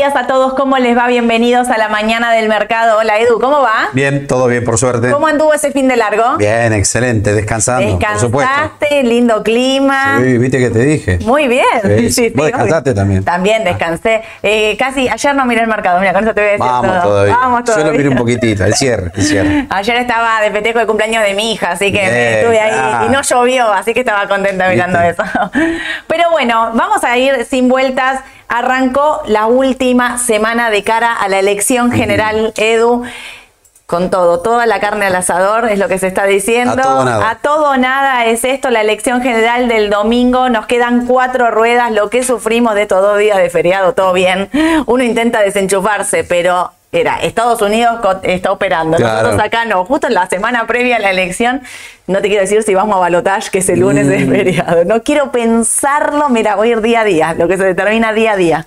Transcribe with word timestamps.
Días 0.00 0.16
a 0.16 0.26
todos, 0.26 0.54
¿cómo 0.54 0.78
les 0.78 0.96
va? 0.96 1.08
Bienvenidos 1.08 1.68
a 1.68 1.76
la 1.76 1.90
mañana 1.90 2.32
del 2.32 2.48
mercado. 2.48 2.96
Hola 2.96 3.18
Edu, 3.18 3.38
¿cómo 3.38 3.60
va? 3.60 3.90
Bien, 3.92 4.26
todo 4.26 4.46
bien, 4.46 4.64
por 4.64 4.78
suerte. 4.78 5.10
¿Cómo 5.10 5.26
anduvo 5.26 5.52
ese 5.52 5.72
fin 5.72 5.88
de 5.88 5.96
largo? 5.96 6.38
Bien, 6.38 6.72
excelente, 6.72 7.34
descansando, 7.34 7.98
por 7.98 8.18
supuesto. 8.18 8.50
Descansaste, 8.50 9.02
lindo 9.02 9.42
clima. 9.42 10.18
Sí, 10.22 10.38
viste 10.38 10.58
que 10.58 10.70
te 10.70 10.78
dije. 10.78 11.18
Muy 11.18 11.48
bien. 11.48 11.66
Sí, 11.84 12.12
sí, 12.12 12.32
Vos 12.34 12.46
descansaste 12.46 12.94
también. 12.94 13.24
También 13.24 13.62
descansé. 13.62 14.22
Eh, 14.42 14.74
casi, 14.78 15.06
ayer 15.06 15.34
no 15.34 15.44
miré 15.44 15.60
el 15.60 15.68
mercado, 15.68 16.00
mira, 16.00 16.14
con 16.14 16.24
eso 16.24 16.32
te 16.32 16.40
voy 16.40 16.48
a 16.48 16.52
decir 16.52 16.66
Vamos 16.66 16.92
todo. 16.92 17.02
todavía. 17.02 17.36
Vamos 17.36 17.64
todavía. 17.64 17.84
Yo 17.84 17.92
lo 17.92 17.98
miré 17.98 18.08
un 18.08 18.16
poquitito, 18.16 18.64
el 18.64 18.72
cierre, 18.72 19.12
el 19.14 19.22
cierre. 19.22 19.66
Ayer 19.70 19.96
estaba 19.96 20.40
de 20.40 20.50
peteco 20.50 20.78
de 20.78 20.86
cumpleaños 20.86 21.22
de 21.24 21.34
mi 21.34 21.52
hija, 21.52 21.72
así 21.72 21.92
que 21.92 22.00
Bien, 22.00 22.14
estuve 22.14 22.58
ahí 22.58 22.72
ah. 22.74 23.04
y 23.06 23.12
no 23.12 23.20
llovió, 23.20 23.70
así 23.70 23.92
que 23.92 24.00
estaba 24.00 24.26
contenta 24.26 24.66
mirando 24.70 24.98
¿Viste? 24.98 25.22
eso. 25.22 25.50
Pero 26.06 26.30
bueno, 26.30 26.70
vamos 26.72 27.04
a 27.04 27.18
ir 27.18 27.44
sin 27.44 27.68
vueltas. 27.68 28.20
Arrancó 28.52 29.22
la 29.26 29.46
última 29.46 30.18
semana 30.18 30.70
de 30.70 30.82
cara 30.82 31.14
a 31.14 31.28
la 31.28 31.38
elección 31.38 31.92
general, 31.92 32.52
Edu. 32.56 33.04
Con 33.86 34.10
todo, 34.10 34.40
toda 34.40 34.66
la 34.66 34.80
carne 34.80 35.06
al 35.06 35.14
asador 35.14 35.68
es 35.68 35.78
lo 35.78 35.86
que 35.86 35.98
se 35.98 36.08
está 36.08 36.24
diciendo. 36.24 36.72
A 36.72 36.82
todo 36.82 36.98
o 36.98 37.04
nada. 37.04 37.30
A 37.30 37.34
todo 37.36 37.70
o 37.70 37.76
nada 37.76 38.26
es 38.26 38.42
esto, 38.44 38.70
la 38.70 38.80
elección 38.80 39.22
general 39.22 39.68
del 39.68 39.88
domingo. 39.88 40.48
Nos 40.48 40.66
quedan 40.66 41.06
cuatro 41.06 41.52
ruedas, 41.52 41.92
lo 41.92 42.10
que 42.10 42.24
sufrimos 42.24 42.74
de 42.74 42.82
estos 42.82 43.00
dos 43.00 43.18
días 43.18 43.38
de 43.38 43.50
feriado, 43.50 43.92
todo 43.92 44.12
bien. 44.12 44.50
Uno 44.86 45.04
intenta 45.04 45.40
desenchufarse, 45.42 46.24
pero 46.24 46.72
era 46.92 47.16
Estados 47.20 47.62
Unidos 47.62 47.98
está 48.24 48.50
operando. 48.50 48.96
Claro. 48.96 49.22
Nosotros 49.28 49.46
acá 49.46 49.64
no. 49.64 49.84
Justo 49.84 50.08
en 50.08 50.14
la 50.14 50.28
semana 50.28 50.66
previa 50.66 50.96
a 50.96 50.98
la 50.98 51.10
elección, 51.10 51.62
no 52.08 52.20
te 52.20 52.28
quiero 52.28 52.42
decir 52.42 52.62
si 52.64 52.74
vamos 52.74 52.96
a 52.96 52.98
balotage, 52.98 53.50
que 53.50 53.58
es 53.58 53.68
el 53.68 53.80
lunes 53.80 54.08
de 54.08 54.18
Mm. 54.26 54.30
feriado. 54.30 54.84
No 54.84 55.02
quiero 55.02 55.30
pensarlo, 55.30 56.28
mira, 56.30 56.56
voy 56.56 56.68
a 56.68 56.72
ir 56.72 56.80
día 56.80 57.00
a 57.00 57.04
día, 57.04 57.34
lo 57.34 57.46
que 57.46 57.56
se 57.56 57.64
determina 57.64 58.12
día 58.12 58.32
a 58.32 58.36
día. 58.36 58.66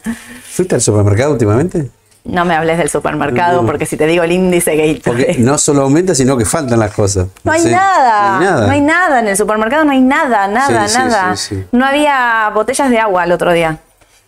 ¿Fuiste 0.50 0.76
al 0.76 0.82
supermercado 0.82 1.34
últimamente? 1.34 1.90
No 2.26 2.46
me 2.46 2.56
hables 2.56 2.78
del 2.78 2.90
supermercado, 2.90 3.62
No. 3.62 3.68
porque 3.68 3.86
si 3.86 3.98
te 3.98 4.08
digo 4.08 4.24
el 4.24 4.32
índice 4.32 4.72
gay. 4.78 5.02
Porque 5.04 5.36
no 5.40 5.58
solo 5.58 5.82
aumenta, 5.82 6.16
sino 6.16 6.38
que 6.38 6.46
faltan 6.46 6.80
las 6.80 6.94
cosas. 6.94 7.28
No 7.44 7.52
hay 7.52 7.60
Sí, 7.60 7.70
nada, 7.72 8.30
No 8.30 8.40
hay 8.40 8.46
nada. 8.46 8.66
no 8.68 8.72
hay 8.72 8.82
nada 8.82 9.20
en 9.20 9.28
el 9.28 9.36
supermercado, 9.36 9.84
no 9.84 9.92
hay 9.92 10.00
nada, 10.00 10.48
nada, 10.48 10.88
Sí, 10.88 10.98
nada. 10.98 11.36
sí. 11.36 11.66
No 11.74 11.86
había 11.86 12.50
botellas 12.56 12.90
de 12.90 12.98
agua 13.00 13.26
el 13.26 13.34
otro 13.34 13.52
día. 13.52 13.80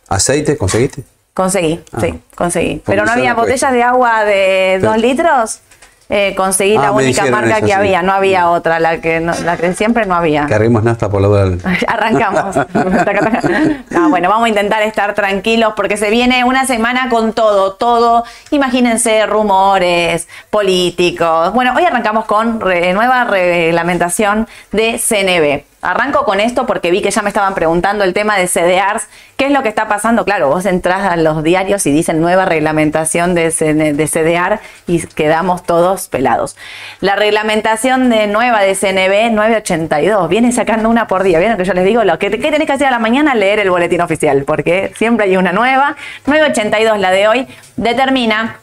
¿Aceite 0.09 0.57
conseguiste? 0.57 1.03
Conseguí, 1.35 1.83
Ah. 1.93 1.97
sí, 2.01 2.19
conseguí. 2.33 2.81
Pero 2.85 3.05
no 3.05 3.11
había 3.11 3.35
botellas 3.35 3.71
de 3.71 3.83
agua 3.83 4.23
de 4.25 4.79
dos 4.81 4.97
litros. 4.97 5.59
Eh, 6.07 6.35
conseguí 6.37 6.77
Ah, 6.77 6.81
la 6.83 6.91
única 6.91 7.25
marca 7.25 7.49
eso, 7.57 7.61
que 7.61 7.65
sí. 7.65 7.71
había, 7.71 8.03
no 8.03 8.13
había 8.13 8.49
otra, 8.51 8.79
la 8.79 9.01
que, 9.01 9.19
no- 9.19 9.33
la 9.43 9.57
que 9.57 9.73
siempre 9.73 10.05
no 10.05 10.13
había. 10.13 10.45
Carguemos 10.45 10.83
nafta 10.83 11.09
por 11.09 11.19
la 11.19 11.27
duda. 11.27 11.57
Arrancamos. 11.87 12.55
No, 13.89 14.09
bueno, 14.09 14.29
vamos 14.29 14.45
a 14.45 14.49
intentar 14.49 14.81
estar 14.83 15.13
tranquilos 15.15 15.73
porque 15.75 15.97
se 15.97 16.09
viene 16.11 16.43
una 16.43 16.65
semana 16.65 17.09
con 17.09 17.33
todo, 17.33 17.73
todo. 17.73 18.23
Imagínense 18.51 19.25
rumores 19.25 20.27
políticos. 20.51 21.53
Bueno, 21.53 21.73
hoy 21.75 21.83
arrancamos 21.85 22.25
con 22.25 22.59
re- 22.61 22.93
nueva 22.93 23.23
reglamentación 23.25 24.47
de 24.71 24.99
CNB. 24.99 25.63
Arranco 25.85 26.25
con 26.25 26.39
esto 26.39 26.65
porque 26.65 26.89
vi 26.89 27.01
que 27.01 27.11
ya 27.11 27.21
me 27.21 27.29
estaban 27.29 27.53
preguntando 27.53 28.03
el 28.03 28.13
tema 28.13 28.37
de 28.37 28.47
CDRs. 28.47 29.07
¿Qué 29.37 29.45
es 29.45 29.51
lo 29.51 29.61
que 29.61 29.69
está 29.69 29.87
pasando? 29.87 30.25
Claro, 30.25 30.49
vos 30.49 30.65
entras 30.65 31.03
a 31.03 31.15
los 31.15 31.43
diarios 31.43 31.85
y 31.85 31.91
dicen 31.91 32.21
nueva 32.21 32.45
reglamentación 32.45 33.35
de, 33.35 33.51
de 33.51 34.07
CDR 34.07 34.59
y 34.87 35.05
quedamos 35.07 35.63
todos 35.63 36.07
pelados. 36.07 36.57
La 37.01 37.15
reglamentación 37.15 38.09
de 38.09 38.27
nueva 38.27 38.61
de 38.61 38.73
CNB 38.75 39.31
982 39.33 40.27
viene 40.27 40.51
sacando 40.51 40.89
una 40.89 41.07
por 41.07 41.21
día. 41.21 41.37
¿Vieron 41.39 41.57
que 41.57 41.65
yo 41.65 41.73
les 41.73 41.85
digo? 41.85 42.03
Lo 42.03 42.17
que, 42.17 42.31
¿Qué 42.31 42.51
tenés 42.51 42.65
que 42.65 42.73
hacer 42.73 42.87
a 42.87 42.91
la 42.91 42.99
mañana? 42.99 43.35
Leer 43.35 43.59
el 43.59 43.69
boletín 43.69 44.01
oficial, 44.01 44.43
porque 44.43 44.91
siempre 44.95 45.25
hay 45.25 45.37
una 45.37 45.51
nueva. 45.51 45.95
982, 46.25 46.99
la 46.99 47.11
de 47.11 47.27
hoy, 47.27 47.47
determina 47.75 48.59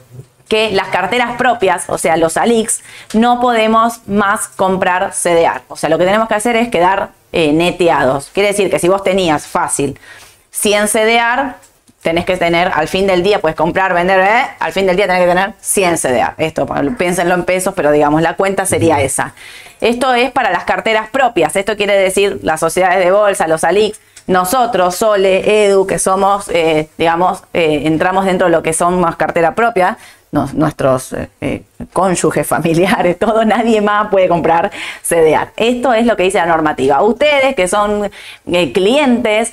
que 0.53 0.71
las 0.71 0.89
carteras 0.89 1.37
propias, 1.39 1.85
o 1.89 1.97
sea, 1.97 2.19
los 2.19 2.37
ALIX, 2.37 2.83
no 3.15 3.41
podemos 3.41 4.07
más 4.07 4.49
comprar 4.49 5.13
CDR. 5.13 5.63
O 5.69 5.77
sea, 5.77 5.89
lo 5.89 5.97
que 5.97 6.05
tenemos 6.05 6.29
que 6.29 6.35
hacer 6.35 6.57
es 6.57 6.69
quedar 6.69 7.09
eh, 7.33 7.55
neteados. 7.55 8.29
Quiere 8.35 8.51
decir 8.51 8.69
que 8.69 8.79
si 8.79 8.87
vos 8.87 9.03
tenías 9.03 9.47
fácil 9.47 9.99
100 10.51 10.89
CDR, 10.89 11.55
tenés 12.03 12.27
que 12.27 12.37
tener, 12.37 12.71
al 12.75 12.87
fin 12.87 13.07
del 13.07 13.23
día, 13.23 13.41
puedes 13.41 13.57
comprar, 13.57 13.95
vender, 13.95 14.21
eh, 14.21 14.45
al 14.59 14.75
fin 14.75 14.85
del 14.85 14.97
día 14.97 15.07
tenés 15.07 15.23
que 15.23 15.29
tener 15.29 15.55
100 15.59 15.97
CDR. 15.97 16.35
Esto, 16.37 16.69
piénsenlo 16.99 17.33
en 17.33 17.45
pesos, 17.45 17.73
pero 17.75 17.91
digamos, 17.91 18.21
la 18.21 18.37
cuenta 18.37 18.67
sería 18.67 19.01
esa. 19.01 19.33
Esto 19.81 20.13
es 20.13 20.33
para 20.33 20.51
las 20.51 20.65
carteras 20.65 21.09
propias. 21.09 21.57
Esto 21.57 21.79
quiere 21.79 21.95
decir 21.97 22.41
las 22.43 22.61
sociedades 22.61 23.03
de 23.03 23.11
bolsa, 23.11 23.49
los 23.49 23.65
ALIX, 23.65 23.99
nosotros, 24.27 24.97
Sole, 24.97 25.65
Edu, 25.65 25.87
que 25.87 25.99
somos, 25.99 26.51
eh, 26.51 26.91
digamos, 26.99 27.43
eh, 27.55 27.84
entramos 27.87 28.27
dentro 28.27 28.48
de 28.48 28.53
lo 28.53 28.63
que 28.63 28.75
son 28.75 29.01
más 29.01 29.16
cartera 29.16 29.55
propia, 29.55 29.97
nuestros 30.33 31.13
eh, 31.13 31.29
eh, 31.43 31.63
cónyuges, 31.93 32.47
familiares, 32.47 33.19
todo, 33.21 33.45
nadie 33.45 33.81
más 33.81 34.09
puede 34.09 34.29
comprar 34.29 34.71
CDR. 35.03 35.53
Esto 35.57 35.93
es 35.93 36.07
lo 36.07 36.17
que 36.17 36.25
dice 36.25 36.39
la 36.39 36.47
normativa. 36.47 37.03
Ustedes 37.03 37.55
que 37.55 37.69
son 37.69 38.11
eh, 38.51 38.73
clientes, 38.73 39.53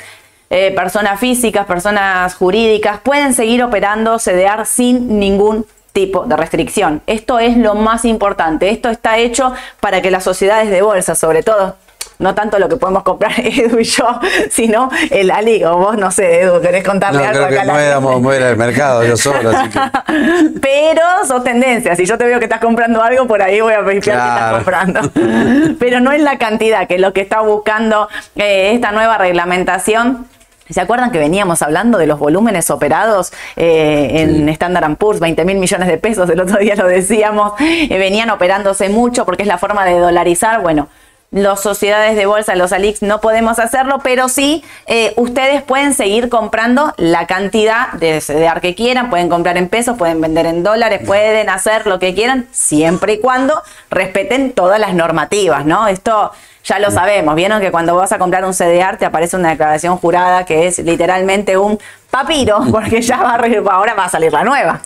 personas 0.76 1.20
físicas, 1.20 1.68
personas 1.68 2.34
jurídicas, 2.34 3.02
pueden 3.02 3.36
seguir 3.36 3.62
operando 3.62 4.18
CDR 4.18 4.66
sin 4.66 5.20
ningún 5.20 5.64
tipo 5.94 6.26
de 6.26 6.36
restricción. 6.36 7.04
Esto 7.06 7.38
es 7.38 7.56
lo 7.56 7.76
más 7.76 8.04
importante. 8.04 8.72
Esto 8.72 8.90
está 8.90 9.20
hecho 9.20 9.54
para 9.80 10.02
que 10.02 10.10
las 10.10 10.24
sociedades 10.24 10.72
de 10.72 10.82
bolsa, 10.82 11.14
sobre 11.14 11.44
todo, 11.44 11.76
no 12.20 12.36
tanto 12.36 12.60
lo 12.60 12.68
que 12.68 12.76
podemos 12.76 13.04
comprar 13.04 13.32
Edu 13.40 13.80
y 13.80 13.84
yo, 13.86 14.20
sino 14.52 14.90
el 15.10 15.32
Ali, 15.32 15.64
o 15.64 15.78
vos, 15.78 15.98
no 15.98 16.12
sé, 16.12 16.42
Edu, 16.42 16.60
querés 16.62 16.84
No, 16.84 16.92
contarle 16.92 17.20
algo 17.26 17.32
creo 17.32 17.46
acá 17.46 17.50
que 17.56 17.60
a 17.60 17.66
la 17.66 17.72
no 17.72 17.78
gente? 17.80 17.88
éramos 17.90 18.22
mover 18.22 18.44
al 18.44 18.58
mercado 18.58 19.04
yo 19.06 19.16
solo, 19.16 19.50
así 19.52 19.70
que. 19.70 19.80
Pero 20.62 21.02
sos 21.28 21.44
tendencia. 21.44 21.96
Si 21.96 22.06
yo 22.06 22.18
te 22.18 22.26
veo 22.26 22.40
que 22.40 22.46
estás 22.46 22.60
comprando 22.60 23.02
algo, 23.02 23.26
por 23.28 23.42
ahí 23.42 23.62
voy 23.62 23.74
a 23.74 23.82
verificar 23.82 24.16
que 24.18 24.28
estás 24.28 24.38
Claro. 24.40 24.56
comprando. 24.58 25.76
Pero 25.80 26.00
no 26.02 26.12
es 26.12 26.22
la 26.22 26.38
cantidad, 26.38 26.88
que 26.88 26.96
es 26.96 27.02
lo 27.02 27.14
que 27.14 27.22
está 27.22 27.42
buscando 27.42 28.10
eh, 28.36 28.72
esta 28.74 28.92
nueva 28.92 29.18
reglamentación. 29.18 30.28
¿Se 30.70 30.80
acuerdan 30.82 31.12
que 31.12 31.18
veníamos 31.18 31.64
hablando 31.64 31.98
de 31.98 32.06
los 32.06 32.20
volúmenes 32.20 32.70
operados 32.70 33.34
eh, 33.56 34.12
en 34.22 34.48
Standard 34.50 34.98
Poor's, 34.98 35.20
20 35.20 35.44
mil 35.44 35.58
millones 35.58 35.88
de 35.88 35.98
pesos? 35.98 36.30
El 36.30 36.40
otro 36.40 36.58
día 36.60 36.76
lo 36.76 36.86
decíamos. 36.88 37.54
eh, 37.60 37.98
venían 37.98 38.30
operándose 38.30 38.90
mucho 38.90 39.26
porque 39.26 39.42
es 39.44 39.48
la 39.48 39.58
forma 39.58 39.84
de 39.86 39.98
dolarizar. 39.98 40.62
Bueno, 40.62 40.88
las 41.32 41.62
sociedades 41.62 42.16
de 42.16 42.26
bolsa, 42.26 42.56
los 42.56 42.72
ALIX, 42.74 43.04
no 43.04 43.22
podemos 43.22 43.60
hacerlo, 43.60 44.00
pero 44.04 44.30
sí 44.30 44.64
eh, 44.88 45.14
ustedes 45.16 45.62
pueden 45.62 45.94
seguir 45.94 46.28
comprando 46.30 46.94
la 46.98 47.28
cantidad 47.28 47.92
de 47.94 48.20
CDR 48.20 48.62
que 48.62 48.74
quieran, 48.74 49.10
pueden 49.10 49.30
comprar 49.30 49.58
en 49.58 49.70
pesos, 49.70 49.96
pueden 49.98 50.22
vender 50.22 50.48
en 50.48 50.64
dólares, 50.64 51.02
pueden 51.06 51.50
hacer 51.50 51.86
lo 51.86 52.00
que 52.00 52.16
quieran, 52.16 52.48
siempre 52.52 53.14
y 53.14 53.20
cuando 53.20 53.62
respeten 53.92 54.54
todas 54.54 54.80
las 54.80 54.96
normativas, 54.96 55.66
¿no? 55.66 55.88
Esto 55.88 56.32
ya 56.64 56.80
lo 56.80 56.92
sabemos, 56.92 57.36
vieron 57.36 57.62
que 57.62 57.72
cuando 57.72 57.96
vas 57.96 58.12
a 58.12 58.18
comprar 58.18 58.44
un 58.44 58.54
CDR 58.54 58.98
te 58.98 59.06
aparece 59.06 59.38
una 59.38 59.50
declaración 59.50 59.98
jurada 59.98 60.46
que 60.46 60.68
es 60.68 60.80
literalmente 60.80 61.58
un 61.58 61.80
papiro, 62.10 62.60
porque 62.72 63.02
ya 63.02 63.18
va 63.18 63.40
ahora 63.72 63.94
va 63.94 64.06
a 64.06 64.10
salir 64.10 64.34
la 64.34 64.44
nueva, 64.44 64.82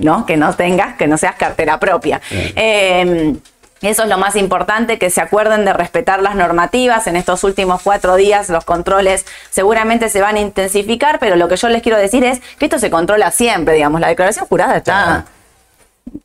¿no? 0.00 0.26
Que 0.26 0.36
no 0.36 0.52
tengas, 0.54 0.96
que 0.96 1.06
no 1.06 1.16
seas 1.16 1.36
cartera 1.36 1.78
propia. 1.78 2.20
Eh, 2.30 3.34
eso 3.80 4.04
es 4.04 4.08
lo 4.08 4.18
más 4.18 4.36
importante, 4.36 4.98
que 4.98 5.10
se 5.10 5.20
acuerden 5.20 5.64
de 5.64 5.72
respetar 5.72 6.22
las 6.22 6.34
normativas. 6.34 7.06
En 7.06 7.16
estos 7.16 7.44
últimos 7.44 7.82
cuatro 7.82 8.16
días 8.16 8.48
los 8.48 8.64
controles 8.64 9.26
seguramente 9.50 10.08
se 10.08 10.20
van 10.20 10.36
a 10.36 10.40
intensificar, 10.40 11.18
pero 11.18 11.36
lo 11.36 11.48
que 11.48 11.56
yo 11.56 11.68
les 11.68 11.82
quiero 11.82 11.98
decir 11.98 12.24
es 12.24 12.40
que 12.58 12.66
esto 12.66 12.78
se 12.78 12.90
controla 12.90 13.30
siempre, 13.30 13.74
digamos. 13.74 14.00
La 14.00 14.08
declaración 14.08 14.46
jurada 14.46 14.76
está... 14.76 15.26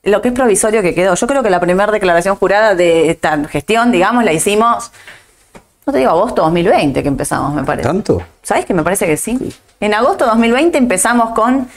Lo 0.04 0.22
que 0.22 0.28
es 0.28 0.34
provisorio 0.34 0.82
que 0.82 0.94
quedó. 0.94 1.16
Yo 1.16 1.26
creo 1.26 1.42
que 1.42 1.50
la 1.50 1.60
primera 1.60 1.92
declaración 1.92 2.36
jurada 2.36 2.76
de 2.76 3.10
esta 3.10 3.38
gestión, 3.48 3.92
digamos, 3.92 4.24
la 4.24 4.34
hicimos, 4.34 4.92
no 5.86 5.94
te 5.94 6.00
digo 6.00 6.12
agosto 6.12 6.44
2020 6.44 7.02
que 7.02 7.08
empezamos, 7.08 7.54
me 7.54 7.64
parece. 7.64 7.88
¿Tanto? 7.88 8.22
¿Sabes 8.44 8.66
que 8.66 8.74
me 8.74 8.84
parece 8.84 9.06
que 9.06 9.18
sí? 9.18 9.54
En 9.80 9.94
agosto 9.94 10.26
2020 10.26 10.78
empezamos 10.78 11.32
con 11.32 11.68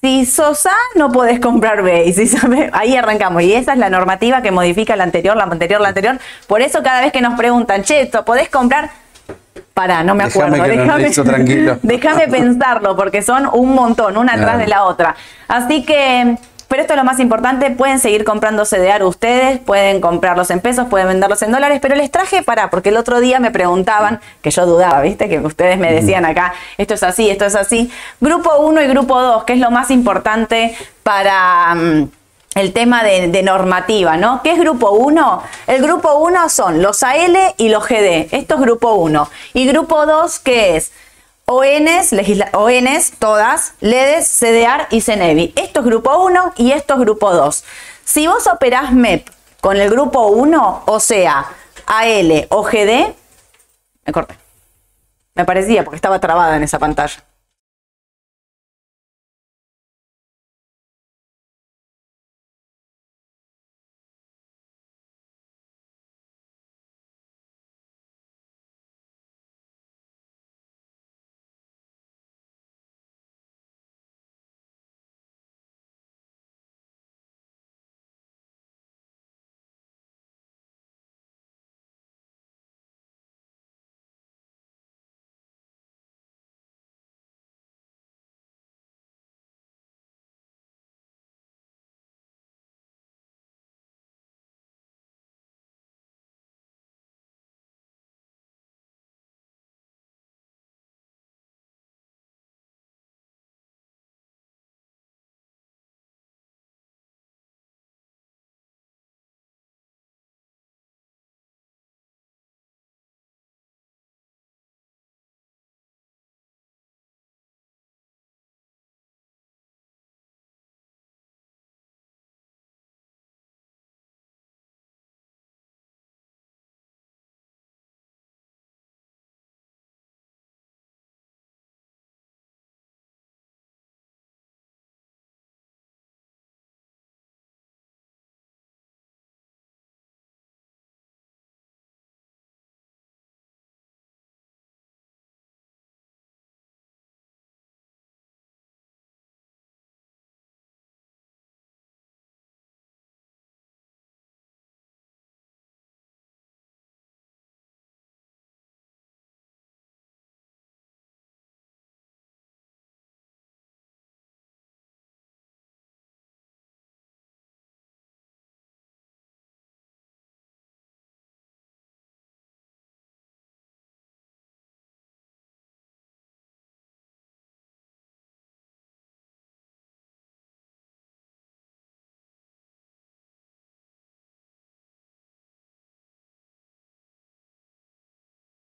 si 0.00 0.26
sos 0.26 0.66
A 0.66 0.76
no 0.94 1.10
podés 1.12 1.40
comprar 1.40 1.82
B. 1.82 2.04
Y 2.06 2.12
si 2.12 2.26
sos 2.26 2.48
B, 2.48 2.70
ahí 2.72 2.96
arrancamos. 2.96 3.42
Y 3.42 3.54
esa 3.54 3.72
es 3.72 3.78
la 3.78 3.90
normativa 3.90 4.42
que 4.42 4.50
modifica 4.50 4.96
la 4.96 5.04
anterior, 5.04 5.36
la 5.36 5.44
anterior, 5.44 5.80
la 5.80 5.88
anterior. 5.88 6.18
Por 6.46 6.62
eso 6.62 6.82
cada 6.82 7.00
vez 7.00 7.12
que 7.12 7.20
nos 7.20 7.38
preguntan, 7.38 7.82
che, 7.82 8.02
¿esto 8.02 8.24
¿podés 8.24 8.48
comprar? 8.48 8.90
Pará, 9.74 10.04
no 10.04 10.14
me 10.14 10.24
Déjame 10.24 10.46
acuerdo. 10.54 11.24
tranquilo. 11.24 11.78
déjame 11.82 12.28
pensarlo, 12.28 12.94
porque 12.94 13.22
son 13.22 13.48
un 13.52 13.74
montón, 13.74 14.16
una 14.16 14.34
atrás 14.34 14.58
de 14.58 14.66
la 14.66 14.84
otra. 14.84 15.14
Así 15.48 15.84
que 15.84 16.36
Pero 16.72 16.84
esto 16.84 16.94
es 16.94 16.98
lo 16.98 17.04
más 17.04 17.20
importante, 17.20 17.70
pueden 17.70 18.00
seguir 18.00 18.24
comprando 18.24 18.64
CDR 18.64 19.04
ustedes, 19.04 19.58
pueden 19.58 20.00
comprarlos 20.00 20.48
en 20.48 20.60
pesos, 20.60 20.86
pueden 20.88 21.06
venderlos 21.06 21.42
en 21.42 21.52
dólares, 21.52 21.80
pero 21.82 21.94
les 21.94 22.10
traje 22.10 22.42
para, 22.42 22.70
porque 22.70 22.88
el 22.88 22.96
otro 22.96 23.20
día 23.20 23.38
me 23.40 23.50
preguntaban, 23.50 24.22
que 24.40 24.50
yo 24.50 24.64
dudaba, 24.64 25.02
¿viste? 25.02 25.28
Que 25.28 25.38
ustedes 25.40 25.76
me 25.76 25.92
decían 25.92 26.24
acá, 26.24 26.54
esto 26.78 26.94
es 26.94 27.02
así, 27.02 27.28
esto 27.28 27.44
es 27.44 27.56
así. 27.56 27.92
Grupo 28.22 28.56
1 28.56 28.80
y 28.84 28.86
grupo 28.86 29.20
2, 29.20 29.44
que 29.44 29.52
es 29.52 29.58
lo 29.58 29.70
más 29.70 29.90
importante 29.90 30.74
para... 31.02 31.74
mm, 31.74 32.08
el 32.54 32.72
tema 32.72 33.02
de, 33.02 33.28
de 33.28 33.42
normativa, 33.42 34.16
¿no? 34.16 34.42
¿Qué 34.42 34.52
es 34.52 34.58
grupo 34.58 34.92
1? 34.92 35.42
El 35.66 35.82
grupo 35.82 36.14
1 36.14 36.48
son 36.48 36.80
los 36.80 37.02
AL 37.02 37.36
y 37.58 37.68
los 37.68 37.86
GD. 37.86 38.28
Esto 38.30 38.54
es 38.54 38.60
grupo 38.60 38.94
1. 38.94 39.28
Y 39.54 39.66
grupo 39.66 40.06
2, 40.06 40.38
¿qué 40.38 40.76
es? 40.76 40.92
ONs, 41.54 42.12
legisla- 42.12 42.48
ONs, 42.54 43.12
todas, 43.18 43.74
LEDES, 43.80 44.26
CDR 44.26 44.86
y 44.90 45.02
CENEVI. 45.02 45.52
Esto 45.56 45.80
es 45.80 45.86
grupo 45.86 46.16
1 46.24 46.54
y 46.56 46.72
esto 46.72 46.94
es 46.94 47.00
grupo 47.00 47.30
2. 47.32 47.64
Si 48.04 48.26
vos 48.26 48.46
operás 48.46 48.92
MEP 48.92 49.28
con 49.60 49.76
el 49.76 49.90
grupo 49.90 50.28
1, 50.28 50.84
o 50.86 50.98
sea, 51.00 51.44
AL 51.86 52.46
o 52.48 52.62
GD, 52.62 53.14
me 54.06 54.12
corté. 54.12 54.34
Me 55.34 55.44
parecía 55.44 55.84
porque 55.84 55.96
estaba 55.96 56.18
trabada 56.20 56.56
en 56.56 56.62
esa 56.62 56.78
pantalla. 56.78 57.22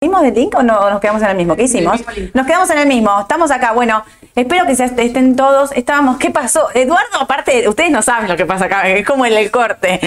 ¿Mismo 0.02 0.22
de 0.22 0.32
link 0.32 0.54
o 0.58 0.62
no 0.62 0.90
nos 0.90 1.00
quedamos 1.00 1.22
en 1.22 1.30
el 1.30 1.38
mismo? 1.38 1.56
¿Qué 1.56 1.64
hicimos? 1.64 2.02
Nos 2.34 2.46
quedamos 2.46 2.70
en 2.70 2.80
el 2.80 2.86
mismo. 2.86 3.18
Estamos 3.22 3.50
acá. 3.50 3.72
Bueno, 3.72 4.04
espero 4.36 4.66
que 4.66 4.76
se 4.76 4.84
estén 4.84 5.38
todos. 5.38 5.72
Estábamos. 5.72 6.18
¿Qué 6.18 6.32
pasó? 6.32 6.68
Eduardo, 6.74 7.18
aparte, 7.22 7.68
ustedes 7.70 7.92
no 7.92 8.02
saben 8.02 8.28
lo 8.28 8.36
que 8.36 8.46
pasa 8.46 8.66
acá. 8.66 8.90
Es 8.90 9.08
como 9.08 9.26
en 9.26 9.32
el 9.32 9.50
corte. 9.52 10.00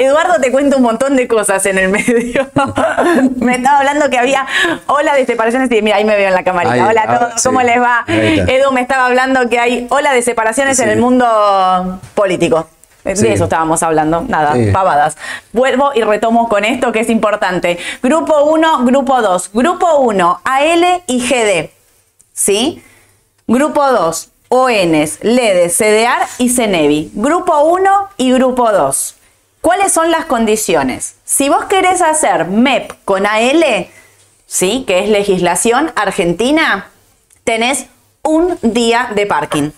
Eduardo 0.00 0.34
te 0.40 0.52
cuenta 0.52 0.76
un 0.76 0.84
montón 0.84 1.16
de 1.16 1.26
cosas 1.26 1.66
en 1.66 1.76
el 1.78 1.88
medio. 1.88 2.48
me 3.36 3.56
estaba 3.56 3.80
hablando 3.80 4.08
que 4.10 4.18
había 4.18 4.46
ola 4.86 5.14
de 5.14 5.26
separaciones. 5.26 5.68
Y 5.72 5.82
mira, 5.82 5.96
ahí 5.96 6.04
me 6.04 6.16
veo 6.16 6.28
en 6.28 6.34
la 6.34 6.44
camarita. 6.44 6.74
Ahí, 6.74 6.80
Hola 6.80 7.00
a 7.00 7.04
ahora 7.04 7.28
todos. 7.28 7.42
¿Cómo 7.42 7.62
les 7.62 7.80
va? 7.80 8.04
Edu 8.06 8.70
me 8.70 8.80
estaba 8.80 9.06
hablando 9.06 9.48
que 9.48 9.58
hay 9.58 9.88
ola 9.90 10.12
de 10.12 10.22
separaciones 10.22 10.78
en 10.78 10.88
el 10.88 11.00
mundo 11.00 12.00
político. 12.14 12.68
De 13.04 13.16
Sí. 13.16 13.26
eso 13.26 13.44
estábamos 13.44 13.82
hablando, 13.82 14.22
nada, 14.22 14.54
Sí. 14.54 14.70
pavadas. 14.72 15.16
Vuelvo 15.52 15.90
y 15.94 16.02
retomo 16.02 16.48
con 16.48 16.64
esto 16.64 16.92
que 16.92 17.00
es 17.00 17.10
importante. 17.10 17.78
Grupo 18.02 18.44
1, 18.44 18.84
grupo 18.84 19.20
2. 19.20 19.50
Grupo 19.52 19.96
1, 19.98 20.40
AL 20.44 21.02
y 21.06 21.20
GD. 21.20 21.70
¿Sí? 22.32 22.82
Grupo 23.46 23.84
2, 23.90 24.30
ONs, 24.48 25.18
LEDES, 25.22 25.76
CDR 25.76 26.26
y 26.38 26.50
CENEVI. 26.50 27.10
Grupo 27.14 27.60
1 27.64 28.08
y 28.16 28.32
grupo 28.32 28.70
2. 28.70 29.16
¿Cuáles 29.60 29.92
son 29.92 30.10
las 30.10 30.24
condiciones? 30.26 31.14
Si 31.24 31.48
vos 31.48 31.64
querés 31.66 32.02
hacer 32.02 32.46
MEP 32.46 32.92
con 33.04 33.26
AL, 33.26 33.88
¿sí? 34.46 34.84
Que 34.86 35.00
es 35.00 35.08
legislación 35.08 35.92
argentina, 35.96 36.90
tenés 37.44 37.86
un 38.22 38.58
día 38.62 39.10
de 39.14 39.26
parking. 39.26 39.70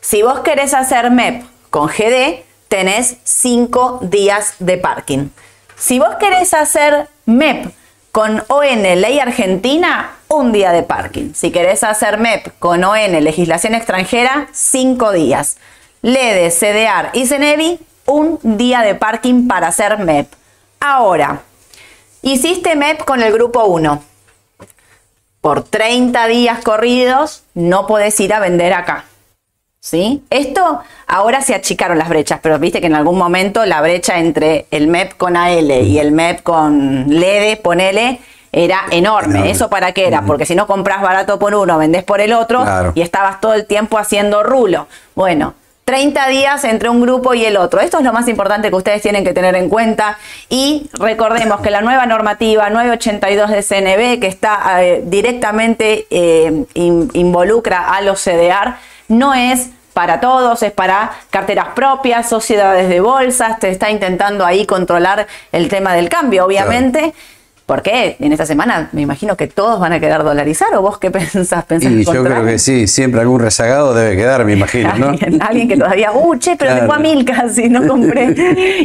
Si 0.00 0.22
vos 0.22 0.40
querés 0.40 0.74
hacer 0.74 1.10
MEP 1.10 1.44
con 1.72 1.88
GD, 1.88 2.44
tenés 2.68 3.16
5 3.24 4.00
días 4.02 4.56
de 4.58 4.76
parking. 4.76 5.30
Si 5.76 5.98
vos 5.98 6.14
querés 6.20 6.52
hacer 6.52 7.08
MEP 7.24 7.72
con 8.12 8.44
ON, 8.48 8.82
ley 8.82 9.18
argentina, 9.18 10.18
un 10.28 10.52
día 10.52 10.70
de 10.70 10.82
parking. 10.82 11.32
Si 11.32 11.50
querés 11.50 11.82
hacer 11.82 12.18
MEP 12.18 12.52
con 12.58 12.84
ON, 12.84 13.24
legislación 13.24 13.74
extranjera, 13.74 14.48
5 14.52 15.12
días. 15.12 15.56
LEDE, 16.02 16.50
CDR 16.50 17.08
y 17.14 17.26
CENEVI, 17.26 17.80
un 18.04 18.38
día 18.42 18.82
de 18.82 18.94
parking 18.94 19.48
para 19.48 19.68
hacer 19.68 19.98
MEP. 19.98 20.30
Ahora, 20.78 21.40
hiciste 22.20 22.76
MEP 22.76 23.02
con 23.06 23.22
el 23.22 23.32
grupo 23.32 23.64
1 23.64 24.02
por 25.40 25.64
30 25.64 26.26
días 26.26 26.62
corridos 26.62 27.44
no 27.54 27.86
podés 27.86 28.20
ir 28.20 28.34
a 28.34 28.40
vender 28.40 28.74
acá. 28.74 29.06
¿Sí? 29.84 30.22
Esto 30.30 30.80
ahora 31.08 31.40
se 31.42 31.56
achicaron 31.56 31.98
las 31.98 32.08
brechas, 32.08 32.38
pero 32.40 32.56
viste 32.60 32.80
que 32.80 32.86
en 32.86 32.94
algún 32.94 33.18
momento 33.18 33.66
la 33.66 33.80
brecha 33.80 34.20
entre 34.20 34.66
el 34.70 34.86
MEP 34.86 35.16
con 35.16 35.36
AL 35.36 35.72
y 35.72 35.98
el 35.98 36.12
MEP 36.12 36.40
con 36.44 37.06
LEDE, 37.08 37.56
ponele, 37.56 38.20
era 38.52 38.82
enorme. 38.92 39.34
Enorme. 39.38 39.50
¿Eso 39.50 39.68
para 39.68 39.90
qué 39.90 40.06
era? 40.06 40.22
Porque 40.22 40.46
si 40.46 40.54
no 40.54 40.68
compras 40.68 41.02
barato 41.02 41.36
por 41.40 41.52
uno, 41.56 41.78
vendés 41.78 42.04
por 42.04 42.20
el 42.20 42.32
otro 42.32 42.62
Claro. 42.62 42.92
y 42.94 43.00
estabas 43.00 43.40
todo 43.40 43.54
el 43.54 43.66
tiempo 43.66 43.98
haciendo 43.98 44.44
rulo. 44.44 44.86
Bueno, 45.16 45.54
30 45.84 46.28
días 46.28 46.62
entre 46.62 46.88
un 46.88 47.00
grupo 47.00 47.34
y 47.34 47.44
el 47.44 47.56
otro. 47.56 47.80
Esto 47.80 47.98
es 47.98 48.04
lo 48.04 48.12
más 48.12 48.28
importante 48.28 48.68
que 48.70 48.76
ustedes 48.76 49.02
tienen 49.02 49.24
que 49.24 49.32
tener 49.32 49.56
en 49.56 49.68
cuenta. 49.68 50.16
Y 50.48 50.88
recordemos 50.92 51.60
que 51.60 51.70
la 51.70 51.80
nueva 51.80 52.06
normativa 52.06 52.70
982 52.70 53.50
de 53.50 53.62
CNB, 53.64 54.20
que 54.20 54.28
está 54.28 54.84
eh, 54.84 55.02
directamente 55.04 56.06
eh, 56.08 56.66
in- 56.74 57.10
involucra 57.14 57.92
a 57.92 58.00
los 58.00 58.22
CDR, 58.22 58.74
no 59.12 59.34
es 59.34 59.70
para 59.92 60.20
todos, 60.20 60.62
es 60.62 60.72
para 60.72 61.12
carteras 61.30 61.68
propias, 61.74 62.28
sociedades 62.28 62.88
de 62.88 63.00
bolsas, 63.00 63.58
te 63.58 63.68
está 63.68 63.90
intentando 63.90 64.44
ahí 64.44 64.64
controlar 64.66 65.26
el 65.52 65.68
tema 65.68 65.92
del 65.94 66.08
cambio, 66.08 66.46
obviamente. 66.46 67.12
Porque 67.64 68.16
en 68.18 68.32
esta 68.32 68.44
semana 68.44 68.88
me 68.92 69.02
imagino 69.02 69.36
que 69.36 69.46
todos 69.46 69.78
van 69.78 69.92
a 69.92 70.00
quedar 70.00 70.24
dolarizar, 70.24 70.74
o 70.74 70.82
vos 70.82 70.98
qué 70.98 71.10
pensás? 71.18 71.64
¿Pensás 71.64 71.92
Y 71.92 72.04
yo 72.04 72.24
creo 72.24 72.44
que 72.44 72.58
sí, 72.58 72.86
siempre 72.88 73.20
algún 73.20 73.40
rezagado 73.40 73.94
debe 73.94 74.16
quedar, 74.16 74.44
me 74.44 74.54
imagino, 74.54 74.92
¿no? 74.98 75.08
Alguien, 75.10 75.42
alguien 75.42 75.68
que 75.68 75.76
todavía, 75.76 76.10
uh, 76.12 76.36
che, 76.36 76.56
pero 76.56 76.72
Claro. 76.72 76.86
fue 76.86 76.96
a 76.96 76.98
mil 76.98 77.24
casi, 77.24 77.68
no 77.70 77.86
compré. 77.86 78.34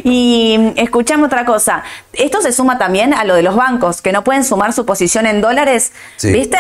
Y 0.04 0.74
escuchame 0.76 1.24
otra 1.26 1.44
cosa. 1.44 1.84
Esto 2.14 2.42
se 2.42 2.52
suma 2.52 2.78
también 2.78 3.14
a 3.14 3.24
lo 3.24 3.34
de 3.36 3.42
los 3.44 3.56
bancos, 3.56 4.02
que 4.02 4.12
no 4.12 4.24
pueden 4.24 4.44
sumar 4.44 4.72
su 4.74 4.86
posición 4.86 5.26
en 5.26 5.42
dólares, 5.42 5.92
Sí. 6.18 6.32
¿viste? 6.32 6.58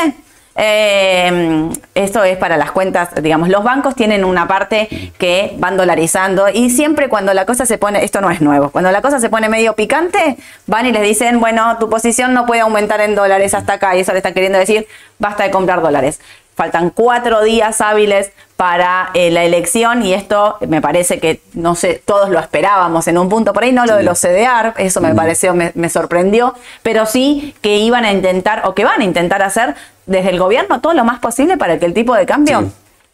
Eh, 0.60 1.70
esto 1.94 2.24
es 2.24 2.36
para 2.38 2.58
las 2.58 2.72
cuentas, 2.72 3.10
digamos, 3.22 3.48
los 3.50 3.64
bancos 3.64 3.96
tienen 3.96 4.26
una 4.26 4.48
parte 4.48 5.12
que 5.20 5.54
van 5.60 5.78
dolarizando 5.78 6.50
y 6.50 6.72
siempre 6.72 7.10
cuando 7.10 7.32
la 7.36 7.46
cosa 7.46 7.68
se 7.68 7.78
pone, 7.78 8.04
esto 8.04 8.22
no 8.22 8.32
es 8.32 8.42
nuevo, 8.42 8.72
cuando 8.72 8.92
la 8.92 9.04
cosa 9.04 9.20
se 9.20 9.30
pone 9.30 9.50
medio 9.50 9.74
picante, 9.74 10.38
van 10.66 10.88
y 10.88 10.92
les 10.92 11.04
dicen, 11.04 11.40
bueno, 11.40 11.78
tu 11.80 11.92
posición 11.92 12.34
no 12.34 12.48
puede 12.48 12.62
aumentar 12.62 13.02
en 13.02 13.14
dólares 13.14 13.54
hasta 13.54 13.74
acá 13.74 13.96
y 13.96 14.00
eso 14.00 14.14
le 14.14 14.18
están 14.18 14.34
queriendo 14.34 14.58
decir, 14.58 14.88
basta 15.20 15.44
de 15.44 15.52
comprar 15.52 15.82
dólares. 15.82 16.20
Faltan 16.58 16.90
cuatro 16.90 17.44
días 17.44 17.80
hábiles 17.82 18.32
para 18.56 19.12
eh, 19.14 19.30
la 19.30 19.44
elección 19.44 20.04
y 20.04 20.14
esto 20.16 20.58
me 20.68 20.82
parece 20.82 21.20
que, 21.20 21.40
no 21.54 21.76
sé, 21.76 22.02
todos 22.04 22.30
lo 22.32 22.40
esperábamos 22.40 23.08
en 23.08 23.20
un 23.20 23.30
punto, 23.30 23.54
por 23.54 23.64
ahí 23.64 23.72
no 23.72 23.86
lo 23.86 23.96
de 23.96 24.02
los 24.02 24.20
CDR, 24.20 24.74
eso 24.78 25.00
me 25.00 25.14
pareció, 25.14 25.54
me, 25.54 25.72
me 25.76 25.88
sorprendió, 25.90 26.56
pero 26.82 27.06
sí 27.06 27.54
que 27.62 27.78
iban 27.78 28.06
a 28.06 28.12
intentar 28.12 28.64
o 28.66 28.74
que 28.74 28.84
van 28.86 29.02
a 29.02 29.04
intentar 29.04 29.44
hacer 29.44 29.76
desde 30.08 30.32
el 30.32 30.40
gobierno 30.40 30.82
todo 30.82 30.96
lo 30.96 31.04
más 31.06 31.20
posible 31.20 31.58
para 31.58 31.78
que 31.78 31.86
el 31.86 31.94
tipo 31.94 32.16
de 32.16 32.26
cambio 32.26 32.62
Sí. 32.62 32.72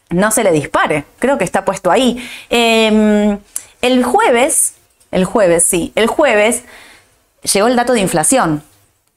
no 0.08 0.30
se 0.30 0.42
le 0.42 0.50
dispare. 0.50 1.04
Creo 1.18 1.36
que 1.36 1.44
está 1.44 1.66
puesto 1.66 1.90
ahí. 1.90 2.26
Eh, 2.48 3.36
el 3.82 4.04
jueves, 4.04 4.76
el 5.10 5.26
jueves, 5.26 5.64
sí, 5.66 5.92
el 5.96 6.06
jueves 6.06 6.62
llegó 7.52 7.66
el 7.66 7.76
dato 7.76 7.92
de 7.92 8.00
inflación. 8.00 8.62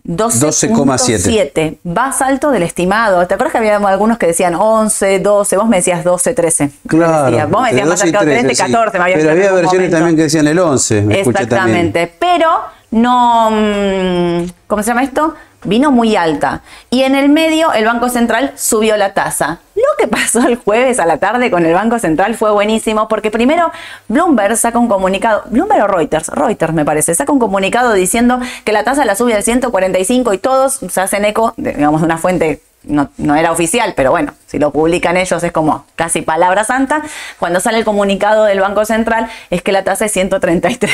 12,7. 0.07 1.77
Más 1.83 2.21
alto 2.21 2.51
del 2.51 2.63
estimado. 2.63 3.27
¿Te 3.27 3.33
acuerdas 3.33 3.51
que 3.51 3.57
había 3.57 3.77
algunos 3.77 4.17
que 4.17 4.27
decían 4.27 4.55
11, 4.55 5.19
12? 5.19 5.57
Vos 5.57 5.67
me 5.67 5.77
decías 5.77 6.03
12, 6.03 6.33
13. 6.33 6.71
Claro. 6.87 7.25
Me 7.25 7.31
decías. 7.31 7.49
Vos 7.49 7.61
me 7.61 7.69
decías 7.69 7.87
más 7.87 7.99
12 7.99 8.11
cerca 8.11 8.19
de 8.19 8.25
13, 8.31 8.43
13, 8.47 8.55
sí. 8.55 8.71
14. 8.71 8.97
Me 8.97 9.03
había 9.03 9.15
Pero 9.17 9.31
había 9.31 9.51
versiones 9.51 9.73
momento. 9.73 9.97
también 9.97 10.15
que 10.15 10.23
decían 10.23 10.47
el 10.47 10.59
11. 10.59 11.01
me. 11.01 11.19
Exactamente, 11.19 12.13
pero 12.19 12.49
no, 12.91 13.51
mm, 13.51 14.49
¿cómo 14.67 14.81
se 14.81 14.87
llama 14.87 15.03
esto? 15.03 15.35
Vino 15.63 15.91
muy 15.91 16.15
alta. 16.15 16.61
Y 16.89 17.03
en 17.03 17.15
el 17.15 17.29
medio 17.29 17.73
el 17.73 17.85
Banco 17.85 18.09
Central 18.09 18.53
subió 18.55 18.95
la 18.95 19.13
tasa. 19.13 19.59
Lo 19.75 19.83
que 19.97 20.07
pasó 20.07 20.47
el 20.47 20.55
jueves 20.55 20.99
a 20.99 21.05
la 21.05 21.17
tarde 21.17 21.49
con 21.49 21.65
el 21.65 21.73
Banco 21.73 21.99
Central 21.99 22.35
fue 22.35 22.51
buenísimo 22.51 23.07
porque 23.07 23.31
primero 23.31 23.71
Bloomberg 24.07 24.55
saca 24.57 24.77
un 24.79 24.87
comunicado, 24.87 25.43
Bloomberg 25.47 25.83
o 25.83 25.87
Reuters, 25.87 26.29
Reuters 26.29 26.73
me 26.73 26.85
parece, 26.85 27.15
saca 27.15 27.31
un 27.31 27.39
comunicado 27.39 27.93
diciendo 27.93 28.39
que 28.63 28.71
la 28.71 28.83
tasa 28.83 29.05
la 29.05 29.15
sube 29.15 29.33
al 29.33 29.43
145 29.43 30.33
y 30.33 30.37
todos 30.37 30.79
se 30.89 31.01
hacen 31.01 31.25
eco, 31.25 31.53
de, 31.57 31.73
digamos, 31.73 32.01
de 32.01 32.05
una 32.05 32.17
fuente 32.17 32.61
no, 32.83 33.09
no 33.17 33.35
era 33.35 33.51
oficial, 33.51 33.93
pero 33.95 34.11
bueno, 34.11 34.33
si 34.45 34.59
lo 34.59 34.71
publican 34.71 35.17
ellos 35.17 35.43
es 35.43 35.51
como 35.51 35.85
casi 35.95 36.21
palabra 36.21 36.63
santa. 36.63 37.01
Cuando 37.39 37.59
sale 37.59 37.79
el 37.79 37.85
comunicado 37.85 38.45
del 38.45 38.59
Banco 38.59 38.85
Central 38.85 39.29
es 39.49 39.61
que 39.61 39.71
la 39.71 39.83
tasa 39.83 40.05
es 40.05 40.11
133. 40.11 40.91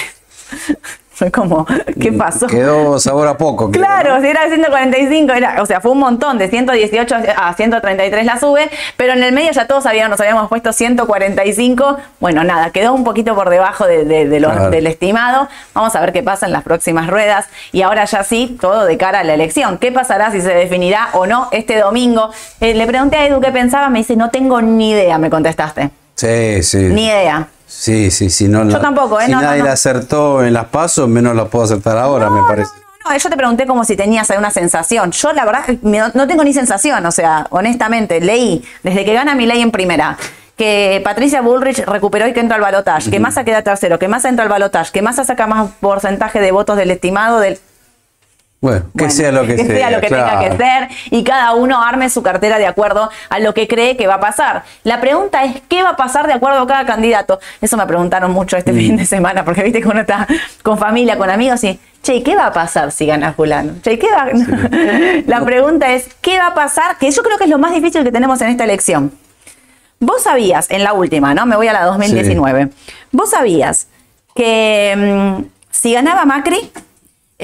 Fue 1.15 1.29
como, 1.31 1.65
¿qué 2.01 2.11
pasó? 2.11 2.47
Quedó 2.47 2.97
sabor 2.99 3.27
a 3.27 3.37
poco. 3.37 3.69
Claro, 3.69 4.19
si 4.21 4.27
era 4.27 4.47
145, 4.47 5.31
era, 5.33 5.61
o 5.61 5.65
sea, 5.65 5.79
fue 5.79 5.91
un 5.91 5.99
montón, 5.99 6.37
de 6.39 6.49
118 6.49 7.15
a 7.37 7.53
133 7.53 8.25
la 8.25 8.39
sube, 8.39 8.69
pero 8.97 9.13
en 9.13 9.21
el 9.23 9.31
medio 9.31 9.51
ya 9.51 9.67
todos 9.67 9.85
habíamos, 9.85 10.09
nos 10.11 10.19
habíamos 10.21 10.49
puesto 10.49 10.73
145. 10.73 11.97
Bueno, 12.19 12.43
nada, 12.43 12.71
quedó 12.71 12.93
un 12.93 13.03
poquito 13.03 13.35
por 13.35 13.49
debajo 13.49 13.85
de, 13.85 14.05
de- 14.05 14.27
de 14.27 14.39
lo- 14.39 14.49
Claro. 14.51 14.69
del 14.69 14.87
estimado. 14.87 15.47
Vamos 15.73 15.95
a 15.95 16.01
ver 16.01 16.13
qué 16.13 16.23
pasa 16.23 16.45
en 16.45 16.51
las 16.51 16.63
próximas 16.63 17.07
ruedas. 17.07 17.47
Y 17.71 17.81
ahora 17.83 18.05
ya 18.05 18.23
sí, 18.23 18.57
todo 18.59 18.85
de 18.85 18.97
cara 18.97 19.19
a 19.19 19.23
la 19.23 19.33
elección. 19.35 19.77
¿Qué 19.77 19.91
pasará 19.91 20.31
si 20.31 20.41
se 20.41 20.53
definirá 20.53 21.09
o 21.13 21.25
no 21.27 21.47
este 21.51 21.79
domingo? 21.79 22.31
Eh, 22.59 22.73
le 22.73 22.85
pregunté 22.87 23.17
a 23.17 23.27
Edu 23.27 23.39
qué 23.39 23.51
pensaba, 23.51 23.89
me 23.89 23.99
dice, 23.99 24.15
no 24.15 24.29
tengo 24.29 24.61
ni 24.61 24.91
idea, 24.91 25.17
me 25.17 25.29
contestaste. 25.29 25.91
Sí, 26.15 26.61
sí. 26.63 26.77
Ni 26.77 27.05
idea. 27.05 27.47
Sí, 27.75 28.11
sí, 28.11 28.29
sí. 28.29 28.47
No, 28.47 28.59
Yo 28.63 28.69
la- 28.71 28.79
tampoco, 28.81 29.19
¿eh? 29.19 29.25
Si 29.25 29.31
No, 29.31 29.37
no, 29.41 29.43
nadie 29.47 29.59
no. 29.59 29.65
la 29.65 29.73
acertó 29.73 30.43
en 30.43 30.53
las 30.53 30.65
pasos, 30.65 31.07
menos 31.09 31.35
la 31.35 31.45
puedo 31.45 31.65
acertar 31.65 31.97
ahora, 31.97 32.29
me 32.29 32.41
parece. 32.47 32.71
No, 33.03 33.11
no, 33.11 33.17
yo 33.17 33.29
te 33.29 33.35
pregunté 33.35 33.65
como 33.65 33.83
si 33.83 33.97
tenías 33.97 34.29
alguna 34.31 34.51
sensación. 34.51 35.11
Yo 35.11 35.33
la 35.33 35.43
verdad 35.43 35.63
no 35.81 36.27
tengo 36.27 36.43
ni 36.43 36.53
sensación, 36.53 37.05
o 37.05 37.11
sea, 37.11 37.47
honestamente, 37.49 38.21
leí 38.21 38.63
desde 38.83 39.03
que 39.03 39.13
gana 39.13 39.35
mi 39.35 39.45
ley 39.45 39.61
en 39.61 39.71
primera. 39.71 40.17
Que 40.55 41.01
Patricia 41.03 41.41
Bullrich 41.41 41.83
recuperó 41.85 42.27
y 42.27 42.33
que 42.33 42.39
entra 42.39 42.55
al 42.55 42.61
balotaje, 42.61 43.09
que 43.09 43.19
Massa 43.19 43.43
queda 43.43 43.63
tercero, 43.63 43.97
que 43.97 44.07
Massa 44.07 44.29
entra 44.29 44.43
al 44.43 44.49
balotaje, 44.49 44.91
que 44.93 45.01
Massa 45.01 45.25
saca 45.25 45.47
más 45.47 45.71
porcentaje 45.81 46.39
de 46.39 46.51
votos 46.51 46.77
del 46.77 46.91
estimado 46.91 47.39
del, 47.39 47.57
Bueno, 48.63 48.85
que 48.93 49.03
bueno, 49.03 49.11
sea 49.11 49.31
lo 49.33 49.45
que, 49.45 49.57
sea. 49.57 49.91
lo 49.91 49.99
que 49.99 50.07
tenga 50.07 50.39
que 50.39 50.55
ser 50.55 50.87
y 51.11 51.25
cada 51.25 51.53
uno 51.53 51.83
arme 51.83 52.09
su 52.09 52.23
cartera 52.23 52.57
de 52.57 52.65
acuerdo 52.65 53.09
a 53.27 53.39
lo 53.39 53.53
que 53.53 53.67
cree 53.67 53.97
que 53.97 54.07
va 54.07 54.13
a 54.13 54.19
pasar. 54.21 54.63
La 54.85 55.01
pregunta 55.01 55.43
es 55.43 55.61
qué 55.67 55.83
va 55.83 55.89
a 55.89 55.95
pasar 55.97 56.27
de 56.27 56.33
acuerdo 56.33 56.61
a 56.61 56.65
cada 56.65 56.85
candidato. 56.85 57.41
Eso 57.59 57.75
me 57.75 57.85
preguntaron 57.85 58.31
mucho 58.31 58.55
este 58.55 58.71
fin 58.71 58.95
de 58.95 59.05
semana 59.05 59.43
porque 59.43 59.63
viste 59.63 59.81
que 59.81 59.87
uno 59.89 59.99
está 59.99 60.25
con 60.63 60.77
familia, 60.77 61.17
con 61.17 61.29
amigos 61.29 61.61
y 61.65 61.77
Che, 62.01 62.15
¿y 62.15 62.23
¿qué 62.23 62.37
va 62.37 62.47
a 62.47 62.53
pasar 62.53 62.93
si 62.93 63.05
gana 63.05 63.33
fulano? 63.33 63.73
Che, 63.81 63.99
¿qué 63.99 64.07
va? 64.09 64.27
La 65.27 65.43
pregunta 65.43 65.91
es, 65.91 66.07
¿qué 66.21 66.37
va 66.37 66.47
a 66.47 66.53
pasar? 66.53 66.97
Que 66.97 67.11
yo 67.11 67.21
creo 67.21 67.37
que 67.37 67.43
es 67.43 67.49
lo 67.49 67.57
más 67.57 67.73
difícil 67.73 68.01
que 68.05 68.13
tenemos 68.13 68.39
en 68.39 68.47
esta 68.47 68.63
elección. 68.63 69.11
Vos 69.99 70.23
sabías, 70.23 70.71
en 70.71 70.85
la 70.85 70.93
última, 70.93 71.33
¿no? 71.33 71.45
Me 71.45 71.57
voy 71.57 71.67
a 71.67 71.73
la 71.73 71.83
2019. 71.83 72.69
Vos 73.11 73.29
sabías 73.29 73.87
que 74.35 74.95
mm, 74.97 75.43
si 75.69 75.93
ganaba 75.93 76.23
Macri, 76.23 76.71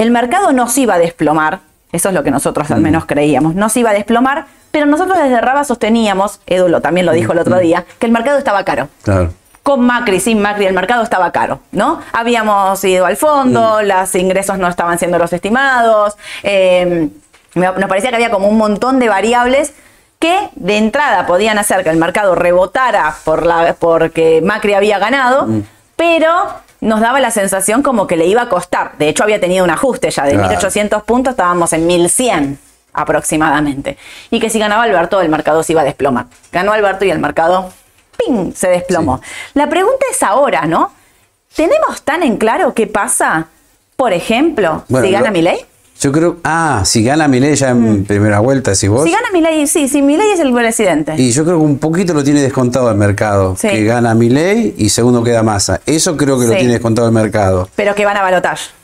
el 0.01 0.11
mercado 0.11 0.51
no 0.51 0.67
se 0.69 0.81
iba 0.81 0.95
a 0.95 0.99
desplomar. 0.99 1.59
Eso 1.91 2.09
es 2.09 2.15
lo 2.15 2.23
que 2.23 2.29
nosotros 2.31 2.69
al 2.71 2.81
menos 2.81 3.05
creíamos. 3.05 3.55
No 3.55 3.67
se 3.69 3.79
iba 3.79 3.89
a 3.89 3.93
desplomar, 3.93 4.45
pero 4.71 4.85
nosotros 4.85 5.17
desde 5.17 5.41
Raba 5.41 5.63
sosteníamos, 5.63 6.39
Edu 6.45 6.67
lo- 6.69 6.81
también 6.81 7.05
lo 7.05 7.11
dijo 7.13 7.31
el 7.33 7.39
otro 7.39 7.57
día, 7.57 7.85
que 7.97 8.05
el 8.05 8.11
mercado 8.11 8.37
estaba 8.37 8.63
caro. 8.63 8.89
Claro. 9.03 9.33
Con 9.63 9.81
Macri, 9.81 10.19
sin 10.19 10.39
Macri, 10.41 10.65
el 10.67 10.73
mercado 10.73 11.01
estaba 11.03 11.31
caro, 11.31 11.59
¿no? 11.71 11.99
Habíamos 12.13 12.83
ido 12.83 13.05
al 13.05 13.17
fondo, 13.17 13.81
los 13.81 14.15
ingresos 14.15 14.57
no 14.57 14.67
estaban 14.67 14.97
siendo 14.99 15.17
los 15.17 15.33
estimados, 15.33 16.15
eh, 16.43 17.09
me- 17.55 17.71
nos 17.71 17.89
parecía 17.89 18.09
que 18.11 18.15
había 18.17 18.31
como 18.31 18.47
un 18.47 18.57
montón 18.57 18.99
de 18.99 19.09
variables 19.09 19.73
que 20.19 20.49
de 20.55 20.77
entrada 20.77 21.25
podían 21.25 21.57
hacer 21.57 21.83
que 21.83 21.89
el 21.89 21.97
mercado 21.97 22.35
rebotara 22.35 23.15
por 23.23 23.45
la, 23.45 23.75
porque 23.79 24.41
Macri 24.43 24.73
había 24.75 24.99
ganado, 24.99 25.47
pero 25.95 26.31
nos 26.81 27.01
daba 27.01 27.19
la 27.19 27.31
sensación 27.31 27.83
como 27.83 28.07
que 28.07 28.15
le 28.15 28.25
iba 28.25 28.43
a 28.43 28.49
costar. 28.49 28.93
De 28.97 29.09
hecho, 29.09 29.23
había 29.23 29.39
tenido 29.39 29.63
un 29.65 29.69
ajuste 29.69 30.09
ya 30.11 30.23
de 30.23 30.31
Claro. 30.33 30.47
1800 30.49 31.03
puntos, 31.03 31.31
estábamos 31.31 31.73
en 31.73 31.85
1100 31.87 32.59
aproximadamente. 32.93 33.97
Y 34.29 34.39
que 34.39 34.49
si 34.49 34.59
ganaba 34.59 34.83
Alberto, 34.83 35.19
el 35.21 35.29
mercado 35.29 35.63
se 35.63 35.73
iba 35.73 35.81
a 35.81 35.85
desplomar. 35.85 36.25
Ganó 36.51 36.71
Alberto 36.71 37.05
y 37.05 37.11
el 37.11 37.19
mercado 37.19 37.71
¡ping! 38.17 38.53
se 38.53 38.69
desplomó. 38.69 39.21
La 39.53 39.67
pregunta 39.69 40.05
es 40.11 40.21
ahora, 40.23 40.65
¿no? 40.65 40.91
¿Tenemos 41.55 42.01
tan 42.03 42.23
en 42.23 42.37
claro 42.37 42.73
qué 42.73 42.87
pasa, 42.87 43.47
por 43.95 44.13
ejemplo, 44.13 44.83
Bueno, 44.87 45.05
si 45.05 45.11
gana 45.11 45.27
lo- 45.27 45.31
Milei? 45.33 45.65
Yo 45.99 46.13
creo. 46.13 46.37
Ah, 46.45 46.83
si 46.85 47.03
gana 47.03 47.27
Milei 47.27 47.55
ya 47.55 47.71
en 47.71 48.05
primera 48.05 48.39
vuelta, 48.39 48.73
si 48.73 48.87
vos. 48.87 49.03
Si 49.03 49.11
gana 49.11 49.27
Milei, 49.33 49.67
sí, 49.67 49.89
si 49.89 50.01
Milei 50.01 50.31
es 50.31 50.39
el 50.39 50.53
presidente. 50.53 51.15
Y 51.17 51.31
yo 51.31 51.43
creo 51.43 51.57
que 51.57 51.65
un 51.65 51.77
poquito 51.77 52.13
lo 52.13 52.23
tiene 52.23 52.41
descontado 52.41 52.89
el 52.89 52.95
mercado. 52.97 53.57
Sí. 53.59 53.67
Que 53.67 53.83
gana 53.83 54.15
Milei 54.15 54.75
y 54.77 54.89
segundo 54.89 55.21
queda 55.23 55.43
Massa. 55.43 55.81
Eso 55.85 56.15
creo 56.15 56.39
que 56.39 56.47
lo 56.47 56.53
tiene 56.55 56.71
descontado 56.71 57.07
el 57.07 57.13
mercado. 57.13 57.67
Pero 57.75 57.95
que 57.95 58.05
van 58.05 58.15
a 58.15 58.21
balotaje. 58.21 58.78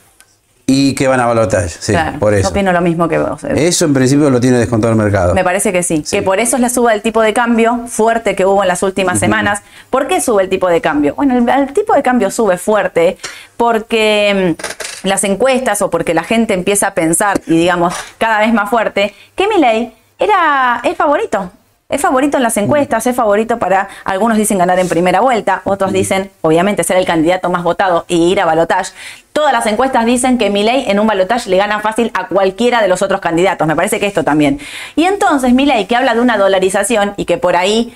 Y 0.68 0.96
que 0.96 1.06
van 1.06 1.20
a 1.20 1.26
balotaje, 1.26 1.68
sí, 1.68 1.92
Claro, 1.92 2.18
por 2.18 2.32
Yo 2.32 2.40
eso. 2.40 2.48
opino 2.48 2.72
lo 2.72 2.80
mismo 2.80 3.06
que 3.08 3.18
vos. 3.18 3.44
Eso 3.44 3.84
en 3.84 3.94
principio 3.94 4.30
lo 4.30 4.40
tiene 4.40 4.58
descontado 4.58 4.92
el 4.92 4.98
mercado. 4.98 5.32
Me 5.32 5.44
parece 5.44 5.72
que 5.72 5.84
sí. 5.84 6.02
Sí. 6.04 6.16
Que 6.16 6.22
por 6.22 6.40
eso 6.40 6.56
es 6.56 6.62
la 6.62 6.68
suba 6.70 6.90
del 6.90 7.02
tipo 7.02 7.22
de 7.22 7.32
cambio 7.32 7.86
fuerte 7.86 8.34
que 8.34 8.44
hubo 8.44 8.62
en 8.62 8.68
las 8.68 8.82
últimas 8.82 9.20
semanas. 9.20 9.62
¿Por 9.90 10.08
qué 10.08 10.20
sube 10.20 10.42
el 10.42 10.48
tipo 10.48 10.68
de 10.68 10.80
cambio? 10.80 11.14
Bueno, 11.14 11.38
el, 11.38 11.48
el 11.48 11.72
tipo 11.72 11.94
de 11.94 12.02
cambio 12.02 12.32
sube 12.32 12.58
fuerte 12.58 13.16
porque 13.56 14.56
mm, 15.04 15.06
las 15.08 15.22
encuestas 15.22 15.82
o 15.82 15.88
porque 15.90 16.14
la 16.14 16.24
gente 16.24 16.52
empieza 16.54 16.88
a 16.88 16.94
pensar 16.94 17.40
y 17.46 17.56
digamos 17.56 17.94
cada 18.18 18.40
vez 18.40 18.52
más 18.52 18.68
fuerte 18.68 19.14
que 19.36 19.46
Milei 19.46 19.94
era 20.18 20.80
es 20.82 20.96
favorito. 20.96 21.52
Es 21.88 22.00
favorito 22.00 22.36
en 22.36 22.42
las 22.42 22.56
encuestas, 22.56 23.06
es 23.06 23.14
favorito 23.14 23.60
para, 23.60 23.88
algunos 24.04 24.36
dicen 24.36 24.58
ganar 24.58 24.76
en 24.80 24.88
primera 24.88 25.20
vuelta, 25.20 25.62
otros 25.62 25.92
dicen, 25.92 26.32
obviamente, 26.40 26.82
ser 26.82 26.96
el 26.96 27.06
candidato 27.06 27.48
más 27.48 27.62
votado 27.62 28.04
y 28.08 28.32
ir 28.32 28.40
a 28.40 28.44
balotaje. 28.44 28.92
Todas 29.32 29.52
las 29.52 29.66
encuestas 29.66 30.04
dicen 30.04 30.36
que 30.36 30.50
Milei 30.50 30.90
en 30.90 30.98
un 30.98 31.06
balotaje 31.06 31.48
le 31.48 31.58
gana 31.58 31.78
fácil 31.78 32.10
a 32.14 32.26
cualquiera 32.26 32.82
de 32.82 32.88
los 32.88 33.02
otros 33.02 33.20
candidatos. 33.20 33.68
Me 33.68 33.76
parece 33.76 34.00
que 34.00 34.06
esto 34.06 34.24
también. 34.24 34.58
Y 34.96 35.04
entonces 35.04 35.52
Milei, 35.52 35.86
que 35.86 35.94
habla 35.94 36.14
de 36.14 36.20
una 36.20 36.36
dolarización 36.36 37.14
y 37.16 37.24
que 37.24 37.38
por 37.38 37.54
ahí 37.54 37.94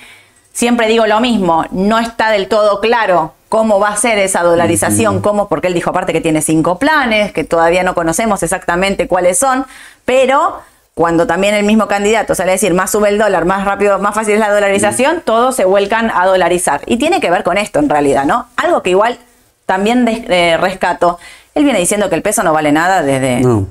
siempre 0.53 0.87
digo 0.87 1.05
lo 1.05 1.19
mismo, 1.19 1.65
no 1.71 1.99
está 1.99 2.29
del 2.31 2.47
todo 2.47 2.79
claro 2.79 3.33
cómo 3.49 3.81
va 3.81 3.89
a 3.89 3.97
ser 3.97 4.17
esa 4.19 4.43
dolarización, 4.43 5.19
cómo, 5.19 5.49
porque 5.49 5.67
él 5.67 5.73
dijo 5.73 5.89
aparte 5.89 6.13
que 6.13 6.21
tiene 6.21 6.41
cinco 6.41 6.79
planes, 6.79 7.33
que 7.33 7.43
todavía 7.43 7.83
no 7.83 7.93
conocemos 7.93 8.41
exactamente 8.43 9.09
cuáles 9.09 9.37
son, 9.37 9.65
pero 10.05 10.61
cuando 10.93 11.25
también 11.25 11.53
el 11.55 11.65
mismo 11.65 11.87
candidato 11.87 12.35
sale 12.35 12.51
a 12.51 12.53
decir 12.53 12.73
más 12.73 12.91
sube 12.91 13.09
el 13.09 13.17
dólar, 13.17 13.45
más 13.45 13.65
rápido, 13.65 13.97
más 13.99 14.13
fácil 14.13 14.33
es 14.35 14.39
la 14.39 14.51
dolarización, 14.53 15.21
todos 15.23 15.55
se 15.55 15.65
vuelcan 15.65 16.11
a 16.13 16.25
dolarizar. 16.25 16.81
Y 16.85 16.97
tiene 16.97 17.21
que 17.21 17.31
ver 17.31 17.43
con 17.43 17.57
esto 17.57 17.79
en 17.79 17.89
realidad, 17.89 18.25
¿no? 18.25 18.47
Algo 18.57 18.83
que 18.83 18.89
igual 18.91 19.17
también 19.65 20.03
des- 20.05 20.23
eh, 20.27 20.57
rescato. 20.59 21.17
Él 21.55 21.63
viene 21.63 21.79
diciendo 21.79 22.09
que 22.09 22.15
el 22.15 22.21
peso 22.21 22.43
no 22.43 22.51
vale 22.53 22.71
nada 22.71 23.01
desde, 23.03 23.39
no. 23.39 23.67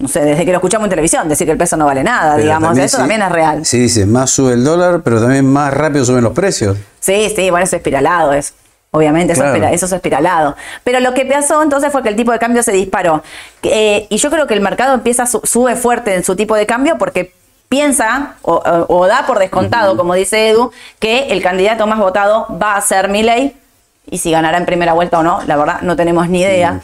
No. 0.00 0.08
sé, 0.08 0.24
desde 0.24 0.44
que 0.44 0.50
lo 0.50 0.56
escuchamos 0.58 0.86
en 0.86 0.90
televisión, 0.90 1.28
decir 1.28 1.46
que 1.46 1.52
el 1.52 1.58
peso 1.58 1.76
no 1.76 1.86
vale 1.86 2.02
nada, 2.02 2.32
Pero 2.32 2.42
digamos, 2.42 2.76
eso 2.76 2.96
sí- 2.96 3.00
también 3.02 3.22
es 3.22 3.30
real. 3.30 3.64
Sí, 3.64 3.78
dice, 3.78 4.04
más 4.06 4.30
sube 4.30 4.52
el 4.54 4.64
dólar, 4.64 5.02
pero 5.04 5.20
también 5.20 5.46
más 5.46 5.72
rápido 5.72 6.04
suben 6.04 6.24
los 6.24 6.32
precios. 6.32 6.76
Sí, 6.98 7.32
sí, 7.34 7.50
bueno, 7.50 7.64
es 7.64 7.72
espiralado 7.72 8.32
eso. 8.32 8.52
Obviamente, 8.96 9.32
eso, 9.32 9.42
espira- 9.54 9.72
eso 9.72 9.86
es 9.86 9.92
espiralado. 9.92 10.54
Pero 10.84 11.00
lo 11.00 11.14
que 11.14 11.24
pasó 11.26 11.60
entonces 11.62 11.90
fue 11.90 12.02
que 12.04 12.08
el 12.10 12.14
tipo 12.16 12.30
de 12.30 12.38
cambio 12.38 12.62
se 12.62 12.70
disparó. 12.70 13.24
Eh, 13.64 14.06
y 14.08 14.18
yo 14.18 14.30
creo 14.30 14.46
que 14.46 14.54
el 14.54 14.60
mercado 14.60 14.94
empieza, 14.94 15.26
su- 15.26 15.40
sube 15.42 15.74
fuerte 15.74 16.14
en 16.14 16.22
su 16.22 16.36
tipo 16.36 16.54
de 16.54 16.64
cambio 16.64 16.96
porque 16.96 17.32
piensa 17.68 18.36
o, 18.42 18.54
o- 18.54 18.86
o 18.98 19.06
da 19.08 19.26
por 19.26 19.40
descontado, 19.40 19.96
como 19.96 20.14
dice 20.14 20.48
Edu, 20.50 20.70
que 21.00 21.26
el 21.32 21.42
candidato 21.42 21.88
más 21.88 21.98
votado 21.98 22.46
va 22.62 22.76
a 22.76 22.80
ser 22.82 23.08
Milei 23.08 23.56
y 24.08 24.18
si 24.18 24.30
ganará 24.30 24.58
en 24.58 24.64
primera 24.66 24.92
vuelta 24.92 25.18
o 25.18 25.22
no, 25.24 25.40
la 25.46 25.56
verdad 25.56 25.80
no 25.82 25.96
tenemos 25.96 26.28
ni 26.28 26.42
idea. 26.42 26.80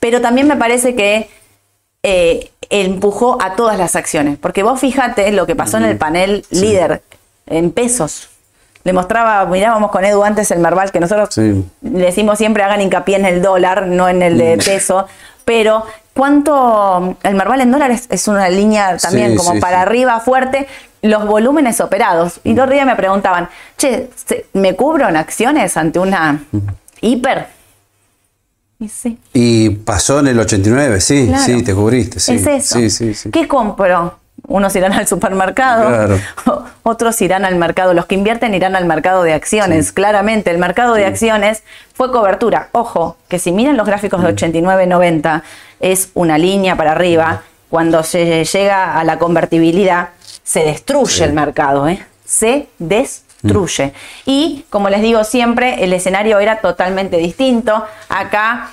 Pero 0.00 0.20
también 0.20 0.48
me 0.48 0.56
parece 0.56 0.96
que 0.96 1.30
eh, 2.02 2.50
empujó 2.70 3.38
a 3.40 3.54
todas 3.54 3.78
las 3.78 3.94
acciones, 3.94 4.36
porque 4.36 4.64
vos 4.64 4.80
fíjate 4.80 5.30
lo 5.30 5.46
que 5.46 5.54
pasó 5.54 5.76
en 5.76 5.84
el 5.84 5.96
panel 5.96 6.44
líder 6.50 7.02
en 7.46 7.70
pesos. 7.70 8.30
Le 8.84 8.92
mostraba, 8.92 9.44
mirábamos 9.46 9.90
con 9.90 10.04
Edu 10.04 10.22
antes 10.24 10.50
el 10.50 10.58
Merval, 10.58 10.90
que 10.90 11.00
nosotros 11.00 11.28
Sí. 11.32 11.64
le 11.82 12.04
decimos 12.06 12.38
siempre 12.38 12.62
hagan 12.64 12.80
hincapié 12.80 13.16
en 13.16 13.26
el 13.26 13.40
dólar, 13.42 13.86
no 13.86 14.08
en 14.08 14.22
el 14.22 14.36
de 14.38 14.58
peso, 14.58 15.06
pero 15.44 15.84
¿cuánto? 16.14 17.16
El 17.22 17.34
Merval 17.36 17.60
en 17.60 17.70
dólares 17.70 18.06
es 18.10 18.26
una 18.28 18.48
línea 18.48 18.96
también 18.96 19.32
Sí, 19.32 19.36
como 19.36 19.52
sí, 19.52 19.60
para 19.60 19.80
arriba 19.82 20.18
fuerte, 20.20 20.66
los 21.02 21.26
volúmenes 21.26 21.80
operados. 21.80 22.40
Y 22.44 22.54
dos 22.54 22.68
días 22.70 22.86
me 22.86 22.96
preguntaban, 22.96 23.48
che, 23.76 24.10
¿se- 24.14 24.46
¿me 24.52 24.74
cubro 24.74 25.08
en 25.08 25.16
acciones 25.16 25.76
ante 25.76 25.98
una 25.98 26.42
hiper? 27.00 27.46
Y 28.80 28.88
sí. 28.88 29.16
Y 29.32 29.70
pasó 29.70 30.18
en 30.20 30.26
el 30.28 30.40
89, 30.40 31.00
sí, 31.00 31.26
Claro. 31.28 31.44
sí, 31.44 31.62
te 31.62 31.72
cubriste. 31.74 32.18
Sí, 32.18 32.34
Es 32.34 32.46
eso. 32.46 32.78
Sí, 32.78 32.90
sí, 32.90 33.14
sí. 33.14 33.30
¿Qué 33.30 33.46
compro? 33.46 34.18
Unos 34.48 34.74
irán 34.74 34.92
al 34.92 35.06
supermercado, 35.06 35.86
Claro. 35.88 36.18
otros 36.82 37.20
irán 37.22 37.44
al 37.44 37.56
mercado. 37.56 37.94
Los 37.94 38.06
que 38.06 38.16
invierten 38.16 38.54
irán 38.54 38.74
al 38.74 38.84
mercado 38.86 39.22
de 39.22 39.34
acciones. 39.34 39.92
Claramente, 39.92 40.50
el 40.50 40.58
mercado 40.58 40.94
de 40.94 41.06
acciones 41.06 41.62
fue 41.94 42.10
cobertura. 42.10 42.68
Ojo, 42.72 43.16
que 43.28 43.38
si 43.38 43.52
miran 43.52 43.76
los 43.76 43.86
gráficos 43.86 44.22
de 44.22 44.34
89-90, 44.34 45.42
es 45.80 46.10
una 46.14 46.38
línea 46.38 46.76
para 46.76 46.92
arriba. 46.92 47.42
Cuando 47.70 48.02
se 48.02 48.44
llega 48.44 48.98
a 48.98 49.04
la 49.04 49.18
convertibilidad, 49.18 50.10
se 50.42 50.64
destruye 50.64 51.24
el 51.24 51.32
mercado. 51.32 51.88
¿eh? 51.88 52.04
Se 52.24 52.68
destruye. 52.78 53.92
Y, 54.26 54.64
como 54.70 54.90
les 54.90 55.02
digo 55.02 55.24
siempre, 55.24 55.82
el 55.84 55.92
escenario 55.92 56.38
era 56.40 56.56
totalmente 56.60 57.16
distinto. 57.16 57.84
Acá 58.08 58.70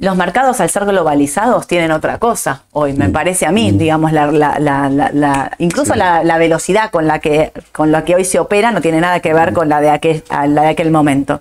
los 0.00 0.16
mercados 0.16 0.60
al 0.60 0.70
ser 0.70 0.86
globalizados 0.86 1.66
tienen 1.66 1.92
otra 1.92 2.18
cosa 2.18 2.62
hoy, 2.72 2.94
me 2.94 3.10
parece 3.10 3.44
a 3.46 3.52
mí, 3.52 3.70
digamos, 3.72 4.12
la, 4.12 4.26
la- 4.32 4.58
la- 4.58 4.88
la- 4.88 5.10
la- 5.12 5.52
incluso 5.58 5.94
la, 5.94 6.24
la 6.24 6.38
velocidad 6.38 6.90
con 6.90 7.06
la, 7.06 7.18
que, 7.18 7.52
con 7.72 7.92
la 7.92 8.02
que 8.04 8.14
hoy 8.14 8.24
se 8.24 8.38
opera 8.38 8.70
no 8.72 8.80
tiene 8.80 9.00
nada 9.00 9.20
que 9.20 9.32
ver 9.34 9.52
con 9.52 9.68
la 9.68 9.80
de 9.82 9.90
aquel, 9.90 10.24
la 10.48 10.62
de 10.62 10.68
aquel 10.68 10.90
momento. 10.90 11.40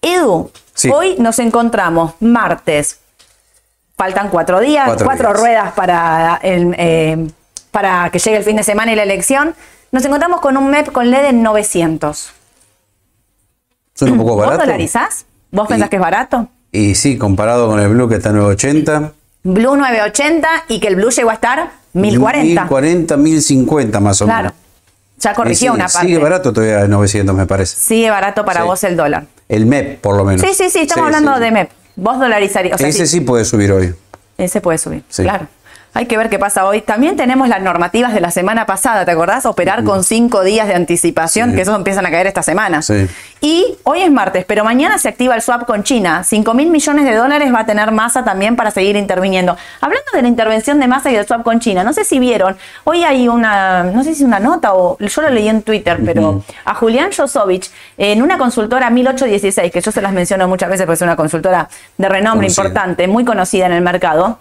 Edu, 0.00 0.50
Sí. 0.74 0.88
hoy 0.90 1.16
nos 1.18 1.38
encontramos 1.40 2.14
martes, 2.20 3.00
faltan 3.96 4.28
cuatro 4.30 4.60
días, 4.60 4.84
Cuatro 4.86 5.04
cuatro, 5.06 5.28
días. 5.28 5.40
ruedas 5.40 5.72
para, 5.72 6.38
el, 6.42 6.74
eh, 6.78 7.26
para 7.70 8.08
que 8.10 8.18
llegue 8.20 8.36
el 8.38 8.44
fin 8.44 8.56
de 8.56 8.62
semana 8.62 8.92
y 8.92 8.96
la 8.96 9.02
elección. 9.02 9.54
Nos 9.92 10.04
encontramos 10.04 10.40
con 10.40 10.56
un 10.56 10.70
MEP 10.70 10.92
con 10.92 11.10
LED 11.10 11.24
en 11.26 11.42
900. 11.42 12.32
Son 13.94 14.12
un 14.12 14.18
poco 14.18 14.36
¿Vos 14.36 14.46
barato. 14.46 14.64
dolarizás? 14.64 15.26
¿Vos 15.50 15.66
pensás 15.68 15.90
que 15.90 15.96
es 15.96 16.02
barato? 16.02 16.48
Y 16.72 16.94
sí, 16.94 17.18
comparado 17.18 17.68
con 17.68 17.80
el 17.80 17.88
Blue 17.88 18.08
que 18.08 18.16
está 18.16 18.30
en 18.30 18.36
980. 18.36 19.12
Blue 19.42 19.76
980 19.76 20.48
y 20.68 20.80
que 20.80 20.88
el 20.88 20.96
Blue 20.96 21.10
llegó 21.10 21.30
a 21.30 21.34
estar 21.34 21.70
1040. 21.94 22.44
1040, 22.62 23.16
1050 23.16 24.00
más 24.00 24.20
o 24.22 24.24
Claro. 24.26 24.42
menos. 24.50 24.54
Ya 25.18 25.34
corrigió 25.34 25.72
una 25.74 25.86
parte. 25.88 26.06
Sigue 26.06 26.18
barato 26.18 26.52
todavía 26.52 26.80
en 26.82 26.90
900, 26.90 27.34
me 27.34 27.46
parece. 27.46 27.76
Sigue 27.76 28.10
barato 28.10 28.44
para 28.44 28.60
Sí. 28.62 28.66
vos 28.66 28.84
el 28.84 28.96
dólar. 28.96 29.26
El 29.48 29.66
MEP, 29.66 30.00
por 30.00 30.16
lo 30.16 30.24
menos. 30.24 30.40
Sí, 30.40 30.54
sí, 30.54 30.70
sí, 30.70 30.78
estamos 30.80 31.06
hablando 31.06 31.34
sí. 31.34 31.40
de 31.40 31.50
MEP. 31.50 31.70
Vos 31.96 32.18
dolarizarías. 32.18 32.76
O 32.76 32.78
sea, 32.78 32.88
Ese 32.88 33.06
sí, 33.06 33.18
sí 33.18 33.20
puede 33.20 33.44
subir 33.44 33.72
hoy. 33.72 33.94
ese 34.38 34.60
puede 34.62 34.78
subir. 34.78 35.02
Sí. 35.08 35.22
Claro. 35.22 35.46
Hay 35.92 36.06
que 36.06 36.16
ver 36.16 36.30
qué 36.30 36.38
pasa 36.38 36.64
hoy. 36.66 36.82
También 36.82 37.16
tenemos 37.16 37.48
las 37.48 37.60
normativas 37.62 38.14
de 38.14 38.20
la 38.20 38.30
semana 38.30 38.64
pasada, 38.64 39.04
¿te 39.04 39.10
acordás? 39.10 39.44
Operar 39.44 39.82
con 39.82 40.04
cinco 40.04 40.44
días 40.44 40.68
de 40.68 40.74
anticipación, 40.74 41.50
Sí. 41.50 41.56
que 41.56 41.62
esos 41.62 41.74
empiezan 41.76 42.06
a 42.06 42.10
caer 42.12 42.28
esta 42.28 42.42
semana. 42.44 42.80
Sí. 42.80 43.08
Y 43.40 43.76
hoy 43.82 44.02
es 44.02 44.10
martes, 44.10 44.44
pero 44.46 44.62
mañana 44.64 44.98
se 44.98 45.08
activa 45.08 45.34
el 45.34 45.42
swap 45.42 45.64
con 45.66 45.82
China. 45.82 46.22
5 46.22 46.54
mil 46.54 46.70
millones 46.70 47.04
de 47.06 47.14
dólares 47.16 47.52
va 47.52 47.60
a 47.60 47.66
tener 47.66 47.90
masa 47.90 48.22
también 48.24 48.54
para 48.54 48.70
seguir 48.70 48.96
interviniendo. 48.96 49.56
Hablando 49.80 50.06
de 50.12 50.22
la 50.22 50.28
intervención 50.28 50.78
de 50.78 50.86
masa 50.86 51.10
y 51.10 51.14
del 51.16 51.26
swap 51.26 51.42
con 51.42 51.58
China, 51.58 51.82
no 51.82 51.92
sé 51.92 52.04
si 52.04 52.20
vieron, 52.20 52.56
hoy 52.84 53.02
hay 53.02 53.26
una, 53.28 53.82
no 53.82 54.04
sé 54.04 54.14
si 54.14 54.22
una 54.22 54.38
nota 54.38 54.74
o 54.74 54.96
yo 54.98 55.22
lo 55.22 55.30
leí 55.30 55.48
en 55.48 55.62
Twitter, 55.62 55.98
pero 56.04 56.44
a 56.66 56.74
Julián 56.74 57.10
Josovich, 57.16 57.70
en 57.98 58.22
una 58.22 58.38
consultora 58.38 58.90
1816, 58.90 59.72
que 59.72 59.80
yo 59.80 59.90
se 59.90 60.02
las 60.02 60.12
menciono 60.12 60.46
muchas 60.46 60.68
veces 60.68 60.86
porque 60.86 60.96
es 60.96 61.02
una 61.02 61.16
consultora 61.16 61.68
de 61.98 62.08
renombre 62.08 62.46
Conocida. 62.46 62.62
importante, 62.68 63.08
muy 63.08 63.24
conocida 63.24 63.66
en 63.66 63.72
el 63.72 63.82
mercado, 63.82 64.38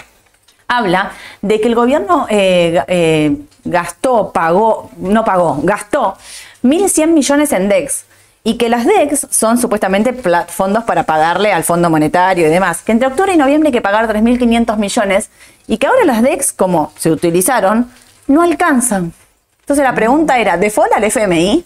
habla 0.69 1.12
de 1.41 1.60
que 1.60 1.67
el 1.67 1.75
gobierno 1.75 2.27
eh, 2.29 2.82
eh, 2.88 3.36
gastó, 3.65 4.32
pagó, 4.32 4.89
no 4.97 5.25
pagó, 5.25 5.60
gastó 5.63 6.15
1.100 6.63 7.08
millones 7.08 7.51
en 7.51 7.67
DEX. 7.67 8.05
Y 8.41 8.55
que 8.55 8.69
las 8.69 8.86
DEX 8.86 9.27
son 9.29 9.58
supuestamente 9.58 10.13
fondos 10.47 10.86
para 10.86 11.03
pagarle 11.03 11.51
al 11.51 11.65
Fondo 11.65 11.89
Monetario 11.89 12.47
y 12.47 12.49
demás. 12.49 12.82
Que 12.82 12.93
entre 12.93 13.08
octubre 13.08 13.34
y 13.34 13.38
noviembre 13.38 13.67
hay 13.67 13.73
que 13.73 13.82
pagar 13.82 14.08
3.500 14.08 14.77
millones. 14.77 15.29
Y 15.67 15.77
que 15.77 15.88
ahora 15.88 16.05
las 16.05 16.21
DEX, 16.21 16.53
como 16.53 16.93
se 16.95 17.12
utilizaron, 17.12 17.91
no 18.27 18.41
alcanzan. 18.41 19.12
Entonces 19.60 19.84
la 19.84 19.93
pregunta 19.93 20.39
era, 20.39 20.55
¿default 20.55 20.93
al 20.93 21.03
FMI? 21.03 21.65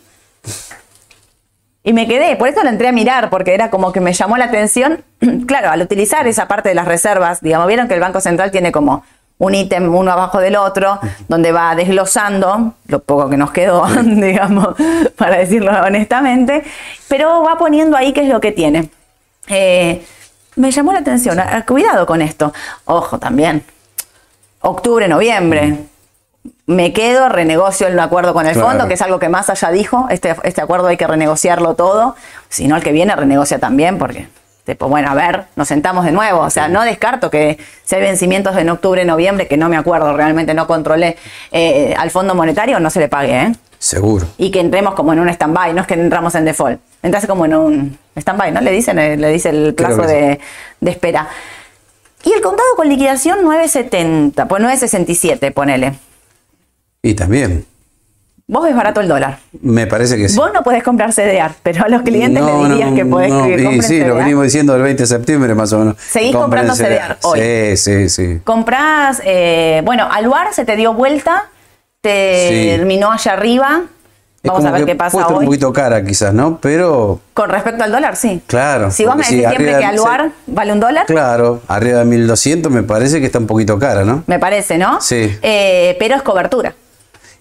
Y 1.86 1.92
me 1.92 2.08
quedé, 2.08 2.36
por 2.38 2.48
eso 2.48 2.64
lo 2.64 2.70
entré 2.70 2.88
a 2.88 2.92
mirar, 2.94 3.30
porque 3.30 3.54
era 3.54 3.70
como 3.70 3.92
que 3.92 4.00
me 4.00 4.14
llamó 4.14 4.38
la 4.38 4.46
atención. 4.46 5.04
claro, 5.48 5.70
al 5.70 5.82
utilizar 5.82 6.26
esa 6.28 6.48
parte 6.48 6.70
de 6.70 6.76
las 6.76 6.88
reservas, 6.88 7.42
digamos, 7.42 7.68
vieron 7.68 7.88
que 7.88 7.94
el 7.94 8.00
Banco 8.00 8.22
Central 8.22 8.52
tiene 8.52 8.72
como 8.72 9.04
un 9.38 9.56
ítem 9.56 9.94
uno 9.94 10.12
abajo 10.12 10.40
del 10.40 10.56
otro, 10.56 11.00
donde 11.28 11.52
va 11.52 11.76
desglosando 11.76 12.76
lo 12.88 13.00
poco 13.00 13.30
que 13.30 13.36
nos 13.36 13.52
quedó, 13.52 13.86
digamos, 14.04 14.70
para 15.18 15.38
decirlo 15.38 15.72
honestamente, 15.82 16.64
pero 17.10 17.44
va 17.44 17.58
poniendo 17.58 17.98
ahí 17.98 18.14
qué 18.14 18.22
es 18.22 18.30
lo 18.30 18.40
que 18.40 18.54
tiene. 18.54 18.90
Eh, 19.48 20.06
me 20.56 20.72
llamó 20.72 20.94
la 20.94 21.00
atención, 21.00 21.38
ah, 21.40 21.66
cuidado 21.68 22.06
con 22.06 22.22
esto. 22.22 22.54
Ojo 22.86 23.20
también, 23.20 23.64
octubre, 24.62 25.08
noviembre. 25.10 25.78
Me 26.66 26.94
quedo, 26.94 27.28
renegocio 27.28 27.88
el 27.88 28.00
acuerdo 28.00 28.34
con 28.34 28.46
el 28.46 28.54
Claro. 28.54 28.70
fondo, 28.70 28.88
que 28.88 28.94
es 28.94 29.02
algo 29.02 29.20
que 29.20 29.28
más 29.28 29.50
allá 29.50 29.70
dijo, 29.72 30.08
este, 30.10 30.34
este 30.44 30.62
acuerdo 30.62 30.88
hay 30.88 30.96
que 30.98 31.06
renegociarlo 31.06 31.74
todo, 31.76 32.16
si 32.48 32.68
no 32.68 32.78
el 32.78 32.84
que 32.84 32.94
viene 32.94 33.14
renegocia 33.18 33.60
también, 33.60 33.98
porque, 33.98 34.30
tipo, 34.64 34.88
bueno, 34.88 35.10
a 35.12 35.14
ver, 35.14 35.46
nos 35.58 35.68
sentamos 35.68 36.06
de 36.06 36.12
nuevo, 36.14 36.40
o 36.40 36.50
sea, 36.50 36.70
no 36.70 36.82
descarto 36.84 37.30
que 37.30 37.58
si 37.84 37.96
hay 37.96 38.02
vencimientos 38.02 38.56
en 38.56 38.70
octubre, 38.70 39.04
noviembre, 39.04 39.50
que 39.50 39.58
no 39.58 39.68
me 39.68 39.76
acuerdo, 39.76 40.16
realmente 40.16 40.54
no 40.54 40.66
controlé, 40.66 41.18
eh, 41.52 41.94
al 41.98 42.12
Fondo 42.12 42.34
Monetario 42.34 42.80
no 42.80 42.90
se 42.90 43.02
le 43.02 43.10
pague, 43.10 43.42
¿eh? 43.42 43.52
Seguro. 43.78 44.26
y 44.38 44.50
que 44.50 44.62
entremos 44.62 44.94
como 44.94 45.12
en 45.12 45.20
un 45.20 45.28
stand-by, 45.28 45.74
no 45.74 45.82
es 45.82 45.88
que 45.88 45.96
entramos 45.96 46.34
en 46.36 46.46
default, 46.46 46.80
entras 47.02 47.28
como 47.28 47.44
en 47.44 47.56
un 47.56 47.98
stand-by, 48.16 48.54
¿no? 48.54 48.62
Le 48.62 48.72
dicen, 48.72 48.98
eh, 49.00 49.18
le 49.18 49.28
dice 49.34 49.50
el 49.50 49.74
plazo 49.74 50.04
de, 50.04 50.40
de 50.80 50.92
espera. 50.92 51.28
Y 52.24 52.32
el 52.32 52.40
contado 52.40 52.70
con 52.78 52.88
liquidación 52.88 53.40
9.70, 53.44 54.48
pues 54.48 54.64
9.67, 54.64 55.52
ponele. 55.54 55.96
Y 57.06 57.14
también, 57.16 57.66
Vos 58.46 58.64
ves 58.66 58.76
barato 58.76 59.00
el 59.02 59.08
dólar. 59.08 59.40
me 59.62 59.88
parece 59.88 60.18
que 60.18 60.28
sí. 60.30 60.36
Vos 60.38 60.52
no 60.54 60.64
podés 60.64 60.84
comprar 60.84 61.14
CDR, 61.14 61.52
pero 61.64 61.86
a 61.86 61.88
los 61.90 62.02
clientes 62.02 62.42
No, 62.44 62.64
le 62.64 62.70
dirías 62.70 62.90
no, 62.92 62.96
que 62.96 63.06
podés 63.06 63.30
no, 63.32 63.44
que 63.46 63.76
y 63.78 63.82
sí, 63.82 64.00
lo 64.04 64.16
venimos 64.16 64.44
diciendo 64.44 64.76
el 64.76 64.82
20 64.82 65.04
de 65.04 65.08
septiembre 65.08 65.56
más 65.56 65.72
o 65.74 65.80
menos. 65.80 65.96
Seguís 65.98 66.34
Compren 66.36 66.68
comprando 66.68 66.76
CDR 66.76 67.18
hoy. 67.24 67.40
Sí, 67.76 67.78
sí, 67.78 68.10
sí. 68.10 68.40
Comprás, 68.44 69.22
eh, 69.26 69.82
bueno, 69.86 70.08
Aluar 70.12 70.54
se 70.54 70.66
te 70.66 70.76
dio 70.76 70.94
vuelta, 70.94 71.46
te 72.02 72.50
Sí. 72.50 72.78
terminó 72.78 73.12
allá 73.12 73.32
arriba. 73.34 73.84
Vamos 74.46 74.66
a 74.66 74.72
ver 74.72 74.86
qué 74.86 74.96
pasa 74.96 75.26
hoy. 75.28 75.36
un 75.40 75.46
poquito 75.46 75.72
cara 75.72 76.04
quizás, 76.04 76.34
¿no? 76.34 76.58
Pero, 76.62 77.22
Con 77.34 77.50
respecto 77.50 77.82
al 77.86 77.94
dólar, 77.94 78.18
sí. 78.18 78.42
Claro, 78.46 78.92
Si 78.92 79.06
vos 79.06 79.16
me 79.16 79.24
decís 79.24 79.38
sí, 79.40 79.46
siempre 79.48 79.78
que 79.80 79.86
Aluar 79.86 80.32
vale 80.48 80.74
un 80.74 80.82
dólar, 80.82 81.06
claro, 81.06 81.62
arriba 81.70 82.00
de 82.00 82.06
1200 82.06 82.70
me 82.72 82.84
parece 82.84 83.22
que 83.22 83.28
está 83.28 83.40
un 83.40 83.48
poquito 83.48 83.80
cara, 83.80 84.04
¿no? 84.04 84.24
me 84.28 84.38
parece, 84.38 84.78
¿no? 84.78 85.00
Sí. 85.00 85.34
Eh, 85.42 85.96
pero 85.98 86.16
es 86.16 86.22
cobertura. 86.24 86.76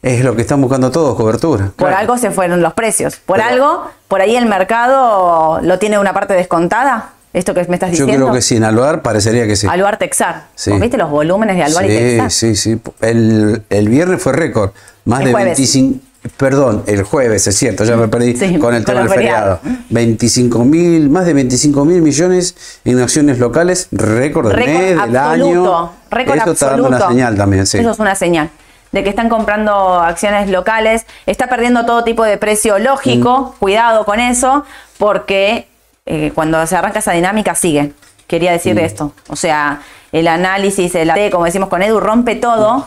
Es 0.02 0.24
lo 0.24 0.34
que 0.34 0.42
están 0.42 0.60
buscando 0.60 0.90
todos, 0.90 1.14
cobertura. 1.16 1.66
Por 1.76 1.88
Claro. 1.88 1.96
algo 1.98 2.18
se 2.18 2.30
fueron 2.32 2.60
los 2.60 2.72
precios. 2.74 3.16
Por 3.24 3.36
Pero- 3.36 3.48
algo, 3.48 3.90
por 4.08 4.20
ahí 4.20 4.34
el 4.36 4.46
mercado 4.46 5.60
lo 5.62 5.78
tiene 5.78 5.98
una 5.98 6.12
parte 6.12 6.34
descontada. 6.34 7.10
Esto 7.32 7.54
que 7.54 7.64
me 7.68 7.76
estás 7.76 7.90
Yo 7.92 8.04
diciendo. 8.04 8.26
creo 8.26 8.34
que 8.34 8.42
sí, 8.42 8.56
en 8.56 8.64
Aluar 8.64 9.00
parecería 9.00 9.46
que 9.46 9.56
sí. 9.56 9.66
Aluar 9.70 9.96
Texar. 9.98 10.48
Sí. 10.54 10.70
¿Vos 10.70 10.80
¿Viste 10.80 10.98
los 10.98 11.08
volúmenes 11.08 11.56
de 11.56 11.62
Aluar 11.62 11.84
y 11.86 11.88
sí, 11.88 11.94
Texar? 11.96 12.30
sí, 12.30 12.56
sí. 12.56 12.80
El, 13.00 13.62
el 13.70 13.88
viernes 13.88 14.20
fue 14.20 14.32
récord. 14.34 14.70
Más 15.06 15.20
El 15.20 15.26
de 15.26 15.32
jueves. 15.32 15.56
25. 15.58 16.00
Perdón, 16.36 16.84
el 16.86 17.02
jueves, 17.02 17.46
es 17.48 17.56
cierto, 17.56 17.82
ya 17.82 17.96
me 17.96 18.06
perdí 18.06 18.36
Sí, 18.36 18.56
con 18.60 18.74
el 18.74 18.84
tema 18.84 19.00
del 19.00 19.08
feriado. 19.08 19.58
feriados. 19.58 19.86
25 19.90 20.64
mil, 20.64 21.10
más 21.10 21.24
de 21.26 21.32
25 21.34 21.84
mil 21.84 22.00
millones 22.02 22.54
en 22.84 23.00
acciones 23.00 23.38
locales, 23.40 23.88
récord 23.90 24.46
del 24.48 24.56
Récord 24.56 24.72
mes, 24.78 24.88
del 24.90 25.16
absoluto. 25.16 25.76
año. 25.76 25.90
Récord 26.10 26.36
Esto 26.38 26.52
está 26.52 26.66
dando 26.66 26.82
absoluto. 26.86 27.04
una 27.06 27.12
señal 27.14 27.36
también, 27.36 27.66
sí. 27.66 27.78
Eso 27.78 27.90
es 27.90 27.98
una 27.98 28.14
señal 28.14 28.50
de 28.92 29.02
que 29.02 29.10
están 29.10 29.28
comprando 29.28 29.94
acciones 30.00 30.48
locales, 30.50 31.06
está 31.26 31.48
perdiendo 31.48 31.84
todo 31.86 32.04
tipo 32.04 32.24
de 32.24 32.36
precio 32.38 32.78
Mm. 32.78 32.82
lógico, 32.82 33.54
cuidado 33.58 34.04
con 34.04 34.20
eso, 34.20 34.64
porque 34.98 35.68
eh, 36.04 36.32
cuando 36.34 36.66
se 36.66 36.76
arranca 36.76 36.98
esa 36.98 37.12
dinámica 37.12 37.54
sigue. 37.54 37.92
Quería 38.26 38.50
decir 38.52 38.74
Mm. 38.74 38.78
esto. 38.78 39.12
O 39.28 39.36
sea, 39.36 39.80
el 40.10 40.26
análisis, 40.28 40.94
el 40.94 41.08
AT, 41.10 41.30
como 41.30 41.44
decimos 41.44 41.68
con 41.68 41.80
Edu, 41.82 42.00
rompe 42.00 42.34
todo 42.34 42.86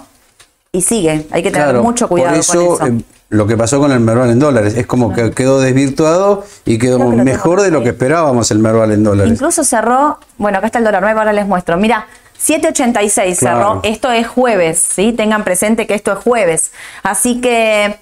y 0.71 0.81
sigue. 0.81 1.25
Hay 1.31 1.41
que 1.41 1.49
tener 1.51 1.67
Claro, 1.69 1.83
mucho 1.83 2.07
cuidado 2.09 2.31
por 2.31 2.39
eso, 2.39 2.77
con 2.77 2.87
eso. 2.87 2.97
eh, 2.97 3.01
lo 3.29 3.47
que 3.47 3.55
pasó 3.57 3.79
con 3.79 3.91
el 3.91 3.99
Merval 4.01 4.29
en 4.31 4.39
dólares 4.39 4.75
es 4.75 4.85
como 4.85 5.13
que 5.13 5.31
quedó 5.31 5.59
desvirtuado 5.61 6.43
y 6.65 6.77
quedó 6.77 6.99
mejor 6.99 7.61
de 7.61 7.71
lo 7.71 7.81
que 7.83 7.89
esperábamos 7.89 8.51
el 8.51 8.59
Merval 8.59 8.91
en 8.91 9.03
dólares. 9.03 9.31
Incluso 9.33 9.63
cerró, 9.63 10.19
bueno, 10.37 10.57
acá 10.57 10.67
está 10.67 10.79
el 10.79 10.85
dólar 10.85 11.01
nuevo, 11.01 11.19
ahora 11.19 11.31
les 11.33 11.47
muestro. 11.47 11.77
Mira, 11.77 12.07
7.86 12.39 13.39
Claro. 13.39 13.57
cerró. 13.59 13.79
Esto 13.83 14.11
es 14.11 14.27
jueves, 14.27 14.79
¿sí? 14.79 15.13
Tengan 15.13 15.43
presente 15.43 15.87
que 15.87 15.93
esto 15.95 16.11
es 16.13 16.19
jueves. 16.19 16.71
Así 17.03 17.41
que 17.41 17.97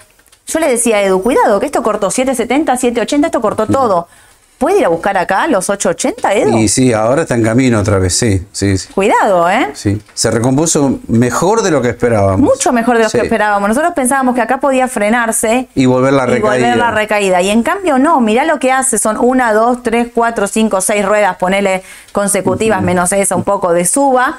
yo 0.47 0.59
le 0.59 0.67
decía 0.67 0.97
a 0.97 1.03
Edu, 1.03 1.21
cuidado, 1.23 1.59
que 1.59 1.65
esto 1.67 1.83
cortó 1.83 2.07
7.70, 2.09 2.65
7.80, 2.93 3.25
esto 3.25 3.41
cortó 3.41 3.67
todo. 3.67 4.07
¿Puede 4.57 4.79
ir 4.79 4.85
a 4.85 4.89
buscar 4.89 5.17
acá 5.17 5.45
los 5.47 5.69
8.80, 5.69 6.35
Edu? 6.35 6.57
Y 6.57 6.69
sí, 6.69 6.93
ahora 6.93 7.23
está 7.23 7.35
en 7.35 7.43
camino 7.43 7.79
otra 7.79 7.97
vez, 7.99 8.15
sí, 8.15 8.45
sí, 8.53 8.77
sí. 8.77 8.87
Cuidado, 8.93 9.49
¿eh? 9.49 9.71
sí. 9.73 10.01
Se 10.13 10.31
recompuso 10.31 10.99
mejor 11.09 11.63
de 11.63 11.71
lo 11.71 11.81
que 11.81 11.89
esperábamos. 11.89 12.39
Mucho 12.39 12.71
mejor 12.71 12.97
de 12.97 13.03
lo 13.03 13.09
Sí. 13.09 13.17
que 13.17 13.25
esperábamos. 13.25 13.67
Nosotros 13.67 13.91
pensábamos 13.93 14.35
que 14.35 14.41
acá 14.41 14.59
podía 14.61 14.87
frenarse 14.87 15.67
Y 15.75 15.85
volver 15.85 16.13
la 16.13 16.23
y 16.23 16.39
volver 16.39 16.41
recaída. 16.61 16.75
la 16.77 16.91
recaída. 16.91 17.41
Y 17.41 17.49
en 17.49 17.61
cambio 17.63 17.99
no, 17.99 18.21
mirá 18.21 18.45
lo 18.45 18.57
que 18.59 18.71
hace, 18.71 18.97
son 18.97 19.17
una, 19.17 19.51
dos, 19.51 19.83
tres, 19.83 20.07
cuatro, 20.13 20.47
cinco, 20.47 20.79
seis 20.79 21.05
ruedas, 21.05 21.35
ponele 21.37 21.83
consecutivas, 22.13 22.81
menos 22.81 23.11
esa, 23.11 23.35
un 23.35 23.43
poco 23.43 23.73
de 23.73 23.83
suba. 23.85 24.37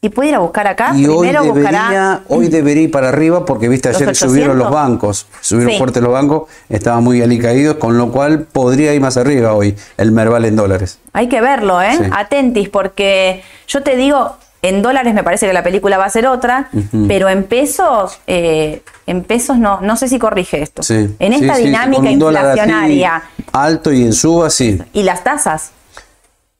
Y 0.00 0.10
puede 0.10 0.28
ir 0.28 0.34
a 0.36 0.38
buscar 0.38 0.66
acá. 0.68 0.92
Y 0.94 1.06
hoy 1.06 1.26
Primero 1.28 1.42
debería, 1.42 1.70
buscará. 1.70 2.20
hoy 2.28 2.48
debería 2.48 2.82
ir 2.84 2.90
para 2.92 3.08
arriba 3.08 3.44
porque 3.44 3.68
viste 3.68 3.88
¿Los 3.88 4.00
ayer 4.00 4.14
subieron 4.14 4.50
800? 4.56 4.56
los 4.56 4.70
bancos, 4.72 5.26
subieron 5.40 5.72
Sí. 5.72 5.78
fuerte 5.78 6.00
los 6.00 6.12
bancos, 6.12 6.42
estaban 6.68 7.02
muy 7.02 7.20
alicaídos, 7.20 7.78
con 7.78 7.98
lo 7.98 8.12
cual 8.12 8.42
podría 8.44 8.94
ir 8.94 9.00
más 9.00 9.16
arriba 9.16 9.54
hoy 9.54 9.74
el 9.96 10.12
Merval 10.12 10.44
en 10.44 10.54
dólares. 10.54 10.98
Hay 11.12 11.28
que 11.28 11.40
verlo, 11.40 11.82
¿eh? 11.82 11.96
Sí. 11.98 12.04
Atentis, 12.12 12.68
porque 12.68 13.42
yo 13.66 13.82
te 13.82 13.96
digo, 13.96 14.36
en 14.62 14.82
dólares 14.82 15.14
me 15.14 15.24
parece 15.24 15.48
que 15.48 15.52
la 15.52 15.64
película 15.64 15.98
va 15.98 16.04
a 16.04 16.10
ser 16.10 16.28
otra, 16.28 16.68
pero 17.08 17.28
en 17.28 17.42
pesos, 17.42 18.20
eh, 18.28 18.82
en 19.08 19.24
pesos 19.24 19.58
no, 19.58 19.80
no 19.80 19.96
sé 19.96 20.06
si 20.06 20.20
corrige 20.20 20.62
esto. 20.62 20.84
Sí. 20.84 21.12
En 21.18 21.32
esta 21.32 21.56
sí, 21.56 21.64
dinámica 21.64 22.08
inflacionaria 22.08 23.22
alto 23.52 23.92
y 23.92 24.02
en 24.02 24.12
suba, 24.12 24.48
sí. 24.50 24.80
y 24.92 25.02
las 25.02 25.24
tasas. 25.24 25.72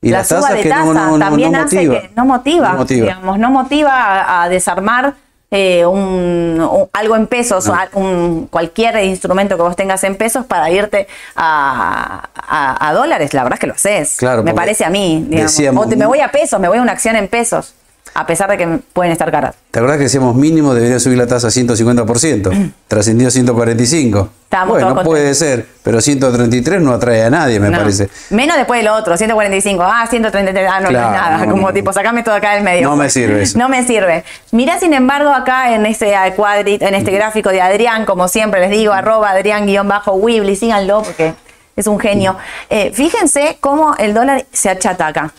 Y 0.01 0.11
la 0.11 0.19
las 0.19 0.29
suba 0.29 0.51
de 0.53 0.65
no, 0.65 0.93
no, 0.95 1.11
no, 1.13 1.19
también 1.19 1.53
no 1.53 1.59
hace 1.63 1.77
motiva. 1.77 2.01
que 2.01 2.11
no 2.15 2.25
motiva, 2.25 2.69
No 2.73 2.79
motiva. 2.79 3.07
digamos, 3.07 3.39
no 3.39 3.51
motiva 3.51 3.93
a, 3.93 4.43
a 4.45 4.49
desarmar 4.49 5.15
eh, 5.51 5.85
un, 5.87 6.61
un- 6.61 6.89
algo 6.93 7.17
en 7.17 7.27
pesos, 7.27 7.67
o 7.69 7.75
a- 7.75 7.89
un, 7.95 8.47
cualquier 8.49 9.03
instrumento 9.05 9.57
que 9.57 9.63
vos 9.63 9.75
tengas 9.77 10.05
en 10.05 10.15
pesos 10.17 10.45
para 10.47 10.71
irte 10.71 11.09
a, 11.35 12.29
a- 12.37 12.89
a 12.89 12.93
dólares. 12.93 13.33
La 13.35 13.43
verdad 13.45 13.55
es 13.57 13.61
que 13.61 13.67
lo 13.67 13.73
haces. 13.75 14.17
Claro, 14.19 14.43
me 14.43 14.53
parece 14.55 14.85
a 14.85 14.91
mí. 14.91 15.25
Digamos. 15.29 15.53
decíamos- 15.53 15.87
o 15.87 15.89
te, 15.89 15.97
me 15.97 16.07
voy 16.07 16.21
a 16.21 16.31
pesos, 16.31 16.61
me 16.61 16.69
voy 16.69 16.79
a 16.79 16.83
una 16.83 16.93
acción 16.93 17.17
en 17.17 17.29
pesos, 17.29 17.75
a 18.19 18.27
pesar 18.27 18.51
de 18.51 18.59
que 18.59 18.67
pueden 18.93 19.13
estar 19.13 19.31
caras. 19.31 19.55
¿Te 19.71 19.79
acordás 19.79 19.99
que 19.99 20.05
decíamos 20.05 20.35
mínimo 20.35 20.75
debería 20.75 20.99
subir 20.99 21.17
la 21.17 21.29
tasa 21.29 21.47
a 21.47 21.51
150%? 21.51 22.73
Trascendió 22.89 23.31
145. 23.31 24.29
Estábamos 24.43 24.83
bueno, 24.83 25.03
puede 25.05 25.35
ser, 25.35 25.67
pero 25.85 26.01
133 26.01 26.81
no 26.81 26.93
atrae 26.93 27.23
a 27.23 27.31
nadie, 27.31 27.61
me 27.61 27.71
No. 27.71 27.79
parece. 27.79 28.09
Menos 28.31 28.57
después 28.57 28.81
de 28.81 28.85
lo 28.87 28.95
otro, 28.95 29.17
145, 29.17 29.83
ah, 29.85 30.05
133, 30.09 30.69
ah, 30.69 30.81
no, 30.81 30.85
no 30.85 30.89
Claro, 30.89 31.15
es 31.15 31.21
nada, 31.21 31.47
no, 31.47 31.53
como 31.53 31.73
tipo, 31.73 31.93
sacame 31.93 32.25
todo 32.25 32.35
acá 32.35 32.55
del 32.55 32.65
medio. 32.65 32.89
No 32.89 32.97
me 32.97 33.09
sirve 33.09 33.43
eso. 33.43 33.57
No 33.59 33.69
me 33.69 33.87
sirve. 33.87 34.25
Mirá, 34.51 34.81
sin 34.81 34.95
embargo, 34.95 35.31
acá 35.31 35.73
en 35.75 35.87
este 35.87 36.13
cuadrit, 36.35 36.83
en 36.83 36.97
este 36.97 37.13
gráfico 37.13 37.51
de 37.51 37.61
Adrián, 37.61 38.05
como 38.05 38.27
siempre 38.27 38.61
les 38.61 38.71
digo, 38.71 38.93
arroba 38.93 39.31
Adrián-Wibli, 39.31 40.57
síganlo 40.57 41.03
porque 41.03 41.35
es 41.77 41.87
un 41.87 42.01
genio. 42.01 42.37
Eh, 42.69 42.91
fíjense 42.93 43.59
cómo 43.61 43.95
el 43.97 44.13
dólar 44.13 44.45
se 44.51 44.71
achata 44.71 45.07
acá. 45.07 45.33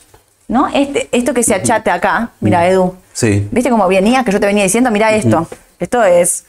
¿No? 0.50 0.68
Este, 0.68 1.08
esto 1.12 1.34
que 1.34 1.44
se 1.44 1.54
achate 1.56 1.90
acá, 1.92 2.32
mira 2.42 2.68
Edu, 2.68 2.96
Sí. 3.14 3.48
¿viste 3.52 3.70
cómo 3.70 3.88
venía? 3.88 4.24
Que 4.26 4.32
yo 4.32 4.40
te 4.40 4.48
venía 4.48 4.64
diciendo, 4.64 4.90
mira 4.92 5.14
esto, 5.14 5.48
esto 5.80 6.04
es 6.04 6.44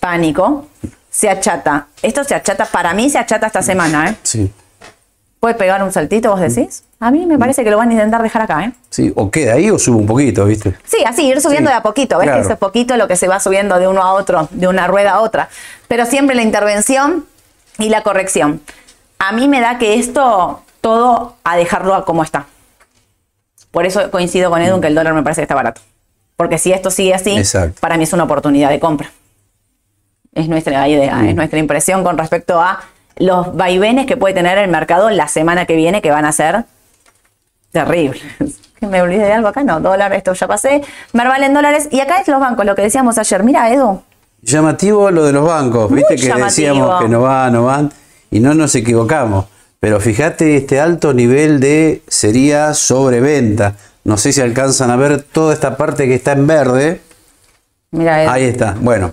pánico, 0.00 0.66
se 1.10 1.28
achata. 1.28 1.86
Esto 2.02 2.24
se 2.24 2.34
achata, 2.34 2.64
para 2.64 2.94
mí 2.94 3.10
se 3.10 3.18
achata 3.18 3.46
esta 3.46 3.62
semana, 3.62 4.08
¿eh? 4.10 4.16
Sí. 4.22 4.50
¿Puede 5.38 5.54
pegar 5.56 5.82
un 5.82 5.92
saltito, 5.92 6.30
vos 6.30 6.40
decís? 6.40 6.84
A 6.98 7.10
mí 7.10 7.26
me 7.26 7.36
parece 7.36 7.62
que 7.64 7.70
lo 7.70 7.76
van 7.76 7.90
a 7.90 7.92
intentar 7.92 8.22
dejar 8.22 8.42
acá, 8.42 8.64
¿eh? 8.64 8.72
Sí, 8.88 9.12
o 9.16 9.30
queda 9.30 9.54
ahí 9.54 9.70
o 9.70 9.78
sube 9.78 9.96
un 9.96 10.06
poquito, 10.06 10.44
¿viste? 10.46 10.74
Sí, 10.84 10.98
así, 11.04 11.26
ir 11.26 11.40
subiendo 11.40 11.68
Sí, 11.68 11.74
de 11.74 11.78
a 11.78 11.82
poquito. 11.82 12.16
¿Ves 12.18 12.26
claro. 12.26 12.38
que 12.38 12.44
eso 12.44 12.52
es 12.54 12.58
poquito 12.58 12.96
lo 12.96 13.06
que 13.08 13.16
se 13.16 13.28
va 13.28 13.38
subiendo 13.40 13.78
de 13.78 13.86
uno 13.88 14.02
a 14.02 14.12
otro, 14.14 14.48
de 14.52 14.68
una 14.68 14.86
rueda 14.86 15.12
a 15.14 15.20
otra? 15.20 15.48
Pero 15.88 16.06
siempre 16.06 16.36
la 16.36 16.42
intervención 16.42 17.26
y 17.78 17.88
la 17.90 18.02
corrección. 18.02 18.62
A 19.18 19.32
mí 19.32 19.48
me 19.48 19.60
da 19.60 19.78
que 19.78 19.98
esto, 19.98 20.62
todo 20.80 21.34
a 21.44 21.56
dejarlo 21.56 22.04
como 22.04 22.22
está. 22.22 22.46
Por 23.72 23.84
eso 23.86 24.08
coincido 24.12 24.50
con 24.50 24.62
Edu 24.62 24.76
en 24.76 24.80
que 24.80 24.86
el 24.86 24.94
dólar 24.94 25.14
me 25.14 25.22
parece 25.24 25.40
que 25.40 25.44
está 25.44 25.54
barato. 25.56 25.80
Porque 26.36 26.58
si 26.58 26.72
esto 26.72 26.90
sigue 26.90 27.14
así, 27.14 27.36
Exacto. 27.36 27.80
para 27.80 27.96
mí 27.96 28.04
es 28.04 28.12
una 28.12 28.22
oportunidad 28.24 28.70
de 28.70 28.78
compra. 28.78 29.10
Es 30.34 30.48
nuestra 30.48 30.88
idea, 30.88 31.16
Mm. 31.16 31.28
es 31.28 31.34
nuestra 31.34 31.58
impresión 31.58 32.04
con 32.04 32.16
respecto 32.16 32.60
a 32.60 32.80
los 33.16 33.54
vaivenes 33.56 34.06
que 34.06 34.16
puede 34.16 34.34
tener 34.34 34.56
el 34.58 34.70
mercado 34.70 35.10
la 35.10 35.26
semana 35.28 35.66
que 35.66 35.74
viene, 35.76 36.00
que 36.00 36.10
van 36.10 36.24
a 36.24 36.32
ser 36.32 36.64
terribles. 37.72 38.22
Que 38.82 38.88
me 38.88 39.00
olvidé 39.00 39.26
de 39.26 39.32
algo 39.32 39.46
acá, 39.46 39.62
no, 39.62 39.78
dólar, 39.78 40.12
esto 40.12 40.32
ya 40.32 40.48
pasé. 40.48 40.82
Merval 41.12 41.44
en 41.44 41.54
dólares. 41.54 41.86
Y 41.92 42.00
acá 42.00 42.20
es 42.20 42.26
los 42.26 42.40
bancos, 42.40 42.66
lo 42.66 42.74
que 42.74 42.82
decíamos 42.82 43.16
ayer. 43.16 43.44
Mira, 43.44 43.72
Edu, 43.72 44.02
Llamativo 44.42 45.08
lo 45.12 45.22
de 45.22 45.32
los 45.32 45.46
bancos, 45.46 45.88
Muy 45.88 45.98
viste 46.00 46.16
que 46.16 46.22
llamativo. 46.22 46.46
decíamos 46.46 47.00
que 47.00 47.08
no 47.08 47.20
van, 47.22 47.52
no 47.52 47.64
van, 47.64 47.92
y 48.32 48.40
no 48.40 48.54
nos 48.54 48.74
equivocamos. 48.74 49.44
Pero 49.82 49.98
fíjate 49.98 50.56
este 50.56 50.78
alto 50.78 51.12
nivel 51.12 51.58
de 51.58 52.02
sería 52.06 52.72
sobreventa. 52.72 53.74
No 54.04 54.16
sé 54.16 54.32
si 54.32 54.40
alcanzan 54.40 54.92
a 54.92 54.96
ver 54.96 55.22
toda 55.22 55.52
esta 55.52 55.76
parte 55.76 56.06
que 56.06 56.14
está 56.14 56.32
en 56.32 56.46
verde. 56.46 57.00
mira. 57.90 58.32
Ahí 58.32 58.44
está. 58.44 58.76
Bueno, 58.80 59.12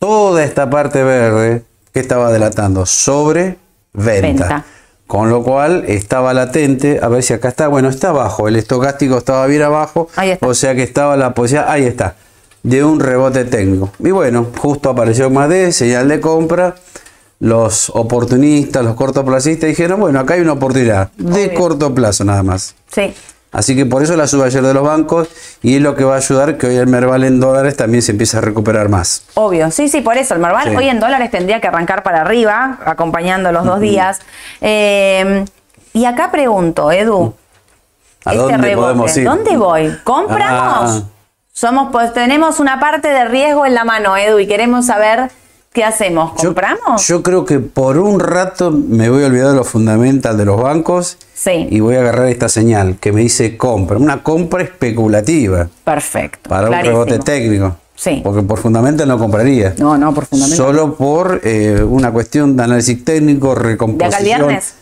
toda 0.00 0.42
esta 0.42 0.68
parte 0.68 1.04
verde 1.04 1.62
que 1.94 2.00
estaba 2.00 2.32
delatando 2.32 2.86
sobre 2.86 3.56
venta. 3.92 4.26
Venta. 4.26 4.64
Con 5.06 5.30
lo 5.30 5.44
cual 5.44 5.84
estaba 5.86 6.34
latente, 6.34 6.98
a 7.00 7.06
ver 7.06 7.22
si 7.22 7.32
acá 7.32 7.46
está, 7.48 7.68
bueno, 7.68 7.88
está 7.88 8.08
abajo, 8.08 8.48
el 8.48 8.56
estocástico 8.56 9.16
estaba 9.16 9.46
bien 9.46 9.62
abajo, 9.62 10.08
Ahí 10.16 10.30
está. 10.30 10.44
o 10.44 10.54
sea 10.54 10.74
que 10.74 10.82
estaba 10.82 11.16
la 11.16 11.34
posibilidad, 11.34 11.70
ahí 11.70 11.84
está, 11.84 12.16
de 12.64 12.82
un 12.84 12.98
rebote 12.98 13.44
técnico. 13.44 13.92
Y 14.00 14.10
bueno, 14.10 14.48
justo 14.58 14.90
apareció 14.90 15.30
más 15.30 15.48
de 15.48 15.72
señal 15.72 16.08
de 16.08 16.20
compra, 16.20 16.74
los 17.40 17.90
oportunistas, 17.94 18.84
los 18.84 18.94
cortoplacistas 18.94 19.68
dijeron, 19.68 19.98
bueno, 19.98 20.20
acá 20.20 20.34
hay 20.34 20.40
una 20.40 20.52
oportunidad 20.52 21.10
de 21.16 21.46
Obvio. 21.46 21.58
corto 21.58 21.94
plazo 21.94 22.24
nada 22.24 22.42
más. 22.42 22.74
Sí, 22.92 23.12
Así 23.52 23.74
que 23.74 23.84
por 23.84 24.00
eso 24.00 24.14
la 24.16 24.28
suba 24.28 24.46
ayer 24.46 24.62
de 24.62 24.72
los 24.72 24.84
bancos 24.84 25.26
y 25.60 25.74
es 25.74 25.82
lo 25.82 25.96
que 25.96 26.04
va 26.04 26.14
a 26.14 26.18
ayudar 26.18 26.56
que 26.56 26.68
hoy 26.68 26.76
el 26.76 26.86
Merval 26.86 27.24
en 27.24 27.40
dólares 27.40 27.76
también 27.76 28.00
se 28.00 28.12
empiece 28.12 28.36
a 28.36 28.40
recuperar 28.40 28.88
más. 28.88 29.24
obvio. 29.34 29.72
Sí, 29.72 29.88
sí, 29.88 30.02
por 30.02 30.16
eso. 30.18 30.34
El 30.34 30.40
Merval 30.40 30.68
Sí. 30.70 30.76
hoy 30.76 30.88
en 30.88 31.00
dólares 31.00 31.32
tendría 31.32 31.60
que 31.60 31.66
arrancar 31.66 32.04
para 32.04 32.20
arriba, 32.20 32.78
acompañando 32.84 33.50
los 33.50 33.64
dos 33.64 33.80
días. 33.80 34.20
Eh, 34.60 35.44
y 35.92 36.04
acá 36.04 36.30
pregunto, 36.30 36.92
Edu. 36.92 37.34
¿A 38.24 38.30
este 38.34 38.40
dónde 38.40 38.56
rebote, 38.58 38.76
podemos 38.86 39.16
ir? 39.16 39.24
¿Dónde 39.24 39.56
voy? 39.56 39.98
¿Compramos? 40.04 41.02
Ah. 41.02 41.02
Somos, 41.52 41.88
pues 41.90 42.12
tenemos 42.12 42.60
una 42.60 42.78
parte 42.78 43.08
de 43.08 43.24
riesgo 43.24 43.66
en 43.66 43.74
la 43.74 43.82
mano, 43.82 44.16
Edu, 44.16 44.38
y 44.38 44.46
queremos 44.46 44.86
saber 44.86 45.28
qué 45.72 45.84
hacemos. 45.84 46.32
¿Compramos? 46.32 47.06
Yo, 47.06 47.22
creo 47.22 47.44
que 47.44 47.60
por 47.60 47.96
un 47.98 48.18
rato 48.18 48.70
me 48.72 49.08
voy 49.08 49.22
a 49.22 49.26
olvidar 49.26 49.50
de 49.50 49.54
lo 49.56 49.64
fundamental 49.64 50.36
de 50.36 50.44
los 50.44 50.60
bancos 50.60 51.16
Sí. 51.34 51.68
y 51.70 51.80
voy 51.80 51.94
a 51.96 52.00
agarrar 52.00 52.26
esta 52.26 52.48
señal 52.48 52.96
que 53.00 53.12
me 53.12 53.20
dice 53.22 53.56
compra, 53.56 53.96
una 53.96 54.22
compra 54.22 54.62
especulativa 54.62 55.68
Perfecto. 55.84 56.50
para 56.50 56.66
clarísimo. 56.68 57.00
un 57.00 57.06
rebote 57.06 57.24
técnico. 57.24 57.76
Sí. 57.94 58.20
Porque 58.24 58.42
por 58.42 58.58
fundamental 58.58 59.06
no 59.06 59.18
compraría. 59.18 59.74
No, 59.78 59.96
no, 59.96 60.12
por 60.14 60.24
fundamento. 60.26 60.56
Solo 60.56 60.94
por 60.96 61.40
eh, 61.44 61.84
una 61.86 62.10
cuestión 62.10 62.56
de 62.56 62.64
análisis 62.64 63.04
técnico, 63.04 63.54
recomposición. 63.54 64.10
¿De 64.24 64.32
acá 64.32 64.42
al 64.42 64.46
viernes? 64.48 64.74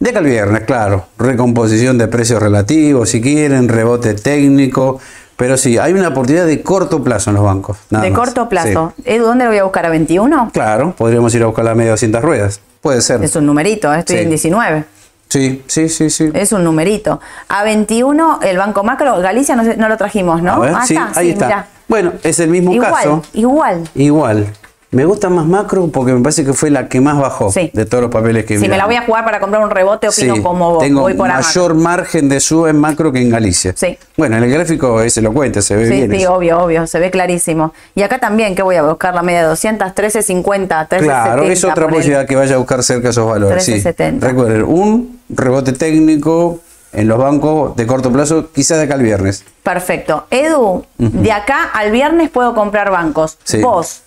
De 0.00 0.10
acá 0.10 0.18
al 0.18 0.24
viernes, 0.24 0.62
claro. 0.64 1.04
Recomposición 1.18 1.98
de 1.98 2.08
precios 2.08 2.42
relativos, 2.42 3.10
si 3.10 3.20
quieren, 3.20 3.68
rebote 3.68 4.14
técnico. 4.14 4.98
Pero 5.42 5.56
sí, 5.56 5.76
hay 5.76 5.92
una 5.92 6.06
oportunidad 6.06 6.46
de 6.46 6.62
corto 6.62 7.02
plazo 7.02 7.30
en 7.30 7.34
los 7.34 7.44
bancos. 7.44 7.76
nada 7.90 8.04
de 8.04 8.12
más. 8.12 8.20
corto 8.20 8.48
plazo. 8.48 8.92
Sí. 8.98 9.02
Edu, 9.06 9.24
¿dónde 9.24 9.42
lo 9.44 9.50
voy 9.50 9.58
a 9.58 9.64
buscar? 9.64 9.84
¿A 9.86 9.88
21? 9.88 10.50
Claro, 10.52 10.94
podríamos 10.96 11.34
ir 11.34 11.42
a 11.42 11.46
buscar 11.46 11.64
la 11.64 11.74
media 11.74 11.90
200 11.90 12.22
ruedas. 12.22 12.60
Puede 12.80 13.00
ser. 13.02 13.24
Es 13.24 13.34
un 13.34 13.46
numerito, 13.46 13.92
¿eh? 13.92 13.98
estoy 13.98 14.18
Sí. 14.18 14.22
en 14.22 14.28
19. 14.28 14.84
Sí, 15.28 15.64
sí, 15.66 15.88
sí, 15.88 16.10
sí. 16.10 16.30
Es 16.32 16.52
un 16.52 16.62
numerito. 16.62 17.20
A 17.48 17.64
21, 17.64 18.38
el 18.42 18.56
Banco 18.56 18.84
Macro, 18.84 19.18
Galicia 19.20 19.56
no, 19.56 19.64
no 19.64 19.88
lo 19.88 19.96
trajimos, 19.96 20.42
¿no? 20.42 20.52
A 20.52 20.58
ver, 20.60 20.74
Ah, 20.76 20.86
sí, 20.86 20.96
ahí 21.16 21.30
está. 21.30 21.46
mirá. 21.46 21.66
Bueno, 21.88 22.12
es 22.22 22.38
el 22.38 22.48
mismo 22.48 22.72
Igual, 22.72 22.92
caso. 22.92 23.22
igual. 23.32 23.88
Igual. 23.96 24.46
Me 24.92 25.06
gusta 25.06 25.30
más 25.30 25.46
macro 25.46 25.88
porque 25.88 26.12
me 26.12 26.20
parece 26.20 26.44
que 26.44 26.52
fue 26.52 26.68
la 26.68 26.86
que 26.86 27.00
más 27.00 27.18
bajó 27.18 27.50
Sí. 27.50 27.70
de 27.72 27.86
todos 27.86 28.02
los 28.02 28.10
papeles 28.12 28.44
que 28.44 28.58
Si 28.58 28.68
me 28.68 28.76
la 28.76 28.84
voy 28.84 28.94
a 28.96 29.02
jugar 29.06 29.24
para 29.24 29.40
comprar 29.40 29.62
un 29.64 29.70
rebote, 29.70 30.06
opino 30.08 30.36
Sí, 30.36 30.42
como 30.42 30.74
vos. 30.74 30.82
Tengo 30.84 31.00
voy 31.00 31.14
por 31.14 31.28
mayor 31.28 31.74
margen 31.74 32.28
de 32.28 32.40
suba 32.40 32.68
en 32.68 32.76
macro 32.78 33.10
que 33.10 33.22
en 33.22 33.30
Galicia. 33.30 33.72
Sí. 33.74 33.96
Bueno, 34.18 34.36
en 34.36 34.44
el 34.44 34.50
gráfico 34.50 35.00
es 35.00 35.16
elocuente, 35.16 35.62
se 35.62 35.76
ve 35.76 35.88
Sí, 35.88 35.94
bien. 35.94 36.10
sí, 36.10 36.16
eso. 36.24 36.34
obvio, 36.34 36.58
obvio, 36.60 36.86
se 36.86 36.98
ve 36.98 37.10
clarísimo. 37.10 37.72
Y 37.94 38.02
acá 38.02 38.18
también, 38.18 38.54
¿qué 38.54 38.60
voy 38.62 38.76
a 38.76 38.82
buscar? 38.82 39.14
La 39.14 39.22
media 39.22 39.40
de 39.40 39.46
200, 39.48 39.94
13.50, 39.94 40.86
13.70. 40.88 40.98
Claro, 41.00 41.42
es 41.44 41.64
otra 41.64 41.88
posibilidad 41.88 42.26
que 42.26 42.36
vaya 42.36 42.56
a 42.56 42.58
buscar 42.58 42.82
cerca 42.82 43.08
esos 43.08 43.26
valores. 43.26 43.64
Sí. 43.64 43.72
13.70. 43.82 44.20
Recuerden, 44.20 44.62
un 44.64 45.20
rebote 45.30 45.72
técnico 45.72 46.60
en 46.92 47.08
los 47.08 47.16
bancos 47.16 47.74
de 47.76 47.86
corto 47.86 48.12
plazo, 48.12 48.50
quizás 48.52 48.76
de 48.76 48.84
acá 48.84 48.94
al 48.96 49.02
viernes. 49.02 49.42
Perfecto. 49.62 50.26
Edu, 50.30 50.84
de 50.98 51.32
acá 51.32 51.70
al 51.72 51.90
viernes 51.92 52.28
puedo 52.28 52.54
comprar 52.54 52.90
bancos. 52.90 53.38
Sí. 53.44 53.62
¿Vos 53.62 54.02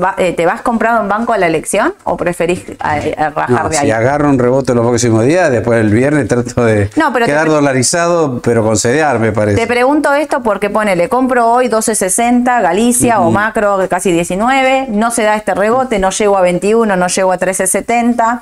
va- 0.00 0.14
eh, 0.18 0.32
te 0.32 0.46
vas 0.46 0.62
comprado 0.62 1.00
en 1.02 1.08
banco 1.08 1.32
a 1.32 1.38
la 1.38 1.46
elección 1.46 1.94
o 2.04 2.16
preferís 2.16 2.60
eh, 2.68 2.76
eh, 3.16 3.30
rajar 3.30 3.62
No, 3.64 3.68
de 3.68 3.76
si 3.76 3.84
ahí? 3.84 3.90
agarro 3.90 4.28
un 4.28 4.38
rebote 4.38 4.74
los 4.74 4.86
próximos 4.86 5.24
días, 5.24 5.50
después 5.50 5.80
el 5.80 5.90
viernes 5.90 6.28
trato 6.28 6.64
de 6.64 6.90
No, 6.96 7.12
pero 7.12 7.26
quedar 7.26 7.48
dolarizado, 7.48 8.40
pero 8.40 8.62
con 8.62 8.76
CDR, 8.76 9.18
me 9.18 9.32
parece. 9.32 9.60
Te 9.60 9.66
pregunto 9.66 10.12
esto 10.14 10.42
porque 10.42 10.70
ponele, 10.70 11.08
compro 11.08 11.46
hoy 11.50 11.68
12.60, 11.68 12.62
Galicia 12.62 13.20
o 13.20 13.30
macro 13.30 13.78
casi 13.88 14.12
19, 14.12 14.86
no 14.90 15.10
se 15.10 15.22
da 15.22 15.36
este 15.36 15.54
rebote, 15.54 15.98
no 15.98 16.10
llego 16.10 16.36
a 16.36 16.40
21, 16.42 16.96
no 16.96 17.06
llego 17.08 17.32
a 17.32 17.38
13.70. 17.38 18.40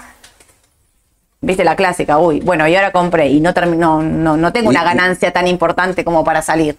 Viste 1.43 1.65
la 1.65 1.75
clásica, 1.75 2.19
uy, 2.19 2.41
bueno, 2.41 2.69
y 2.69 2.77
ahora 2.77 2.93
compré 2.93 3.29
y 3.29 3.41
no, 3.41 3.55
termino, 3.55 4.03
no, 4.03 4.37
no 4.37 4.53
tengo 4.53 4.69
una 4.69 4.85
ganancia 4.85 5.33
tan 5.33 5.47
importante 5.47 6.05
como 6.05 6.23
para 6.23 6.43
salir. 6.43 6.77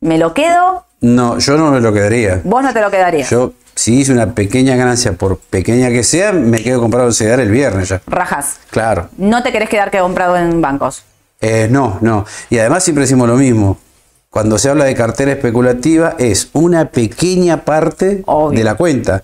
¿Me 0.00 0.18
lo 0.18 0.34
quedo? 0.34 0.84
No, 1.00 1.38
yo 1.38 1.56
no 1.56 1.70
me 1.70 1.80
lo 1.80 1.92
quedaría. 1.92 2.40
Vos 2.44 2.62
no 2.62 2.72
te 2.74 2.82
lo 2.82 2.90
quedarías. 2.90 3.30
Yo, 3.30 3.52
si 3.78 4.00
hice 4.00 4.10
una 4.10 4.34
pequeña 4.34 4.74
ganancia, 4.74 5.12
por 5.12 5.38
pequeña 5.38 5.88
que 5.90 6.02
sea, 6.02 6.32
me 6.32 6.60
quedo 6.64 6.80
comprado 6.80 7.06
en 7.06 7.14
CDR 7.14 7.38
el 7.42 7.52
viernes 7.52 7.88
ya. 7.90 8.02
Rajas. 8.08 8.56
Claro. 8.70 9.08
No 9.16 9.44
te 9.44 9.52
querés 9.52 9.68
quedar 9.68 9.92
que 9.92 10.00
comprado 10.00 10.36
en 10.36 10.60
bancos. 10.60 11.04
Eh, 11.40 11.68
no, 11.70 11.96
no. 12.00 12.26
Y 12.50 12.58
además 12.58 12.82
siempre 12.82 13.02
decimos 13.02 13.28
lo 13.28 13.36
mismo. 13.36 13.78
Cuando 14.30 14.58
se 14.58 14.68
habla 14.68 14.84
de 14.84 14.96
cartera 14.96 15.30
especulativa 15.30 16.16
es 16.18 16.48
una 16.54 16.86
pequeña 16.86 17.64
parte 17.64 18.24
Obvio. 18.26 18.58
de 18.58 18.64
la 18.64 18.74
cuenta. 18.74 19.22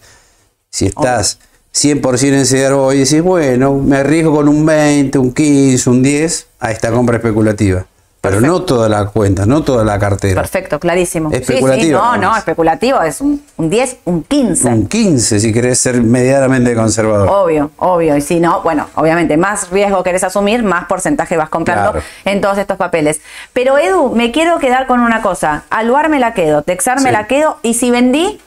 Si 0.71 0.87
estás 0.87 1.41
100% 1.75 2.35
en 2.35 2.47
CDR 2.47 2.75
hoy 2.75 2.99
decís, 3.01 3.23
bueno, 3.23 3.75
me 3.75 3.97
arriesgo 3.97 4.37
con 4.37 4.49
un 4.49 4.65
20, 4.65 5.19
un 5.19 5.35
15, 5.35 5.91
un 5.91 6.01
10 6.01 6.47
a 6.61 6.71
esta 6.71 6.93
compra 6.93 7.17
especulativa. 7.17 7.87
Pero 8.29 8.41
no 8.41 8.63
toda 8.63 8.89
la 8.89 9.07
cuenta, 9.07 9.47
no 9.47 9.63
toda 9.63 9.85
la 9.85 9.99
cartera. 9.99 10.41
Perfecto, 10.43 10.81
clarísimo. 10.81 11.31
Sí, 11.31 11.37
sí, 11.37 11.43
Especulativo, 11.43 11.99
no, 11.99 12.17
no, 12.17 12.37
especulativo 12.37 13.03
es 13.03 13.21
un, 13.21 13.43
un 13.57 13.71
10, 13.71 13.97
un 14.05 14.23
15. 14.25 14.69
Un 14.69 14.87
15 14.89 15.41
si 15.41 15.53
querés 15.53 15.79
ser 15.79 16.03
medianamente 16.03 16.75
conservador. 16.75 17.29
Obvio, 17.29 17.71
obvio. 17.79 18.17
Y 18.17 18.21
si 18.21 18.41
no, 18.41 18.63
bueno, 18.63 18.89
obviamente, 18.95 19.37
más 19.37 19.71
riesgo 19.71 20.03
querés 20.03 20.25
asumir, 20.25 20.63
más 20.63 20.87
porcentaje 20.87 21.37
vas 21.37 21.49
comprando 21.49 21.93
Claro. 21.93 22.07
en 22.25 22.41
todos 22.41 22.59
estos 22.59 22.77
papeles. 22.77 23.21
Pero 23.53 23.79
Edu, 23.79 24.11
me 24.15 24.33
quiero 24.33 24.59
quedar 24.59 24.87
con 24.87 25.01
una 25.01 25.23
cosa. 25.23 25.65
Aluar 25.71 26.09
me 26.09 26.19
la 26.19 26.35
quedo, 26.35 26.63
Texar 26.63 27.01
me 27.01 27.11
Sí. 27.11 27.13
la 27.13 27.27
quedo. 27.27 27.59
Y 27.63 27.75
si 27.75 27.91
vendí, 27.91 28.41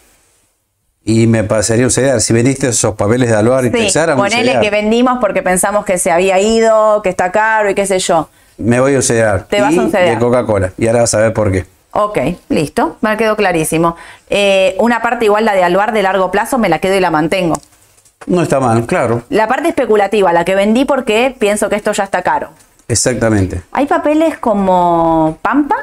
Y 1.09 1.25
me 1.25 1.45
pasaría 1.45 1.85
un 1.85 1.91
CDR. 1.91 2.19
Si 2.19 2.33
vendiste 2.33 2.67
esos 2.67 2.95
papeles 2.95 3.29
de 3.29 3.35
Aluar 3.37 3.63
y 3.63 3.67
sí, 3.69 3.73
Texar, 3.77 4.09
a 4.09 4.15
un 4.15 4.19
ponele 4.21 4.59
que 4.59 4.69
vendimos 4.69 5.19
porque 5.21 5.41
pensamos 5.41 5.85
que 5.85 5.97
se 5.97 6.11
había 6.11 6.37
ido, 6.41 7.01
que 7.01 7.07
está 7.07 7.31
caro 7.31 7.69
y 7.69 7.75
qué 7.75 7.85
sé 7.85 7.99
yo. 7.99 8.27
Me 8.57 8.79
voy 8.79 8.95
a 8.95 9.01
CDR. 9.01 9.43
Te 9.47 9.61
vas 9.61 9.73
y 9.73 9.79
a 9.79 9.83
de 9.85 10.17
Coca-Cola. 10.19 10.71
Y 10.77 10.87
ahora 10.87 11.01
vas 11.01 11.13
a 11.13 11.19
ver 11.19 11.33
por 11.33 11.51
qué. 11.51 11.65
Ok, 11.91 12.17
listo, 12.49 12.97
me 13.01 13.15
quedó 13.17 13.35
clarísimo. 13.35 13.95
Eh, 14.29 14.75
una 14.79 15.01
parte 15.01 15.25
igual, 15.25 15.45
la 15.45 15.53
de 15.53 15.63
aluar 15.63 15.93
de 15.93 16.03
largo 16.03 16.31
plazo, 16.31 16.57
me 16.57 16.69
la 16.69 16.79
quedo 16.79 16.95
y 16.95 16.99
la 16.99 17.11
mantengo. 17.11 17.55
No 18.25 18.41
está 18.41 18.59
mal, 18.59 18.85
claro. 18.85 19.23
La 19.29 19.47
parte 19.47 19.69
especulativa, 19.69 20.33
la 20.33 20.43
que 20.43 20.53
vendí 20.55 20.85
porque 20.85 21.35
pienso 21.37 21.69
que 21.69 21.75
esto 21.75 21.91
ya 21.93 22.03
está 22.03 22.21
caro. 22.23 22.49
Exactamente. 22.87 23.61
Hay 23.71 23.85
papeles 23.85 24.37
como 24.37 25.37
Pampa 25.41 25.75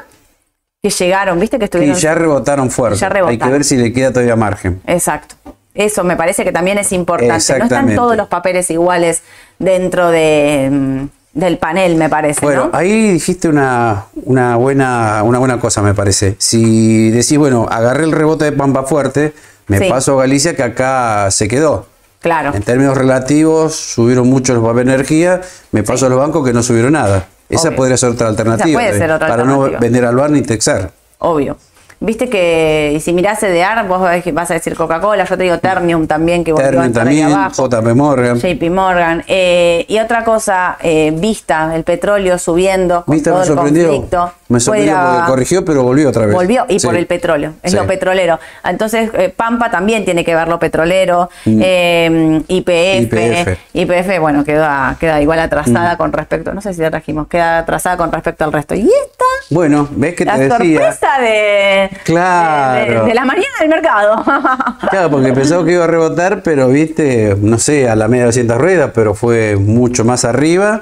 que 0.81 0.89
llegaron, 0.89 1.39
¿viste? 1.39 1.57
Que 1.57 1.65
Y 1.65 1.65
estuvieron. 1.65 1.95
ya 1.97 2.13
rebotaron 2.15 2.69
fuerte. 2.69 2.97
Ya 2.99 3.07
Hay 3.07 3.11
que 3.11 3.15
rebotaron. 3.19 3.51
ver 3.53 3.63
si 3.63 3.77
le 3.77 3.91
queda 3.91 4.11
todavía 4.11 4.35
margen. 4.35 4.81
Exacto. 4.85 5.35
Eso 5.73 6.03
me 6.03 6.15
parece 6.15 6.43
que 6.43 6.51
también 6.51 6.77
es 6.77 6.91
importante. 6.93 7.57
No 7.57 7.63
están 7.65 7.95
todos 7.95 8.15
los 8.15 8.27
papeles 8.27 8.69
iguales 8.71 9.23
dentro 9.59 10.09
de, 10.09 10.69
mm, 10.71 11.05
del 11.35 11.59
panel, 11.59 11.95
me 11.97 12.09
parece. 12.09 12.39
Bueno, 12.43 12.69
¿no? 12.71 12.77
ahí 12.77 13.11
dijiste 13.11 13.47
una, 13.47 14.05
una, 14.23 14.55
buena, 14.55 15.21
una 15.23 15.37
buena 15.37 15.59
cosa, 15.59 15.81
me 15.83 15.93
parece. 15.93 16.35
Si 16.39 17.11
decís, 17.11 17.37
bueno, 17.37 17.67
agarré 17.69 18.05
el 18.05 18.11
rebote 18.13 18.45
de 18.45 18.51
Pampa 18.53 18.83
Fuerte, 18.83 19.33
me 19.67 19.77
Sí. 19.79 19.89
paso 19.89 20.17
a 20.17 20.21
Galicia 20.23 20.55
que 20.55 20.63
acá 20.63 21.29
se 21.29 21.47
quedó. 21.47 21.85
Claro. 22.21 22.55
En 22.55 22.63
términos 22.63 22.97
relativos, 22.97 23.75
subieron 23.75 24.27
mucho 24.27 24.55
los 24.55 24.63
papeles 24.63 24.87
de 24.87 24.93
energía, 24.95 25.41
me 25.71 25.83
paso 25.83 26.07
a 26.07 26.09
los 26.09 26.17
bancos 26.17 26.43
que 26.43 26.53
no 26.53 26.63
subieron 26.63 26.93
nada. 26.93 27.27
Esa 27.49 27.67
Obvio. 27.67 27.77
podría 27.77 27.97
ser 27.97 28.09
otra 28.09 28.27
alternativa. 28.29 28.73
puede 28.79 28.93
de- 28.93 28.97
ser 28.97 29.11
otra 29.11 29.27
para 29.27 29.43
alternativa. 29.43 29.75
no 29.75 29.79
vender 29.79 30.05
al 30.05 30.15
bar 30.15 30.31
ni 30.31 30.41
texar. 30.41 30.91
Obvio. 31.19 31.57
Viste 31.99 32.29
que, 32.29 32.93
y 32.95 32.99
si 32.99 33.13
mirás 33.13 33.39
CDR, 33.39 33.87
vos 33.87 34.01
vas 34.01 34.51
a 34.51 34.53
decir 34.53 34.75
Coca-Cola, 34.75 35.25
yo 35.25 35.37
te 35.37 35.43
digo 35.43 35.57
Ternium 35.59 36.07
también, 36.07 36.43
que 36.43 36.51
a 36.51 36.55
Ternium 36.55 36.91
también. 36.91 37.29
JP 37.29 37.95
Morgan. 37.95 38.39
JP 38.39 38.63
Morgan. 38.69 39.23
Eh, 39.27 39.85
y 39.87 39.99
otra 39.99 40.23
cosa, 40.23 40.77
eh, 40.81 41.13
Vista, 41.15 41.73
el 41.75 41.83
petróleo 41.83 42.37
subiendo 42.37 43.05
con 43.05 43.21
todo 43.23 43.39
Me 43.39 43.47
el 43.47 43.55
conflicto. 43.55 44.31
Me 44.47 44.59
sorprendió 44.59 44.95
porque 44.95 45.27
corrigió, 45.27 45.65
pero 45.65 45.81
volvió 45.81 46.09
otra 46.09 46.25
vez. 46.27 46.35
Volvió 46.35 46.65
y 46.69 46.79
Sí. 46.79 46.85
por 46.85 46.95
el 46.95 47.07
petróleo, 47.07 47.53
es 47.63 47.71
Sí. 47.71 47.77
lo 47.77 47.87
petrolero. 47.87 48.39
Entonces, 48.63 49.09
eh, 49.15 49.33
Pampa 49.35 49.71
también 49.71 50.05
tiene 50.05 50.23
que 50.23 50.35
ver 50.35 50.47
lo 50.47 50.59
petrolero, 50.59 51.29
Mm. 51.45 51.61
eh, 51.63 52.41
IPF. 52.47 53.57
YPF, 53.73 54.19
bueno, 54.19 54.43
queda, 54.43 54.95
queda 54.99 55.19
igual 55.21 55.39
atrasada 55.39 55.95
Mm. 55.95 55.97
con 55.97 56.13
respecto, 56.13 56.53
no 56.53 56.61
sé 56.61 56.73
si 56.75 56.81
la 56.81 56.91
trajimos, 56.91 57.27
queda 57.27 57.57
atrasada 57.59 57.97
con 57.97 58.11
respecto 58.11 58.43
al 58.45 58.53
resto. 58.53 58.75
Y 58.75 58.81
esta, 58.81 59.25
Bueno, 59.49 59.87
ves 59.91 60.13
que 60.15 60.25
la 60.25 60.35
te 60.35 60.41
decía. 60.43 60.57
sorpresa 60.57 61.19
de, 61.19 61.89
Claro. 62.03 62.85
de, 62.93 62.99
de- 63.01 63.05
de 63.07 63.13
la 63.15 63.25
mañana 63.25 63.45
del 63.59 63.69
mercado. 63.69 64.23
Claro, 64.91 65.09
porque 65.09 65.33
pensaba 65.33 65.65
que 65.65 65.71
iba 65.73 65.83
a 65.83 65.87
rebotar, 65.87 66.43
pero 66.43 66.67
viste, 66.69 67.35
no 67.41 67.57
sé, 67.57 67.89
a 67.89 67.95
la 67.95 68.07
media 68.07 68.23
de 68.23 68.27
200 68.27 68.57
ruedas, 68.59 68.91
pero 68.93 69.15
fue 69.15 69.55
mucho 69.55 70.05
más 70.05 70.23
arriba. 70.23 70.81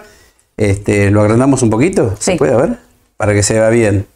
Este, 0.57 1.09
¿Lo 1.09 1.21
agrandamos 1.21 1.61
un 1.63 1.69
poquito? 1.69 2.15
Sí. 2.19 2.33
¿Se 2.33 2.37
puede 2.37 2.55
ver? 2.55 2.77
Para 3.17 3.33
que 3.33 3.43
se 3.43 3.53
vea 3.53 3.69
bien. 3.69 4.07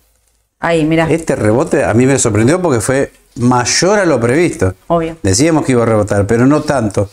Ahí, 0.60 0.86
mira, 0.86 1.08
Este 1.10 1.36
rebote 1.36 1.84
a 1.84 1.94
mí 1.94 2.06
me 2.06 2.18
sorprendió 2.18 2.62
porque 2.62 2.82
fue 2.82 3.12
mayor 3.36 4.00
a 4.00 4.06
lo 4.06 4.20
previsto. 4.20 4.74
obvio. 4.88 5.18
Decíamos 5.22 5.66
que 5.66 5.74
iba 5.74 5.84
a 5.84 5.86
rebotar, 5.86 6.26
pero 6.26 6.46
no 6.48 6.62
tanto. 6.62 7.10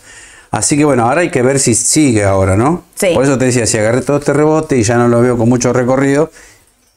Así 0.50 0.76
que 0.76 0.84
bueno, 0.84 1.04
ahora 1.08 1.22
hay 1.22 1.30
que 1.30 1.42
ver 1.42 1.58
si 1.58 1.74
sigue 1.74 2.24
ahora, 2.24 2.56
¿no? 2.56 2.84
Sí. 2.94 3.08
Por 3.12 3.24
eso 3.24 3.36
te 3.36 3.46
decía, 3.46 3.66
si 3.66 3.76
agarré 3.76 4.00
todo 4.02 4.18
este 4.18 4.32
rebote 4.32 4.76
y 4.78 4.82
ya 4.84 4.96
no 4.96 5.08
lo 5.08 5.20
veo 5.20 5.36
con 5.36 5.48
mucho 5.48 5.72
recorrido, 5.72 6.30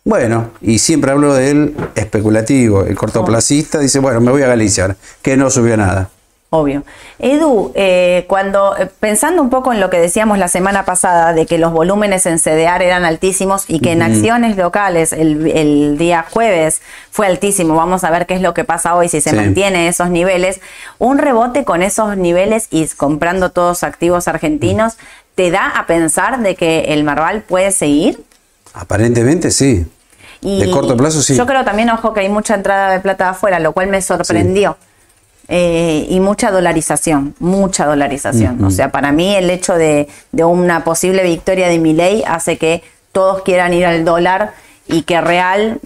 bueno, 0.06 0.52
y 0.62 0.80
siempre 0.80 1.12
hablo 1.12 1.34
del 1.34 1.76
especulativo, 1.96 2.84
el 2.84 2.96
cortoplacista 2.96 3.80
dice, 3.80 4.00
bueno, 4.00 4.22
me 4.22 4.32
voy 4.32 4.42
a 4.44 4.48
Galicia 4.48 4.84
ahora, 4.86 4.96
que 5.22 5.36
no 5.36 5.50
subió 5.50 5.76
nada. 5.76 6.10
Obvio. 6.50 6.84
Edu, 7.20 7.74
eh, 7.76 8.24
cuando 8.30 8.78
eh, 8.78 8.90
pensando 9.02 9.42
un 9.42 9.50
poco 9.50 9.74
en 9.74 9.82
lo 9.82 9.90
que 9.90 10.00
decíamos 10.00 10.38
la 10.38 10.48
semana 10.48 10.86
pasada 10.86 11.34
de 11.34 11.46
que 11.46 11.58
los 11.58 11.74
volúmenes 11.74 12.26
en 12.26 12.40
CDR 12.40 12.82
eran 12.84 13.04
altísimos 13.04 13.66
y 13.68 13.82
que 13.82 13.92
en 13.92 14.02
acciones 14.02 14.56
locales 14.56 15.12
el, 15.12 15.46
el 15.52 15.98
día 15.98 16.26
jueves 16.32 16.82
fue 17.12 17.28
altísimo, 17.28 17.76
vamos 17.76 18.06
a 18.06 18.12
ver 18.12 18.26
qué 18.28 18.34
es 18.36 18.42
lo 18.42 18.54
que 18.54 18.64
pasa 18.64 18.96
hoy 18.96 19.10
si 19.10 19.20
se 19.20 19.32
Sí. 19.32 19.36
mantiene 19.36 19.90
esos 19.90 20.10
niveles, 20.10 20.62
un 21.00 21.18
rebote 21.18 21.66
con 21.66 21.84
esos 21.84 22.16
niveles 22.16 22.68
y 22.72 22.88
comprando 22.96 23.52
todos 23.52 23.84
activos 23.84 24.30
argentinos, 24.30 24.98
¿te 25.36 25.52
da 25.52 25.68
a 25.68 25.86
pensar 25.86 26.40
de 26.40 26.56
que 26.56 26.94
el 26.94 27.04
Marval 27.04 27.42
puede 27.42 27.72
seguir? 27.72 28.24
Aparentemente 28.74 29.52
sí. 29.52 29.86
Y 30.40 30.62
De 30.62 30.72
corto 30.72 30.96
plazo, 30.96 31.22
sí. 31.22 31.36
Yo 31.36 31.46
creo 31.46 31.66
también, 31.66 31.90
ojo, 31.90 32.14
que 32.14 32.22
hay 32.22 32.30
mucha 32.30 32.56
entrada 32.56 32.90
de 32.92 33.02
plata 33.02 33.30
afuera, 33.32 33.60
lo 33.60 33.74
cual 33.74 33.88
me 33.88 34.02
sorprendió. 34.02 34.78
Eh, 35.50 36.06
y 36.10 36.20
mucha 36.20 36.52
dolarización, 36.52 37.34
mucha 37.40 37.86
dolarización. 37.86 38.64
O 38.64 38.72
sea, 38.72 38.92
para 38.92 39.12
mí 39.12 39.34
el 39.36 39.50
hecho 39.50 39.76
de, 39.76 40.08
de 40.32 40.44
una 40.44 40.84
posible 40.84 41.24
victoria 41.24 41.70
de 41.70 41.80
Milei 41.80 42.24
hace 42.28 42.58
que 42.58 42.84
todos 43.14 43.44
quieran 43.44 43.74
ir 43.74 43.86
al 43.86 44.06
dólar 44.06 44.54
y 44.88 45.04
que 45.04 45.22
real... 45.22 45.80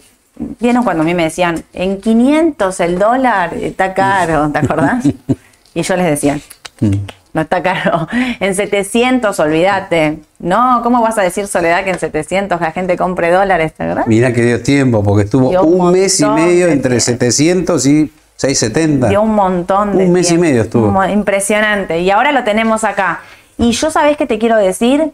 ¿Vieron 0.60 0.84
cuando 0.84 1.04
a 1.04 1.06
mí 1.06 1.13
me 1.13 1.26
decían, 1.26 1.63
en 1.71 2.02
500 2.02 2.80
el 2.80 2.97
dólar 2.97 3.54
está 3.54 3.93
caro, 3.93 4.50
¿te 4.54 4.58
acordás? 4.60 5.06
Y 5.76 5.84
yo 5.84 5.95
les 5.95 6.06
decía, 6.08 6.39
no 7.34 7.41
está 7.41 7.62
caro. 7.62 8.08
En 8.39 8.56
700, 8.56 9.39
olvídate. 9.39 10.19
No, 10.39 10.82
¿cómo 10.84 11.02
vas 11.02 11.17
a 11.17 11.21
decir, 11.21 11.47
Soledad, 11.47 11.84
que 11.84 11.91
en 11.91 12.00
700 12.00 12.60
la 12.60 12.71
gente 12.71 12.97
compre 12.97 13.32
dólares. 13.32 13.74
Mirá 14.08 14.34
que 14.34 14.41
dio 14.41 14.63
tiempo, 14.63 15.04
porque 15.04 15.26
estuvo 15.26 15.50
Dio 15.50 15.63
un 15.63 15.82
un 15.82 15.91
mes 15.91 16.19
y 16.19 16.26
medio 16.26 16.67
entre 16.67 16.97
tiempo. 16.97 17.06
700 17.06 17.86
y 17.86 18.12
670. 18.41 19.10
Dio 19.10 19.21
un 19.21 19.36
montón 19.36 19.95
de 19.95 20.06
Un 20.06 20.13
mes 20.13 20.32
y 20.32 20.38
medio 20.39 20.63
estuvo. 20.63 21.06
Impresionante. 21.06 21.99
Y 21.99 22.10
ahora 22.10 22.32
lo 22.32 22.43
tenemos 22.43 22.84
acá. 22.84 23.21
Y 23.60 23.71
yo, 23.71 23.91
¿sabés 23.91 24.17
qué 24.17 24.25
te 24.25 24.39
quiero 24.39 24.58
decir? 24.58 25.12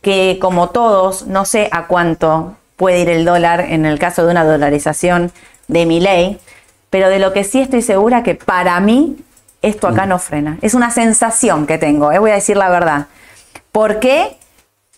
Que 0.00 0.38
como 0.40 0.68
todos, 0.68 1.26
no 1.26 1.44
sé 1.44 1.68
a 1.72 1.88
cuánto 1.88 2.54
puede 2.76 3.00
ir 3.00 3.08
el 3.08 3.24
dólar 3.24 3.62
en 3.62 3.84
el 3.84 3.98
caso 3.98 4.24
de 4.24 4.30
una 4.30 4.44
dolarización 4.44 5.32
de 5.66 5.86
mi 5.86 5.98
ley, 5.98 6.38
pero 6.88 7.08
de 7.08 7.18
lo 7.18 7.32
que 7.32 7.42
sí 7.42 7.60
estoy 7.60 7.82
segura 7.82 8.22
que 8.22 8.36
para 8.36 8.78
mí 8.78 9.16
esto 9.60 9.88
acá 9.88 10.06
no 10.06 10.20
frena. 10.20 10.58
Es 10.62 10.74
una 10.74 10.92
sensación 10.92 11.66
que 11.66 11.78
tengo, 11.78 12.12
eh, 12.12 12.20
voy 12.20 12.30
a 12.30 12.34
decir 12.34 12.56
la 12.56 12.68
verdad. 12.68 13.06
¿Por 13.72 13.98
qué? 13.98 14.36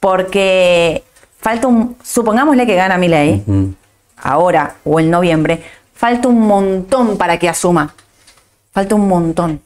Porque 0.00 1.02
falta 1.38 1.66
un, 1.66 1.96
supongámosle 2.02 2.66
que 2.66 2.74
gana 2.74 2.98
mi 2.98 3.08
ley, 3.08 3.42
ahora 4.18 4.74
o 4.84 5.00
en 5.00 5.10
noviembre, 5.10 5.62
falta 5.98 6.28
un 6.28 6.46
montón 6.46 7.18
para 7.18 7.38
que 7.38 7.48
asuma. 7.48 7.92
Falta 8.72 8.94
un 8.94 9.08
montón. 9.08 9.60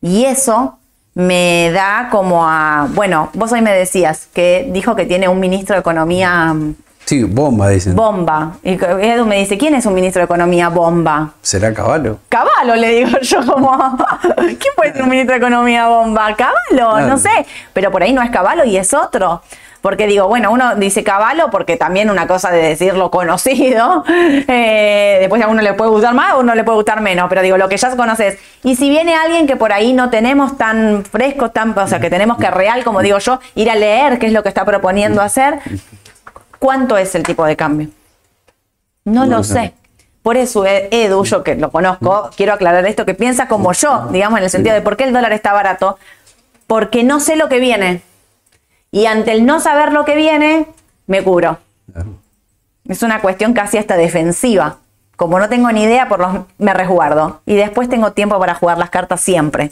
Y 0.00 0.24
eso 0.24 0.78
me 1.14 1.70
da 1.72 2.08
como 2.08 2.46
a, 2.48 2.86
bueno, 2.94 3.30
vos 3.34 3.50
hoy 3.50 3.60
me 3.60 3.72
decías 3.72 4.28
que 4.32 4.68
dijo 4.72 4.94
que 4.94 5.06
tiene 5.06 5.28
un 5.28 5.40
ministro 5.40 5.74
de 5.74 5.80
Economía 5.80 6.54
mm, 6.54 6.74
Sí, 7.04 7.24
bomba, 7.24 7.68
dicen. 7.70 7.96
bomba. 7.96 8.58
Y 8.62 8.74
Edu 8.74 9.26
me 9.26 9.38
dice, 9.38 9.58
¿quién 9.58 9.74
es 9.74 9.84
un 9.86 9.94
ministro 9.94 10.20
de 10.20 10.26
Economía 10.26 10.68
bomba? 10.68 11.32
¿Será 11.42 11.74
caballo? 11.74 12.18
Caballo, 12.28 12.76
le 12.76 12.88
digo 12.90 13.18
yo 13.20 13.44
como, 13.44 13.76
¿quién 14.36 14.74
puede 14.76 14.92
ser 14.92 15.02
un 15.02 15.08
ministro 15.08 15.32
de 15.32 15.38
Economía 15.38 15.88
bomba? 15.88 16.36
Caballo, 16.36 17.08
no 17.08 17.18
sé, 17.18 17.30
pero 17.72 17.90
por 17.90 18.04
ahí 18.04 18.12
no 18.12 18.22
es 18.22 18.30
Caballo 18.30 18.62
y 18.64 18.76
es 18.76 18.94
otro. 18.94 19.42
Porque 19.80 20.06
digo, 20.06 20.28
bueno, 20.28 20.50
uno 20.50 20.76
dice 20.76 21.02
Caballo 21.02 21.50
porque 21.50 21.76
también 21.76 22.10
una 22.10 22.26
cosa 22.26 22.50
de 22.50 22.60
decirlo 22.62 23.10
conocido, 23.10 24.04
eh, 24.08 25.16
después 25.20 25.42
a 25.42 25.48
uno 25.48 25.62
le 25.62 25.72
puede 25.74 25.90
gustar 25.90 26.14
más 26.14 26.34
o 26.34 26.36
a 26.36 26.38
uno 26.38 26.54
le 26.54 26.64
puede 26.64 26.76
gustar 26.76 27.00
menos, 27.00 27.28
pero 27.28 27.42
digo, 27.42 27.56
lo 27.56 27.68
que 27.68 27.76
ya 27.76 27.96
conoces. 27.96 28.38
Y 28.62 28.76
si 28.76 28.90
viene 28.90 29.14
alguien 29.14 29.46
que 29.46 29.56
por 29.56 29.72
ahí 29.72 29.92
no 29.92 30.10
tenemos 30.10 30.58
tan 30.58 31.04
fresco, 31.04 31.50
tan, 31.50 31.76
o 31.78 31.86
sea, 31.86 32.00
que 32.00 32.10
tenemos 32.10 32.36
que 32.36 32.50
real, 32.50 32.84
como 32.84 33.00
digo 33.00 33.18
yo, 33.18 33.40
ir 33.54 33.70
a 33.70 33.74
leer 33.74 34.18
qué 34.18 34.26
es 34.26 34.32
lo 34.32 34.42
que 34.42 34.48
está 34.50 34.64
proponiendo 34.64 35.22
hacer, 35.22 35.60
¿cuánto 36.58 36.98
es 36.98 37.14
el 37.14 37.22
tipo 37.22 37.44
de 37.44 37.56
cambio? 37.56 37.88
No, 39.04 39.24
No 39.24 39.38
lo 39.38 39.44
sé. 39.44 39.74
Por 40.22 40.36
eso 40.36 40.66
eh, 40.66 40.88
Edu, 40.90 41.24
yo 41.24 41.42
que 41.42 41.54
lo 41.54 41.70
conozco, 41.70 42.28
quiero 42.36 42.52
aclarar 42.52 42.84
esto, 42.86 43.06
que 43.06 43.14
piensa 43.14 43.48
como 43.48 43.72
yo, 43.72 44.08
digamos, 44.12 44.38
en 44.38 44.44
el 44.44 44.50
sentido 44.50 44.74
de 44.74 44.82
por 44.82 44.96
qué 44.96 45.04
el 45.04 45.14
dólar 45.14 45.32
está 45.32 45.52
barato, 45.52 45.98
porque 46.66 47.02
no 47.02 47.20
sé 47.20 47.36
lo 47.36 47.48
que 47.48 47.58
viene. 47.58 48.02
Y 48.92 49.06
ante 49.06 49.32
el 49.32 49.46
no 49.46 49.60
saber 49.60 49.92
lo 49.92 50.04
que 50.04 50.16
viene, 50.16 50.66
me 51.06 51.22
cubro. 51.22 51.58
Claro. 51.92 52.10
Es 52.88 53.02
una 53.02 53.20
cuestión 53.20 53.52
casi 53.52 53.78
hasta 53.78 53.96
defensiva. 53.96 54.78
Como 55.16 55.38
no 55.38 55.48
tengo 55.48 55.70
ni 55.70 55.82
idea, 55.82 56.08
por 56.08 56.18
los, 56.18 56.30
me 56.58 56.74
resguardo. 56.74 57.40
Y 57.46 57.54
después 57.54 57.88
tengo 57.88 58.12
tiempo 58.12 58.38
para 58.38 58.54
jugar 58.54 58.78
las 58.78 58.90
cartas 58.90 59.20
siempre. 59.20 59.70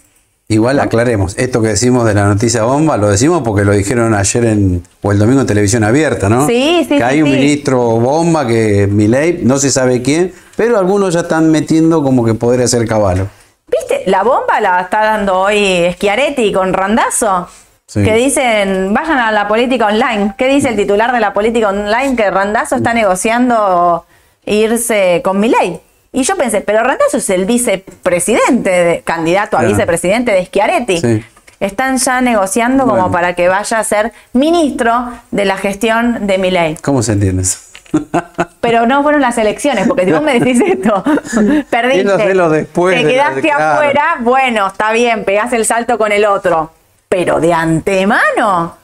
Igual 0.51 0.81
aclaremos, 0.81 1.37
esto 1.37 1.61
que 1.61 1.69
decimos 1.69 2.07
de 2.07 2.15
la 2.15 2.25
noticia 2.25 2.63
bomba, 2.63 2.97
lo 2.97 3.11
decimos 3.11 3.43
porque 3.45 3.67
lo 3.67 3.73
dijeron 3.73 4.15
ayer 4.15 4.47
en, 4.47 4.83
o 5.03 5.13
el 5.13 5.19
domingo 5.19 5.43
en 5.43 5.47
televisión 5.47 5.85
abierta, 5.85 6.31
¿no? 6.31 6.47
Sí, 6.47 6.87
sí, 6.89 6.97
Que 6.97 7.05
hay 7.05 7.17
sí, 7.17 7.23
un 7.23 7.29
sí. 7.29 7.35
ministro 7.35 7.79
bomba 7.99 8.47
que 8.47 8.87
Milei, 8.87 9.41
no 9.43 9.59
se 9.59 9.71
sabe 9.71 10.01
quién, 10.01 10.33
pero 10.57 10.79
algunos 10.79 11.13
ya 11.13 11.21
están 11.21 11.51
metiendo 11.51 12.03
como 12.03 12.25
que 12.25 12.33
podría 12.33 12.67
ser 12.67 12.89
caballo. 12.89 13.27
¿Viste? 13.67 14.05
La 14.07 14.23
bomba 14.23 14.59
la 14.63 14.81
está 14.81 15.03
dando 15.03 15.39
hoy 15.39 15.93
Schiaretti 15.93 16.51
con 16.51 16.73
Randazo. 16.73 17.47
Sí. 17.91 18.03
Que 18.05 18.13
dicen, 18.13 18.93
vayan 18.93 19.19
a 19.19 19.33
la 19.33 19.49
política 19.49 19.87
online. 19.87 20.35
¿Qué 20.37 20.47
dice 20.47 20.69
el 20.69 20.77
titular 20.77 21.11
de 21.11 21.21
la 21.21 21.33
política 21.33 21.69
online? 21.71 22.15
Que 22.17 22.31
Randazo 22.31 22.77
está 22.77 22.93
negociando 22.93 24.05
irse 24.45 25.23
con 25.25 25.41
Milei. 25.41 25.81
Y 26.13 26.23
yo 26.23 26.37
pensé, 26.37 26.61
pero 26.61 26.83
Randazo 26.83 27.17
es 27.17 27.31
el 27.31 27.47
vicepresidente, 27.47 28.71
de- 28.71 29.01
candidato 29.03 29.57
a 29.57 29.61
Claro. 29.61 29.75
vicepresidente 29.75 30.33
de 30.33 30.45
Schiaretti. 30.45 30.99
Sí. 31.01 31.25
Están 31.61 31.97
ya 31.97 32.21
negociando 32.21 32.87
como 32.87 33.11
para 33.11 33.35
que 33.35 33.49
vaya 33.49 33.79
a 33.79 33.85
ser 33.85 34.13
ministro 34.35 35.11
de 35.31 35.45
la 35.47 35.57
gestión 35.57 36.27
de 36.27 36.39
Milei. 36.39 36.77
¿Cómo 36.77 37.03
se 37.03 37.13
entiende 37.13 37.43
eso? 37.43 37.59
Pero 38.61 38.87
no 38.87 39.03
fueron 39.03 39.23
las 39.23 39.39
elecciones, 39.39 39.89
porque 39.89 40.05
si 40.05 40.13
vos 40.13 40.23
me 40.23 40.39
decís 40.39 40.61
esto, 40.61 41.03
perdiste. 41.71 42.35
Después 42.49 42.97
Te 43.01 43.05
de 43.07 43.13
quedaste 43.13 43.41
claro. 43.41 43.65
afuera, 43.65 44.17
bueno, 44.21 44.67
está 44.69 44.93
bien, 44.93 45.25
pegás 45.25 45.53
el 45.55 45.65
salto 45.65 45.97
con 45.99 46.13
el 46.13 46.27
otro. 46.27 46.71
Pero 47.09 47.41
de 47.41 47.53
antemano, 47.53 48.77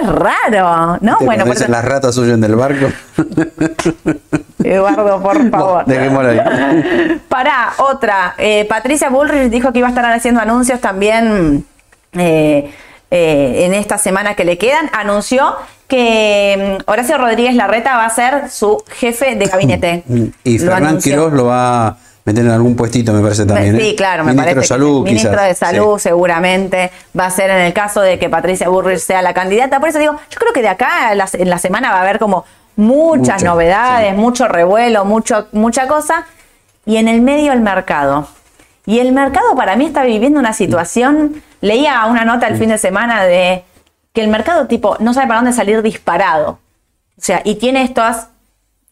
es 0.00 0.06
raro, 0.08 0.98
¿no? 1.00 1.18
¿Te 1.18 1.24
Bueno, 1.24 1.44
por 1.44 1.56
eso- 1.56 1.66
las 1.68 1.84
ratas 1.84 2.16
huyen 2.16 2.40
del 2.40 2.54
barco? 2.56 2.86
Eduardo, 4.64 5.20
por 5.22 5.50
favor. 5.50 5.84
Dejémoslo 5.84 6.30
ahí. 6.30 7.20
Para 7.28 7.72
otra, 7.78 8.34
eh, 8.38 8.64
Patricia 8.68 9.08
Bullrich 9.10 9.50
dijo 9.50 9.72
que 9.72 9.78
iba 9.80 9.88
a 9.88 9.90
estar 9.90 10.04
haciendo 10.06 10.40
anuncios 10.40 10.80
también 10.80 11.64
eh, 12.12 12.72
eh, 13.10 13.64
en 13.66 13.74
esta 13.74 13.98
semana 13.98 14.34
que 14.34 14.44
le 14.44 14.58
quedan. 14.58 14.90
Anunció 14.92 15.56
que 15.88 16.78
mm, 16.86 16.90
Horacio 16.90 17.18
Rodríguez 17.18 17.54
Larreta 17.54 17.96
va 17.96 18.06
a 18.06 18.10
ser 18.10 18.50
su 18.50 18.82
jefe 18.88 19.36
de 19.36 19.46
gabinete. 19.46 20.04
Y 20.44 20.58
Lo 20.58 20.72
Fernán. 20.72 20.98
Quiroz 21.00 21.32
lo 21.32 21.46
va 21.46 21.86
a 21.88 21.96
meter 22.26 22.44
en 22.44 22.50
algún 22.50 22.76
puestito, 22.76 23.12
me 23.14 23.22
parece 23.22 23.46
también. 23.46 23.78
Sí, 23.80 23.90
¿eh? 23.90 23.96
claro, 23.96 24.22
me 24.24 24.32
Ministro 24.32 24.44
parece. 24.44 24.60
de 24.60 24.66
Salud, 24.66 25.04
que 25.04 25.10
Ministro 25.12 25.32
quizás. 25.32 25.46
de 25.48 25.54
Salud 25.54 25.96
Sí. 25.98 26.02
seguramente 26.02 26.90
va 27.18 27.26
a 27.26 27.30
ser 27.30 27.48
en 27.50 27.58
el 27.60 27.72
caso 27.72 28.02
de 28.02 28.18
que 28.18 28.28
Patricia 28.28 28.68
Burrich 28.68 28.98
sea 28.98 29.22
la 29.22 29.32
candidata. 29.32 29.80
Por 29.80 29.88
eso 29.88 29.98
digo, 29.98 30.12
yo 30.30 30.38
creo 30.38 30.52
que 30.52 30.60
de 30.60 30.68
acá 30.68 31.12
en 31.12 31.48
la 31.50 31.58
semana 31.58 31.90
va 31.92 31.98
a 31.98 32.02
haber 32.02 32.18
como 32.18 32.44
muchas 32.76 33.36
Mucho, 33.42 33.46
novedades, 33.54 34.10
sí. 34.10 34.16
mucho 34.20 34.48
revuelo, 34.48 35.04
mucho, 35.06 35.46
mucha 35.52 35.86
cosa. 35.86 36.26
Y 36.84 36.98
en 36.98 37.08
el 37.08 37.20
medio 37.22 37.52
el 37.52 37.60
mercado. 37.60 38.28
Y 38.84 38.98
el 39.00 39.12
mercado 39.12 39.54
para 39.56 39.74
mí 39.76 39.86
está 39.86 40.04
viviendo 40.04 40.38
una 40.38 40.52
situación, 40.52 41.42
leía 41.60 42.04
una 42.06 42.24
nota 42.24 42.46
el 42.46 42.56
fin 42.56 42.68
de 42.68 42.78
semana 42.78 43.24
de 43.24 43.64
que 44.12 44.20
el 44.20 44.28
mercado 44.28 44.66
tipo 44.66 44.96
no 45.00 45.12
sabe 45.14 45.26
para 45.26 45.40
dónde 45.40 45.52
salir 45.52 45.82
disparado. 45.82 46.58
O 47.18 47.22
sea, 47.22 47.40
y 47.44 47.56
tiene 47.56 47.82
estas 47.82 48.28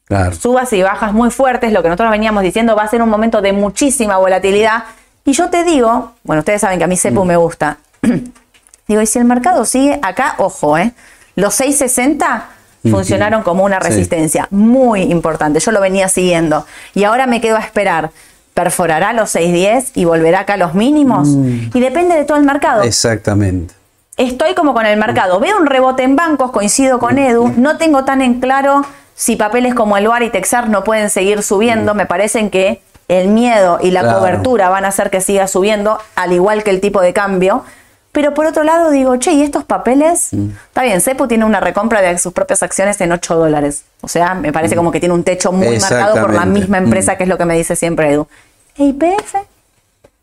Claro. 0.07 0.35
subas 0.35 0.71
y 0.75 0.83
bajas 0.83 1.13
muy 1.15 1.31
fuertes, 1.31 1.73
lo 1.73 1.83
que 1.83 1.89
nosotros 1.89 2.11
veníamos 2.11 2.43
diciendo 2.43 2.77
va 2.77 2.83
a 2.83 2.89
ser 2.89 3.01
un 3.01 3.09
momento 3.09 3.41
de 3.41 3.53
muchísima 3.55 4.19
volatilidad. 4.19 4.85
Y 5.25 5.33
yo 5.33 5.49
te 5.49 5.65
digo, 5.65 6.13
bueno, 6.25 6.41
ustedes 6.41 6.61
saben 6.61 6.77
que 6.79 6.85
a 6.85 6.87
mí 6.87 6.97
CEPU 6.97 7.25
me 7.25 7.37
gusta. 7.37 7.79
digo, 8.89 9.01
y 9.01 9.07
si 9.07 9.19
el 9.19 9.25
mercado 9.25 9.65
sigue 9.65 9.99
acá, 10.03 10.35
ojo, 10.39 10.77
¿eh? 10.77 10.93
Los 11.37 11.55
660 11.55 12.49
funcionaron 12.91 13.43
como 13.43 13.65
una 13.65 13.81
Sí. 13.81 13.89
resistencia 13.89 14.47
muy 14.51 15.01
importante. 15.03 15.59
Yo 15.59 15.73
lo 15.73 15.81
venía 15.81 16.09
siguiendo. 16.11 16.67
Y 16.93 17.05
ahora 17.05 17.27
me 17.27 17.41
quedo 17.41 17.57
a 17.57 17.61
esperar. 17.61 18.11
¿Perforará 18.53 19.15
los 19.15 19.31
610 19.31 19.93
y 19.97 20.05
volverá 20.05 20.41
acá 20.41 20.55
a 20.55 20.57
los 20.59 20.75
mínimos? 20.75 21.29
Y 21.75 21.81
depende 21.81 22.15
de 22.15 22.25
todo 22.25 22.37
el 22.37 22.45
mercado 22.45 22.83
Exactamente. 22.83 23.75
estoy 24.19 24.55
como 24.55 24.75
con 24.75 24.85
el 24.87 24.99
mercado. 24.99 25.41
Veo 25.41 25.57
un 25.59 25.67
rebote 25.67 26.03
en 26.05 26.15
bancos, 26.15 26.53
coincido 26.53 26.99
con 26.99 27.19
Edu. 27.19 27.53
No 27.57 27.79
tengo 27.79 28.05
tan 28.05 28.21
en 28.21 28.39
claro 28.39 28.85
si 29.15 29.37
papeles 29.37 29.75
como 29.75 29.97
el 29.97 30.09
VAR 30.09 30.23
y 30.23 30.31
Texar 30.31 30.69
no 30.69 30.85
pueden 30.85 31.11
seguir 31.11 31.43
subiendo. 31.43 31.95
Me 31.95 32.07
parecen 32.07 32.51
que 32.51 32.83
el 33.09 33.29
miedo 33.29 33.79
y 33.83 33.91
la 33.91 34.01
Claro. 34.01 34.19
cobertura 34.19 34.69
van 34.71 34.85
a 34.85 34.89
hacer 34.89 35.11
que 35.11 35.21
siga 35.21 35.47
subiendo, 35.47 35.99
al 36.17 36.33
igual 36.33 36.65
que 36.65 36.71
el 36.71 36.81
tipo 36.81 37.01
de 37.01 37.13
cambio. 37.13 37.65
Pero 38.13 38.33
por 38.33 38.47
otro 38.47 38.63
lado 38.63 38.91
digo, 38.91 39.17
che, 39.17 39.33
¿y 39.33 39.43
estos 39.43 39.65
papeles? 39.65 40.33
Está 40.33 40.85
bien, 40.85 41.01
Cepu 41.01 41.27
tiene 41.27 41.45
una 41.45 41.59
recompra 41.59 42.01
de 42.01 42.17
sus 42.19 42.33
propias 42.33 42.63
acciones 42.63 43.01
en 43.01 43.11
8 43.11 43.35
dólares. 43.35 43.83
O 44.03 44.09
sea, 44.09 44.35
me 44.35 44.53
parece 44.53 44.77
como 44.77 44.93
que 44.93 45.01
tiene 45.01 45.15
un 45.15 45.25
techo 45.25 45.51
muy 45.51 45.79
marcado 45.81 46.21
por 46.21 46.33
la 46.33 46.45
misma 46.47 46.79
empresa, 46.79 47.15
Mm. 47.15 47.17
que 47.17 47.23
es 47.25 47.29
lo 47.29 47.37
que 47.39 47.45
me 47.45 47.57
dice 47.57 47.75
siempre 47.75 48.13
Edu. 48.13 48.29
¿E 48.77 48.85
IPF? 48.85 49.35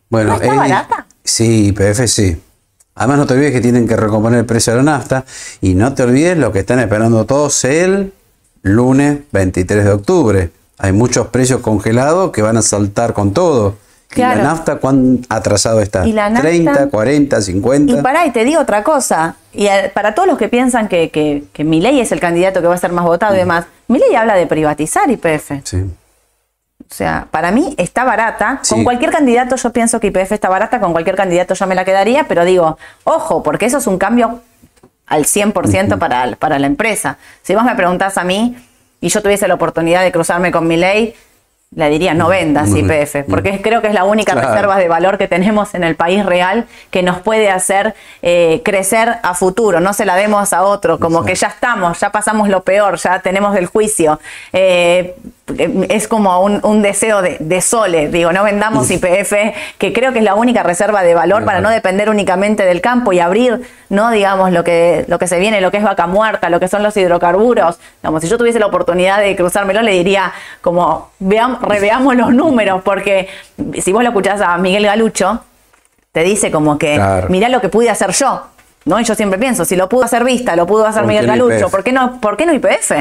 Bueno, 0.10 0.30
¿No 0.30 0.36
está 0.36 0.52
di- 0.52 0.58
barata? 0.58 1.06
Sí, 1.24 1.68
IPF 1.68 2.08
sí. 2.08 2.42
Además 2.96 3.18
no 3.20 3.26
te 3.26 3.34
olvides 3.34 3.52
que 3.54 3.62
tienen 3.62 3.88
que 3.88 3.96
recomponer 3.96 4.40
el 4.40 4.46
precio 4.46 4.74
de 4.74 4.78
la 4.84 4.92
nafta 4.98 5.24
y 5.62 5.74
no 5.76 5.94
te 5.94 6.04
olvides 6.04 6.38
lo 6.38 6.52
que 6.52 6.60
están 6.60 6.80
esperando 6.80 7.26
todos 7.26 7.64
el 7.66 8.14
lunes 8.64 9.20
23 9.32 9.86
de 9.86 9.92
octubre. 9.92 10.50
Hay 10.78 10.92
muchos 10.94 11.28
precios 11.28 11.62
congelados 11.62 12.32
que 12.32 12.42
van 12.42 12.58
a 12.58 12.62
saltar 12.62 13.14
con 13.14 13.34
todo. 13.34 13.76
¿Y 14.12 14.16
Claro. 14.16 14.42
la 14.42 14.50
nafta 14.50 14.76
cuán 14.76 15.20
atrasado 15.30 15.80
está? 15.80 16.06
¿Y 16.06 16.12
la 16.12 16.30
nafta? 16.30 16.50
30, 16.50 16.90
40, 16.90 17.42
50. 17.42 17.94
Y 17.94 18.02
pará, 18.02 18.26
y 18.26 18.32
te 18.32 18.44
digo 18.44 18.60
otra 18.60 18.84
cosa. 18.84 19.36
Y 19.54 19.68
eh, 19.68 19.90
para 19.94 20.14
todos 20.16 20.28
los 20.28 20.38
que 20.38 20.50
piensan 20.50 20.90
que, 20.90 21.10
que, 21.12 21.46
que 21.54 21.64
Milei 21.64 22.02
es 22.02 22.12
el 22.12 22.20
candidato 22.20 22.62
que 22.62 22.68
va 22.68 22.76
a 22.76 22.78
ser 22.78 22.92
más 22.92 23.06
votado 23.06 23.36
y 23.36 23.38
demás, 23.38 23.66
Milei 23.88 24.14
habla 24.16 24.36
de 24.36 24.48
privatizar 24.48 25.10
IPF. 25.10 25.52
Sí. 25.64 25.78
O 26.82 26.94
sea, 26.94 27.28
para 27.32 27.52
mí 27.52 27.74
está 27.78 28.04
barata. 28.04 28.60
Sí. 28.64 28.76
Con 28.76 28.84
cualquier 28.84 29.12
candidato 29.12 29.56
yo 29.56 29.72
pienso 29.72 30.02
que 30.02 30.08
IPF 30.08 30.34
está 30.34 30.50
barata, 30.50 30.82
con 30.82 30.92
cualquier 30.92 31.16
candidato 31.16 31.54
yo 31.54 31.66
me 31.68 31.76
la 31.76 31.86
quedaría, 31.86 32.26
pero 32.28 32.44
digo, 32.44 32.78
ojo, 33.06 33.44
porque 33.44 33.66
eso 33.68 33.78
es 33.78 33.88
un 33.88 33.98
cambio 33.98 34.42
al 35.12 35.26
100% 35.26 36.00
para, 36.00 36.36
para 36.38 36.58
la 36.58 36.68
empresa. 36.68 37.18
Si 37.44 37.54
vos 37.54 37.66
me 37.66 37.76
preguntás 37.76 38.18
a 38.18 38.24
mí 38.24 38.56
y 39.02 39.10
yo 39.10 39.22
tuviese 39.22 39.46
la 39.46 39.56
oportunidad 39.56 40.04
de 40.04 40.12
cruzarme 40.12 40.52
con 40.52 40.68
Milei, 40.68 41.14
le 41.74 41.90
diría 41.90 42.14
no 42.14 42.28
vendas 42.28 42.68
Ujú. 42.68 42.80
IPF, 42.80 43.24
porque 43.30 43.62
creo 43.62 43.82
que 43.82 43.88
es 43.88 43.94
la 43.94 44.04
única 44.04 44.34
Claro. 44.34 44.50
reserva 44.50 44.78
de 44.78 44.90
valor 44.90 45.18
que 45.18 45.30
tenemos 45.30 45.74
en 45.74 45.86
el 45.86 45.96
país 45.96 46.26
real 46.26 46.66
que 46.90 47.02
nos 47.02 47.20
puede 47.22 47.50
hacer 47.50 47.96
eh, 48.22 48.62
crecer 48.66 49.16
a 49.24 49.34
futuro. 49.36 49.80
No 49.80 49.94
se 49.94 50.04
la 50.06 50.18
demos 50.18 50.52
a 50.52 50.64
otro, 50.64 51.00
como 51.00 51.24
que 51.24 51.34
ya 51.34 51.48
estamos, 51.48 51.98
ya 52.02 52.12
pasamos 52.12 52.50
lo 52.50 52.64
peor, 52.64 52.98
ya 52.98 53.20
tenemos 53.20 53.56
el 53.56 53.68
juicio. 53.68 54.20
Eh, 54.52 55.16
es 55.90 56.08
como 56.08 56.40
un, 56.42 56.60
un 56.64 56.82
deseo 56.82 57.22
de, 57.22 57.36
de 57.40 57.60
Sole, 57.62 58.08
digo, 58.10 58.32
no 58.32 58.44
vendamos 58.44 58.90
IPF, 58.90 59.34
que 59.78 59.92
creo 59.92 60.14
que 60.14 60.20
es 60.20 60.26
la 60.26 60.36
única 60.36 60.64
reserva 60.64 61.04
de 61.04 61.14
valor 61.14 61.44
para 61.44 61.60
no 61.62 61.70
depender 61.70 62.10
únicamente 62.10 62.64
del 62.64 62.80
campo 62.80 63.12
y 63.12 63.20
abrir, 63.20 63.62
no 63.90 64.12
digamos 64.12 64.52
lo 64.54 64.64
que, 64.64 65.04
lo 65.10 65.20
que 65.20 65.28
se 65.28 65.40
viene, 65.40 65.60
lo 65.60 65.70
que 65.72 65.78
es 65.78 65.84
vaca 65.84 66.08
muerta, 66.08 66.50
lo 66.50 66.60
que 66.62 66.70
son 66.70 66.84
los 66.84 66.96
hidrocarburos. 66.96 67.80
Digamos, 68.02 68.22
si 68.22 68.30
yo 68.30 68.38
tuviese 68.38 68.60
la 68.60 68.68
oportunidad 68.68 69.20
de 69.20 69.36
cruzármelo, 69.36 69.82
le 69.82 69.92
diría 69.92 70.32
como 70.62 71.10
veamos, 71.20 71.61
reveamos 71.62 72.16
los 72.16 72.34
números, 72.34 72.82
porque 72.84 73.28
si 73.82 73.92
vos 73.92 74.04
lo 74.04 74.10
escuchás 74.10 74.42
a 74.42 74.58
Miguel 74.58 74.86
Galucho, 74.86 75.44
te 76.12 76.24
dice 76.24 76.52
como 76.52 76.78
que 76.78 76.96
Claro. 76.96 77.28
mirá 77.30 77.50
lo 77.50 77.62
que 77.62 77.70
pude 77.70 77.90
hacer 77.90 78.12
yo. 78.12 78.44
¿no? 78.84 79.00
Y 79.00 79.04
yo 79.04 79.14
siempre 79.14 79.38
pienso, 79.40 79.64
si 79.64 79.76
lo 79.76 79.88
pudo 79.88 80.06
hacer 80.06 80.24
Vista, 80.24 80.56
lo 80.56 80.66
pudo 80.66 80.86
hacer 80.88 81.04
¿Por 81.04 81.08
Miguel 81.10 81.28
Galucho? 81.28 81.70
¿por 81.70 81.84
qué 81.84 81.92
no, 81.92 82.20
por 82.20 82.36
qué 82.36 82.46
no 82.48 82.54
IPF? 82.54 82.92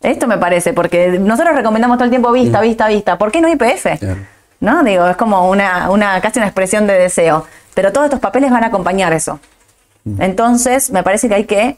Esto 0.00 0.28
me 0.28 0.38
parece, 0.38 0.72
porque 0.72 1.18
nosotros 1.18 1.56
recomendamos 1.56 1.96
todo 1.98 2.04
el 2.04 2.10
tiempo 2.10 2.30
Mm. 2.30 2.34
vista, 2.34 2.60
vista, 2.60 2.86
vista. 2.86 3.18
¿Por 3.18 3.32
qué 3.32 3.40
no 3.40 3.48
IPF? 3.48 3.98
Claro. 3.98 4.20
¿No? 4.60 4.84
Digo, 4.84 5.08
es 5.08 5.16
como 5.16 5.48
una, 5.50 5.90
una, 5.90 6.20
casi 6.20 6.38
una 6.38 6.46
expresión 6.46 6.86
de 6.86 6.94
deseo. 6.94 7.44
Pero 7.74 7.92
todos 7.92 8.04
estos 8.06 8.20
papeles 8.20 8.50
van 8.52 8.62
a 8.62 8.68
acompañar 8.68 9.12
eso. 9.12 9.40
Entonces, 10.18 10.90
me 10.90 11.02
parece 11.02 11.28
que 11.28 11.34
hay 11.34 11.44
que 11.44 11.76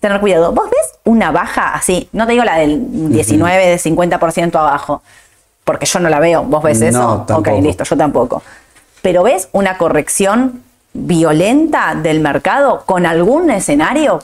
tener 0.00 0.20
cuidado. 0.20 0.52
¿Vos 0.52 0.70
ves 0.70 0.98
una 1.04 1.30
baja 1.30 1.74
así? 1.74 2.08
No 2.12 2.26
te 2.26 2.32
digo 2.32 2.44
la 2.44 2.56
del 2.58 3.10
19, 3.10 3.66
de 3.66 3.78
50% 3.78 4.58
abajo, 4.58 5.02
porque 5.64 5.86
yo 5.86 6.00
no 6.00 6.08
la 6.08 6.20
veo. 6.20 6.42
¿Vos 6.44 6.62
ves 6.62 6.80
No, 6.80 6.86
eso? 6.88 7.12
Ok, 7.14 7.26
tampoco. 7.26 7.60
listo, 7.60 7.84
yo 7.84 7.96
tampoco. 7.96 8.42
Pero 9.02 9.22
¿ves 9.22 9.48
una 9.52 9.78
corrección 9.78 10.62
violenta 10.92 11.94
del 11.94 12.20
mercado 12.20 12.82
con 12.86 13.06
algún 13.06 13.50
escenario 13.50 14.20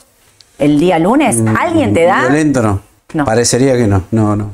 el 0.59 0.79
día 0.79 0.99
lunes? 0.99 1.41
¿Alguien 1.59 1.93
te 1.93 2.03
da? 2.03 2.17
Mm, 2.19 2.21
Violento 2.23 2.61
no. 2.61 2.81
No. 3.13 3.25
Parecería 3.25 3.75
que 3.77 3.87
no. 3.87 4.03
No, 4.11 4.35
no. 4.35 4.51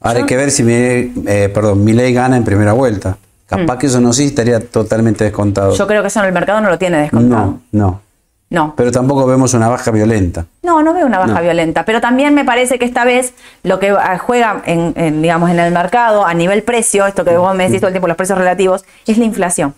Ahora 0.00 0.20
hay 0.20 0.26
que 0.26 0.36
ver 0.36 0.50
si 0.50 0.62
Milei, 0.62 1.12
eh, 1.26 1.50
perdón, 1.52 1.82
Milei 1.82 2.12
gana 2.12 2.36
en 2.36 2.44
primera 2.44 2.72
vuelta. 2.72 3.16
Capaz 3.46 3.78
que 3.78 3.86
eso 3.86 4.00
no 4.00 4.12
sí 4.12 4.26
estaría 4.26 4.60
totalmente 4.60 5.24
descontado. 5.24 5.72
Mm. 5.72 5.76
Yo 5.76 5.86
creo 5.86 6.02
que 6.02 6.08
eso 6.08 6.20
en 6.20 6.26
el 6.26 6.32
mercado 6.32 6.60
no 6.60 6.68
lo 6.68 6.78
tiene 6.78 6.98
descontado. 6.98 7.44
no, 7.46 7.60
no. 7.72 8.00
No. 8.48 8.74
Pero 8.76 8.92
tampoco 8.92 9.26
vemos 9.26 9.54
una 9.54 9.68
baja 9.68 9.90
violenta. 9.90 10.46
No, 10.62 10.80
no 10.82 10.94
veo 10.94 11.04
una 11.04 11.18
baja 11.18 11.34
No. 11.34 11.42
violenta, 11.42 11.84
pero 11.84 12.00
también 12.00 12.32
me 12.32 12.44
parece 12.44 12.78
que 12.78 12.84
esta 12.84 13.04
vez 13.04 13.34
lo 13.64 13.80
que 13.80 13.90
ah, 13.90 14.18
juega 14.18 14.62
en, 14.66 14.92
en, 14.96 15.20
digamos, 15.20 15.50
en 15.50 15.58
el 15.58 15.72
mercado 15.72 16.24
a 16.24 16.32
nivel 16.32 16.62
precio, 16.62 17.06
esto 17.06 17.24
que 17.24 17.36
vos 17.36 17.54
me 17.56 17.64
decís 17.64 17.80
todo 17.80 17.88
el 17.88 17.94
tiempo, 17.94 18.06
los 18.06 18.16
precios 18.16 18.38
relativos, 18.38 18.84
es 19.06 19.18
la 19.18 19.24
inflación. 19.24 19.74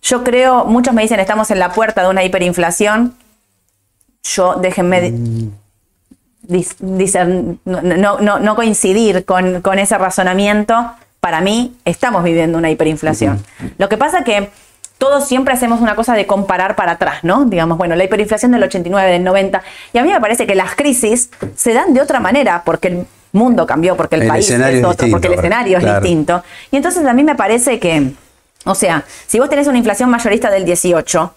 Yo 0.00 0.22
creo, 0.22 0.64
muchos 0.64 0.94
me 0.94 1.02
dicen 1.02 1.18
estamos 1.20 1.50
en 1.50 1.58
la 1.58 1.72
puerta 1.72 2.02
de 2.02 2.08
una 2.08 2.22
hiperinflación. 2.22 3.14
Yo, 4.22 4.54
déjenme 4.54 5.12
dis- 6.48 6.76
no, 7.64 7.82
no- 7.82 8.18
no- 8.20 8.38
no 8.38 8.54
coincidir 8.56 9.24
con, 9.24 9.60
con 9.60 9.78
ese 9.78 9.98
razonamiento. 9.98 10.92
Para 11.20 11.40
mí, 11.40 11.76
estamos 11.84 12.24
viviendo 12.24 12.58
una 12.58 12.70
hiperinflación. 12.70 13.44
Lo 13.78 13.88
que 13.88 13.96
pasa 13.96 14.24
que 14.24 14.50
todos 15.02 15.26
siempre 15.26 15.52
hacemos 15.52 15.80
una 15.80 15.96
cosa 15.96 16.14
de 16.14 16.28
comparar 16.28 16.76
para 16.76 16.92
atrás, 16.92 17.24
¿no? 17.24 17.44
Digamos, 17.44 17.76
bueno, 17.76 17.96
la 17.96 18.04
hiperinflación 18.04 18.52
del 18.52 18.62
89, 18.62 19.10
del 19.10 19.24
90. 19.24 19.60
Y 19.92 19.98
a 19.98 20.04
mí 20.04 20.12
me 20.12 20.20
parece 20.20 20.46
que 20.46 20.54
las 20.54 20.76
crisis 20.76 21.28
se 21.56 21.74
dan 21.74 21.92
de 21.92 22.00
otra 22.00 22.20
manera, 22.20 22.62
porque 22.64 22.86
el 22.86 23.06
mundo 23.32 23.66
cambió, 23.66 23.96
porque 23.96 24.14
el, 24.14 24.22
El 24.22 24.28
país 24.28 24.48
es 24.48 24.60
otro, 24.60 24.90
distinto 24.90 25.10
porque 25.10 25.26
el 25.26 25.34
escenario 25.34 25.78
es 25.78 25.84
distinto. 25.84 26.44
Y 26.70 26.76
entonces 26.76 27.04
a 27.04 27.12
mí 27.14 27.24
me 27.24 27.34
parece 27.34 27.80
que, 27.80 28.12
o 28.64 28.76
sea, 28.76 29.02
si 29.26 29.40
vos 29.40 29.50
tenés 29.50 29.66
una 29.66 29.76
inflación 29.76 30.08
mayorista 30.08 30.52
del 30.52 30.64
18, 30.64 31.34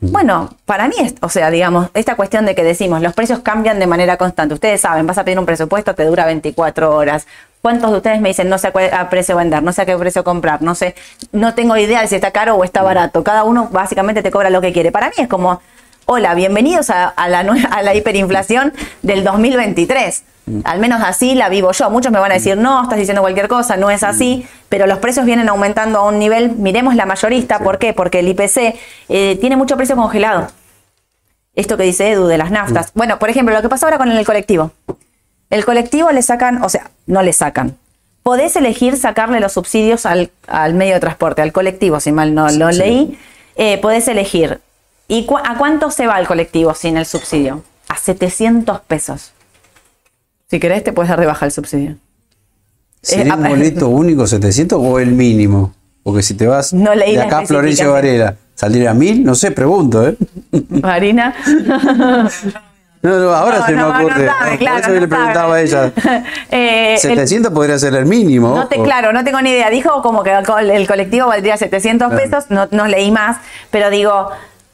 bueno, 0.00 0.56
para 0.64 0.88
mí, 0.88 0.94
o 1.20 1.28
sea, 1.28 1.50
digamos, 1.50 1.90
esta 1.92 2.16
cuestión 2.16 2.46
de 2.46 2.54
que 2.54 2.64
decimos, 2.64 3.02
los 3.02 3.12
precios 3.12 3.40
cambian 3.40 3.78
de 3.78 3.86
manera 3.86 4.16
constante. 4.16 4.54
Ustedes 4.54 4.80
saben, 4.80 5.06
vas 5.06 5.18
a 5.18 5.24
pedir 5.24 5.38
un 5.38 5.44
presupuesto, 5.44 5.94
te 5.94 6.06
dura 6.06 6.24
24 6.24 6.96
horas. 6.96 7.26
¿Cuántos 7.62 7.90
de 7.90 7.96
ustedes 7.96 8.20
me 8.20 8.28
dicen, 8.28 8.48
no 8.48 8.58
sé 8.58 8.68
a 8.68 8.72
qué 8.72 8.90
a 8.92 9.08
precio 9.10 9.36
vender, 9.36 9.62
no 9.62 9.72
sé 9.72 9.82
a 9.82 9.86
qué 9.86 9.96
precio 9.96 10.22
comprar, 10.22 10.62
no 10.62 10.74
sé, 10.76 10.94
no 11.32 11.54
tengo 11.54 11.76
idea 11.76 12.00
de 12.02 12.06
si 12.08 12.14
está 12.14 12.30
caro 12.30 12.54
o 12.54 12.62
está 12.64 12.82
barato? 12.82 13.24
Cada 13.24 13.42
uno 13.42 13.68
básicamente 13.72 14.22
te 14.22 14.30
cobra 14.30 14.50
lo 14.50 14.60
que 14.60 14.72
quiere. 14.72 14.92
Para 14.92 15.08
mí 15.08 15.14
es 15.18 15.26
como, 15.26 15.60
hola, 16.04 16.34
bienvenidos 16.34 16.90
a, 16.90 17.08
a 17.08 17.28
la, 17.28 17.42
nue- 17.42 17.66
a 17.70 17.82
la 17.82 17.94
hiperinflación 17.94 18.72
del 19.02 19.24
2023. 19.24 20.22
Al 20.62 20.78
menos 20.78 21.02
así 21.04 21.34
la 21.34 21.48
vivo 21.48 21.72
yo. 21.72 21.90
Muchos 21.90 22.12
me 22.12 22.20
van 22.20 22.30
a 22.30 22.34
decir, 22.34 22.56
no, 22.56 22.84
estás 22.84 22.98
diciendo 23.00 23.20
cualquier 23.20 23.48
cosa, 23.48 23.76
no 23.76 23.90
es 23.90 24.04
así, 24.04 24.46
pero 24.68 24.86
los 24.86 24.98
precios 24.98 25.26
vienen 25.26 25.48
aumentando 25.48 25.98
a 25.98 26.04
un 26.04 26.20
nivel, 26.20 26.52
miremos 26.52 26.94
la 26.94 27.04
mayorista, 27.04 27.58
¿por 27.58 27.78
qué? 27.78 27.92
Porque 27.92 28.20
el 28.20 28.28
IPC 28.28 28.76
eh, 29.08 29.36
tiene 29.40 29.56
mucho 29.56 29.76
precio 29.76 29.96
congelado. 29.96 30.46
Esto 31.56 31.76
que 31.76 31.82
dice 31.82 32.12
Edu 32.12 32.28
de 32.28 32.38
las 32.38 32.52
naftas. 32.52 32.92
Bueno, 32.94 33.18
por 33.18 33.28
ejemplo, 33.28 33.52
lo 33.56 33.60
que 33.62 33.68
pasa 33.68 33.86
ahora 33.86 33.98
con 33.98 34.08
el 34.12 34.24
colectivo. 34.24 34.70
El 35.50 35.64
colectivo 35.64 36.10
le 36.10 36.22
sacan, 36.22 36.62
o 36.62 36.68
sea, 36.68 36.90
no 37.06 37.22
le 37.22 37.32
sacan. 37.32 37.76
Podés 38.22 38.56
elegir 38.56 38.96
sacarle 38.96 39.38
los 39.40 39.52
subsidios 39.52 40.04
al, 40.06 40.30
al 40.48 40.74
medio 40.74 40.94
de 40.94 41.00
transporte, 41.00 41.42
al 41.42 41.52
colectivo, 41.52 42.00
si 42.00 42.10
mal 42.12 42.34
no 42.34 42.48
lo 42.50 42.72
Sí. 42.72 42.78
leí. 42.78 43.18
Eh, 43.54 43.78
podés 43.78 44.08
elegir. 44.08 44.60
¿Y 45.08 45.24
cu- 45.26 45.38
a 45.38 45.56
cuánto 45.56 45.90
se 45.92 46.06
va 46.08 46.18
el 46.18 46.26
colectivo 46.26 46.74
sin 46.74 46.96
el 46.96 47.06
subsidio? 47.06 47.62
A 47.88 47.96
700 47.96 48.80
pesos. 48.80 49.30
Si 50.50 50.58
querés, 50.58 50.82
te 50.82 50.92
puedes 50.92 51.08
dar 51.10 51.20
de 51.20 51.26
baja 51.26 51.46
el 51.46 51.52
subsidio. 51.52 51.96
¿Sería 53.02 53.34
Eh, 53.34 53.36
un 53.36 53.46
ah, 53.46 53.48
boleto 53.50 53.88
único 53.88 54.26
700 54.26 54.80
o 54.82 54.98
el 54.98 55.12
mínimo? 55.12 55.72
Porque 56.02 56.22
si 56.24 56.34
te 56.34 56.46
vas 56.48 56.72
No 56.72 56.94
leí 56.94 57.14
de 57.14 57.22
acá 57.22 57.38
a 57.38 57.46
Florencio. 57.46 57.92
Varela, 57.92 58.36
¿saldría 58.56 58.90
a 58.90 58.94
mil? 58.94 59.22
No 59.24 59.36
sé, 59.36 59.52
pregunto, 59.52 60.06
¿eh? 60.08 60.16
Marina. 60.68 61.34
No, 63.02 63.18
no, 63.18 63.30
ahora 63.32 63.58
No, 63.60 63.66
se 63.66 63.72
no, 63.72 63.92
me 63.92 63.92
no 63.92 63.98
ocurre. 64.06 64.26
sabe, 64.26 64.50
Por 64.50 64.58
claro, 64.58 64.78
eso 64.78 64.88
yo 64.88 64.94
no 64.94 65.00
le 65.00 65.08
preguntaba 65.08 65.54
a 65.54 65.60
ella. 65.60 65.92
Eh, 66.50 66.94
el- 66.94 66.98
700 66.98 67.52
podría 67.52 67.78
ser 67.78 67.94
el 67.94 68.06
mínimo. 68.06 68.54
No 68.56 68.66
te, 68.68 68.82
claro, 68.82 69.12
no 69.12 69.22
tengo 69.24 69.40
ni 69.42 69.50
idea. 69.50 69.70
Dijo 69.70 70.02
como 70.02 70.22
que 70.22 70.32
el 70.32 70.44
co- 70.46 70.58
el 70.58 70.86
colectivo 70.86 71.26
valdría 71.28 71.56
700 71.56 72.08
Claro. 72.08 72.22
pesos, 72.22 72.44
no, 72.50 72.68
no 72.70 72.86
leí 72.86 73.10
más, 73.10 73.38
pero 73.70 73.90
digo, 73.90 74.30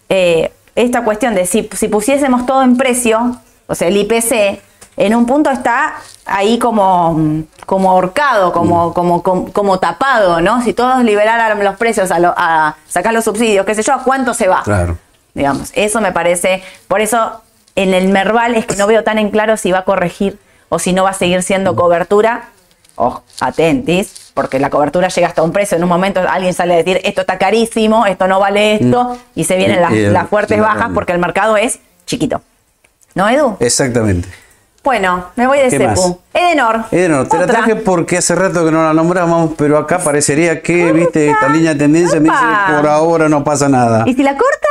eh, 0.09 0.53
esta 0.75 1.03
cuestión 1.05 1.35
de 1.35 1.45
si, 1.47 1.68
si 1.73 1.89
pusiésemos 1.89 2.47
todo 2.47 2.62
en 2.62 2.77
precio, 2.77 3.37
o 3.66 3.75
sea, 3.75 3.89
el 3.89 3.97
IPC, 3.97 4.61
en 4.97 5.14
un 5.14 5.27
punto 5.27 5.51
está 5.51 5.95
ahí 6.27 6.59
como, 6.59 7.43
como 7.66 7.91
ahorcado, 7.91 8.53
como, 8.53 8.91
Mm. 8.91 8.93
como, 8.93 9.23
como, 9.23 9.53
como 9.53 9.79
tapado, 9.79 10.41
¿no? 10.41 10.62
Si 10.62 10.73
todos 10.73 11.03
liberaran 11.03 11.62
los 11.64 11.77
precios 11.77 12.11
a, 12.11 12.18
lo- 12.18 12.35
a 12.37 12.77
sacar 12.89 13.12
los 13.12 13.25
subsidios, 13.25 13.66
qué 13.66 13.75
sé 13.75 13.83
yo, 13.83 13.95
¿a 13.95 14.03
cuánto 14.03 14.33
se 14.35 14.49
va? 14.49 14.62
Claro. 14.62 14.97
Digamos, 15.35 15.70
eso 15.75 16.01
me 16.01 16.12
parece, 16.12 16.62
por 16.89 17.01
eso 17.01 17.43
en 17.77 17.95
el 17.95 18.09
Merval 18.09 18.55
es 18.55 18.66
que 18.66 18.77
no 18.77 18.87
veo 18.87 19.03
tan 19.05 19.18
en 19.18 19.31
claro 19.31 19.57
si 19.57 19.73
va 19.73 19.81
a 19.81 19.85
corregir 19.85 20.39
o 20.68 20.79
si 20.79 20.93
no 20.93 21.05
va 21.05 21.11
a 21.11 21.14
seguir 21.14 21.43
siendo 21.43 21.77
cobertura. 21.77 22.49
Ojo, 22.95 23.23
atentis, 23.41 24.31
porque 24.35 24.59
la 24.59 24.68
cobertura 24.68 25.09
llega 25.09 25.27
hasta 25.29 25.43
un 25.43 25.53
precio. 25.53 25.77
En 25.77 25.83
un 25.83 25.89
momento 25.89 26.20
alguien 26.29 26.53
sale 26.53 26.75
a 26.75 26.77
decir, 26.77 27.01
esto 27.05 27.23
está 27.23 27.39
carísimo, 27.39 28.07
esto 28.07 28.27
no 28.27 28.39
vale 28.39 28.75
esto, 28.75 29.18
y 29.35 29.45
se 29.45 29.57
vienen 29.57 29.81
las, 29.81 29.93
las 29.93 30.29
fuertes 30.29 30.61
bajas 30.61 30.91
porque 30.95 31.12
el 31.12 31.18
mercado 31.18 31.57
es 31.57 31.79
chiquito. 32.07 32.43
¿No, 33.14 33.29
Edu? 33.29 33.57
Exactamente. 33.61 34.29
Bueno, 34.85 35.27
me 35.37 35.47
voy 35.47 35.59
de 35.59 35.68
¿Qué 35.68 35.79
Cepu. 35.79 36.20
Edenor. 36.35 36.85
Edenor, 36.91 37.29
te 37.29 37.37
la 37.37 37.45
Otra. 37.45 37.57
traje 37.57 37.77
porque 37.77 38.18
hace 38.18 38.35
rato 38.35 38.64
que 38.64 38.73
no 38.73 38.83
la 38.83 38.93
nombramos, 38.93 39.53
pero 39.57 39.79
acá 39.79 39.99
parecería 40.01 40.61
que, 40.61 40.93
viste, 40.93 41.31
esta 41.31 41.49
línea 41.49 41.73
de 41.73 41.79
tendencia 41.79 42.18
me 42.18 42.29
dice 42.31 42.45
por 42.75 42.89
ahora 42.89 43.29
no 43.29 43.45
pasa 43.45 43.68
nada. 43.68 44.03
¿Y 44.07 44.14
si 44.14 44.23
la 44.23 44.33
corta? 44.37 44.68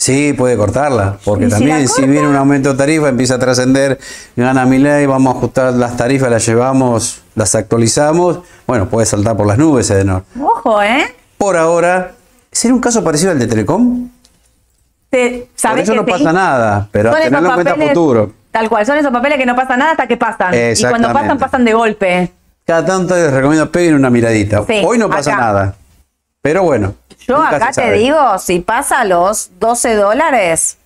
Sí, 0.00 0.32
puede 0.32 0.56
cortarla, 0.56 1.18
porque 1.24 1.46
¿Y 1.46 1.50
si 1.50 1.50
también 1.56 1.88
si, 1.88 2.02
viene 2.06 2.28
un 2.28 2.36
aumento 2.36 2.70
de 2.72 2.78
tarifa, 2.78 3.08
empieza 3.08 3.34
a 3.34 3.38
trascender, 3.40 3.98
gana 4.36 4.64
mi 4.64 4.78
ley, 4.78 5.06
vamos 5.06 5.34
a 5.34 5.38
ajustar 5.38 5.72
las 5.74 5.96
tarifas, 5.96 6.30
las 6.30 6.46
llevamos, 6.46 7.22
las 7.34 7.52
actualizamos, 7.56 8.38
bueno, 8.64 8.88
puede 8.88 9.06
saltar 9.06 9.36
por 9.36 9.46
las 9.48 9.58
nubes, 9.58 9.90
Edenor. 9.90 10.22
Ojo, 10.40 10.80
¿eh? 10.84 11.12
Por 11.36 11.56
ahora, 11.56 12.12
¿sería 12.52 12.76
un 12.76 12.80
caso 12.80 13.02
parecido 13.02 13.32
al 13.32 13.40
de 13.40 13.48
Telecom? 13.48 14.08
Te- 15.10 15.30
Por 15.50 15.60
¿sabés 15.60 15.82
eso 15.82 15.92
que 15.92 15.98
no 15.98 16.06
pasa 16.06 16.32
nada, 16.32 16.88
pero 16.92 17.10
esos 17.10 17.22
tenerlo 17.24 17.48
en 17.48 17.54
cuenta 17.54 17.72
a 17.72 17.88
futuro. 17.88 18.32
Tal 18.52 18.68
cual, 18.68 18.86
son 18.86 18.98
esos 18.98 19.10
papeles 19.12 19.36
que 19.36 19.46
no 19.46 19.56
pasa 19.56 19.76
nada 19.76 19.90
hasta 19.92 20.06
que 20.06 20.16
pasan. 20.16 20.54
Y 20.54 20.80
cuando 20.84 21.12
pasan, 21.12 21.38
pasan 21.38 21.64
de 21.64 21.72
golpe. 21.74 22.32
Cada 22.64 22.84
tanto 22.84 23.16
les 23.16 23.32
recomiendo 23.32 23.72
peguen 23.72 23.94
una 23.96 24.10
miradita. 24.10 24.62
Sí, 24.64 24.80
Hoy 24.86 24.96
no 24.96 25.08
pasa 25.10 25.32
acá. 25.32 25.40
nada. 25.40 25.74
Pero 26.42 26.62
bueno. 26.62 26.94
Yo 27.26 27.40
acá 27.42 27.70
te 27.72 27.92
digo, 27.92 28.38
si 28.38 28.60
pasa 28.60 29.04
los 29.04 29.50
12 29.58 29.94
dólares, 29.96 30.78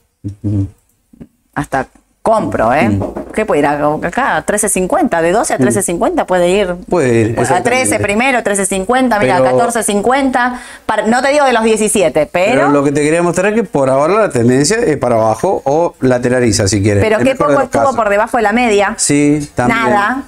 hasta 1.54 1.86
compro, 2.22 2.72
¿eh? 2.72 2.88
Mm. 2.88 3.02
¿Qué 3.34 3.44
puede 3.46 3.60
ir 3.60 3.66
acá? 3.66 4.36
A 4.36 4.46
13.50, 4.46 5.20
de 5.22 5.32
12 5.32 5.54
a 5.54 5.58
13.50 5.58 6.24
puede 6.26 6.48
ir. 6.50 6.74
Puede 6.88 7.14
ir, 7.14 7.30
A 7.32 7.34
13 7.34 7.40
exactamente. 7.42 7.98
primero, 8.00 8.38
13.50, 8.42 9.18
mira, 9.20 9.38
Pero- 9.42 9.44
14.50. 9.58 10.58
para- 10.86 11.06
No 11.06 11.20
te 11.22 11.30
digo 11.30 11.44
de 11.44 11.52
los 11.52 11.64
17, 11.64 12.26
pero. 12.26 12.52
Pero 12.52 12.68
lo 12.70 12.82
que 12.84 12.92
te 12.92 13.02
quería 13.02 13.22
mostrar 13.22 13.52
es 13.52 13.54
que 13.54 13.64
por 13.64 13.90
ahora 13.90 14.14
la 14.14 14.30
tendencia 14.30 14.78
es 14.78 14.96
para 14.96 15.16
abajo 15.16 15.62
o 15.64 15.94
lateraliza 16.00 16.66
si 16.68 16.82
quieres. 16.82 17.02
Pero 17.04 17.18
qué 17.18 17.34
poco 17.34 17.52
estuvo 17.60 17.68
casos. 17.82 17.96
por 17.96 18.08
debajo 18.08 18.36
de 18.38 18.42
la 18.42 18.52
media. 18.52 18.94
Sí, 18.96 19.50
también. 19.54 19.78
Nada. 19.80 20.22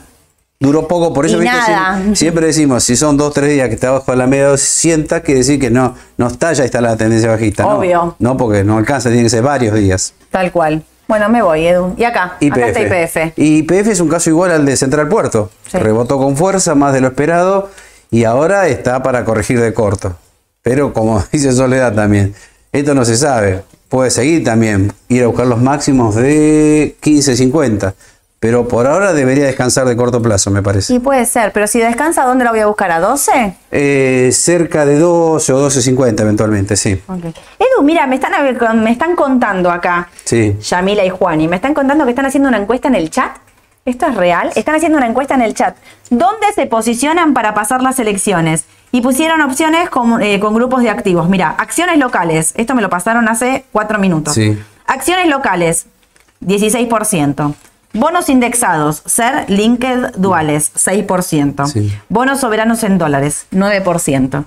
Duró 0.60 0.88
poco, 0.88 1.12
por 1.12 1.26
eso 1.26 1.38
¿viste? 1.38 1.54
nada. 1.54 1.94
Siempre, 1.94 2.16
siempre 2.16 2.46
decimos, 2.46 2.84
si 2.84 2.96
son 2.96 3.16
dos, 3.16 3.34
tres 3.34 3.50
días 3.50 3.68
que 3.68 3.74
está 3.74 3.88
abajo 3.88 4.12
de 4.12 4.16
la 4.18 4.26
media 4.26 4.48
200, 4.48 5.20
quiere 5.20 5.40
decir 5.40 5.60
que 5.60 5.70
no, 5.70 5.94
no 6.16 6.28
está, 6.28 6.52
ya 6.52 6.64
está 6.64 6.80
la 6.80 6.96
tendencia 6.96 7.28
bajista. 7.30 7.64
no. 7.64 7.78
Obvio. 7.78 8.16
No, 8.18 8.36
porque 8.36 8.64
no 8.64 8.78
alcanza, 8.78 9.10
tiene 9.10 9.24
que 9.24 9.30
ser 9.30 9.42
varios 9.42 9.74
días. 9.74 10.14
Tal 10.30 10.52
cual. 10.52 10.82
Bueno, 11.06 11.28
me 11.28 11.42
voy, 11.42 11.66
Edu. 11.66 11.94
Y 11.98 12.04
acá, 12.04 12.36
acá 12.40 12.66
está 12.66 12.80
IPF. 12.80 13.38
Y 13.38 13.58
IPF 13.58 13.88
es 13.88 14.00
un 14.00 14.08
caso 14.08 14.30
igual 14.30 14.52
al 14.52 14.64
de 14.64 14.76
Central 14.76 15.08
Puerto. 15.08 15.50
Sí. 15.70 15.78
Rebotó 15.78 16.16
con 16.18 16.36
fuerza, 16.36 16.74
más 16.74 16.94
de 16.94 17.02
lo 17.02 17.08
esperado, 17.08 17.70
y 18.10 18.24
ahora 18.24 18.68
está 18.68 19.02
para 19.02 19.24
corregir 19.24 19.60
de 19.60 19.74
corto. 19.74 20.16
Pero 20.62 20.94
como 20.94 21.22
dice 21.32 21.52
Soledad 21.52 21.94
también, 21.94 22.34
esto 22.72 22.94
no 22.94 23.04
se 23.04 23.16
sabe. 23.16 23.62
Puede 23.88 24.10
seguir 24.10 24.42
también, 24.44 24.92
ir 25.08 25.22
a 25.22 25.26
buscar 25.26 25.46
los 25.46 25.60
máximos 25.60 26.14
de 26.14 26.96
15.50. 27.02 27.92
Pero 28.40 28.68
por 28.68 28.86
ahora 28.86 29.14
debería 29.14 29.44
descansar 29.46 29.86
de 29.86 29.96
corto 29.96 30.20
plazo, 30.20 30.50
me 30.50 30.62
parece. 30.62 30.92
Y 30.92 30.98
puede 30.98 31.24
ser, 31.24 31.50
pero 31.52 31.66
si 31.66 31.80
descansa, 31.80 32.24
¿dónde 32.24 32.44
la 32.44 32.50
voy 32.50 32.60
a 32.60 32.66
buscar? 32.66 32.90
¿A 32.90 33.00
12? 33.00 33.54
Eh, 33.70 34.30
cerca 34.32 34.84
de 34.84 34.98
12 34.98 35.52
o 35.52 35.66
12.50 35.70 36.20
eventualmente, 36.20 36.76
sí. 36.76 36.90
Edu, 37.08 37.82
mira, 37.82 38.06
me 38.06 38.16
están, 38.16 38.82
me 38.82 38.90
están 38.90 39.16
contando 39.16 39.70
acá, 39.70 40.08
Sí. 40.24 40.56
Yamila 40.60 41.04
y 41.06 41.08
Juani, 41.08 41.48
me 41.48 41.56
están 41.56 41.72
contando 41.72 42.04
que 42.04 42.10
están 42.10 42.26
haciendo 42.26 42.48
una 42.50 42.58
encuesta 42.58 42.88
en 42.88 42.96
el 42.96 43.08
chat. 43.10 43.36
¿Esto 43.86 44.06
es 44.06 44.14
real? 44.14 44.50
Están 44.54 44.74
haciendo 44.74 44.98
una 44.98 45.06
encuesta 45.06 45.34
en 45.34 45.42
el 45.42 45.54
chat. 45.54 45.76
¿Dónde 46.10 46.46
se 46.54 46.66
posicionan 46.66 47.34
para 47.34 47.52
pasar 47.54 47.82
las 47.82 47.98
elecciones? 47.98 48.64
Y 48.92 49.00
pusieron 49.00 49.40
opciones 49.42 49.90
con, 49.90 50.22
eh, 50.22 50.38
con 50.40 50.54
grupos 50.54 50.82
de 50.82 50.88
activos. 50.90 51.28
Mira, 51.28 51.50
acciones 51.58 51.98
locales. 51.98 52.52
Esto 52.56 52.74
me 52.74 52.80
lo 52.82 52.88
pasaron 52.88 53.28
hace 53.28 53.64
cuatro 53.72 53.98
minutos. 53.98 54.34
Sí. 54.34 54.58
Acciones 54.86 55.28
locales, 55.28 55.86
16%. 56.42 57.54
Bonos 57.94 58.28
indexados, 58.28 59.02
ser 59.06 59.48
linked 59.48 60.12
duales, 60.16 60.72
6%. 60.74 61.66
Sí. 61.68 61.96
Bonos 62.08 62.40
soberanos 62.40 62.82
en 62.82 62.98
dólares, 62.98 63.46
9%. 63.52 64.44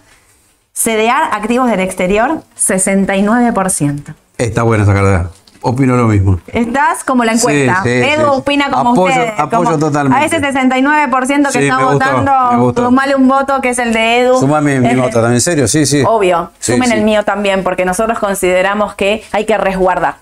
CDR, 0.74 1.24
activos 1.32 1.70
del 1.70 1.80
exterior, 1.80 2.42
69%. 2.60 4.14
Está 4.38 4.64
buena 4.64 4.84
esa 4.84 4.94
cartera. 4.94 5.30
Opino 5.62 5.96
lo 5.98 6.08
mismo. 6.08 6.40
Estás 6.48 7.04
como 7.04 7.24
la 7.24 7.32
encuesta. 7.34 7.82
Sí, 7.84 7.90
sí, 7.90 8.10
Edu 8.10 8.22
sí. 8.22 8.30
opina 8.32 8.70
como 8.70 8.92
Apoyo- 8.94 9.10
usted. 9.10 9.34
apoyo 9.38 9.64
como 9.64 9.80
totalmente. 9.80 10.24
A 10.24 10.26
ese 10.26 10.40
69% 10.40 11.52
que 11.52 11.60
está 11.68 11.80
votando, 11.80 12.74
sumale 12.76 13.16
un 13.16 13.28
voto 13.28 13.60
que 13.60 13.70
es 13.70 13.80
el 13.80 13.92
de 13.92 14.20
Edu. 14.20 14.40
Suma 14.40 14.62
mi, 14.62 14.76
nota 14.78 15.14
también, 15.14 15.34
en 15.36 15.42
serio, 15.42 15.68
sí, 15.68 15.86
sí. 15.86 16.04
Obvio, 16.06 16.52
sumen 16.60 16.92
el 16.92 17.04
mío 17.04 17.24
también, 17.24 17.64
porque 17.64 17.86
nosotros 17.86 18.20
consideramos 18.20 18.94
que 18.94 19.24
hay 19.32 19.46
que 19.46 19.58
resguardar. 19.58 20.16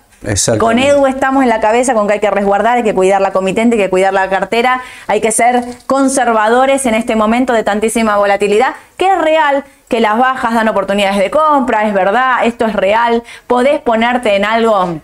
Con 0.59 0.79
Edu 0.79 1.07
estamos 1.07 1.43
en 1.43 1.49
la 1.49 1.59
cabeza 1.59 1.93
con 1.93 2.07
que 2.07 2.13
hay 2.13 2.19
que 2.19 2.31
resguardar, 2.31 2.77
hay 2.77 2.83
que 2.83 2.93
cuidar 2.93 3.21
la 3.21 3.31
comitente, 3.31 3.75
hay 3.75 3.83
que 3.83 3.89
cuidar 3.89 4.13
la 4.13 4.29
cartera, 4.29 4.81
hay 5.07 5.21
que 5.21 5.31
ser 5.31 5.63
conservadores 5.87 6.85
en 6.85 6.95
este 6.95 7.15
momento 7.15 7.53
de 7.53 7.63
tantísima 7.63 8.17
volatilidad, 8.17 8.75
que 8.97 9.11
es 9.11 9.21
real, 9.21 9.63
que 9.87 9.99
las 9.99 10.17
bajas 10.17 10.53
dan 10.53 10.67
oportunidades 10.67 11.17
de 11.17 11.29
compra, 11.29 11.87
es 11.87 11.93
verdad, 11.93 12.45
esto 12.45 12.65
es 12.65 12.73
real, 12.73 13.23
podés 13.47 13.79
ponerte 13.81 14.35
en 14.35 14.45
algo 14.45 14.99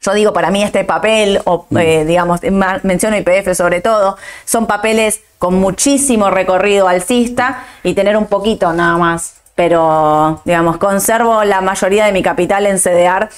yo 0.00 0.14
digo, 0.14 0.32
para 0.32 0.50
mí 0.50 0.62
este 0.62 0.84
papel, 0.84 1.40
o 1.44 1.66
eh, 1.76 2.04
digamos, 2.04 2.40
menciono 2.82 3.16
IPF 3.16 3.54
sobre 3.54 3.80
todo, 3.80 4.16
son 4.44 4.66
papeles 4.66 5.22
con 5.38 5.54
muchísimo 5.54 6.30
recorrido 6.30 6.88
alcista 6.88 7.64
y 7.82 7.94
tener 7.94 8.16
un 8.16 8.26
poquito 8.26 8.72
nada 8.72 8.96
más. 8.96 9.34
Pero, 9.56 10.40
digamos, 10.44 10.76
conservo 10.76 11.42
la 11.42 11.60
mayoría 11.60 12.06
de 12.06 12.12
mi 12.12 12.22
capital 12.22 12.66
en 12.66 12.78
CDR 12.78 13.28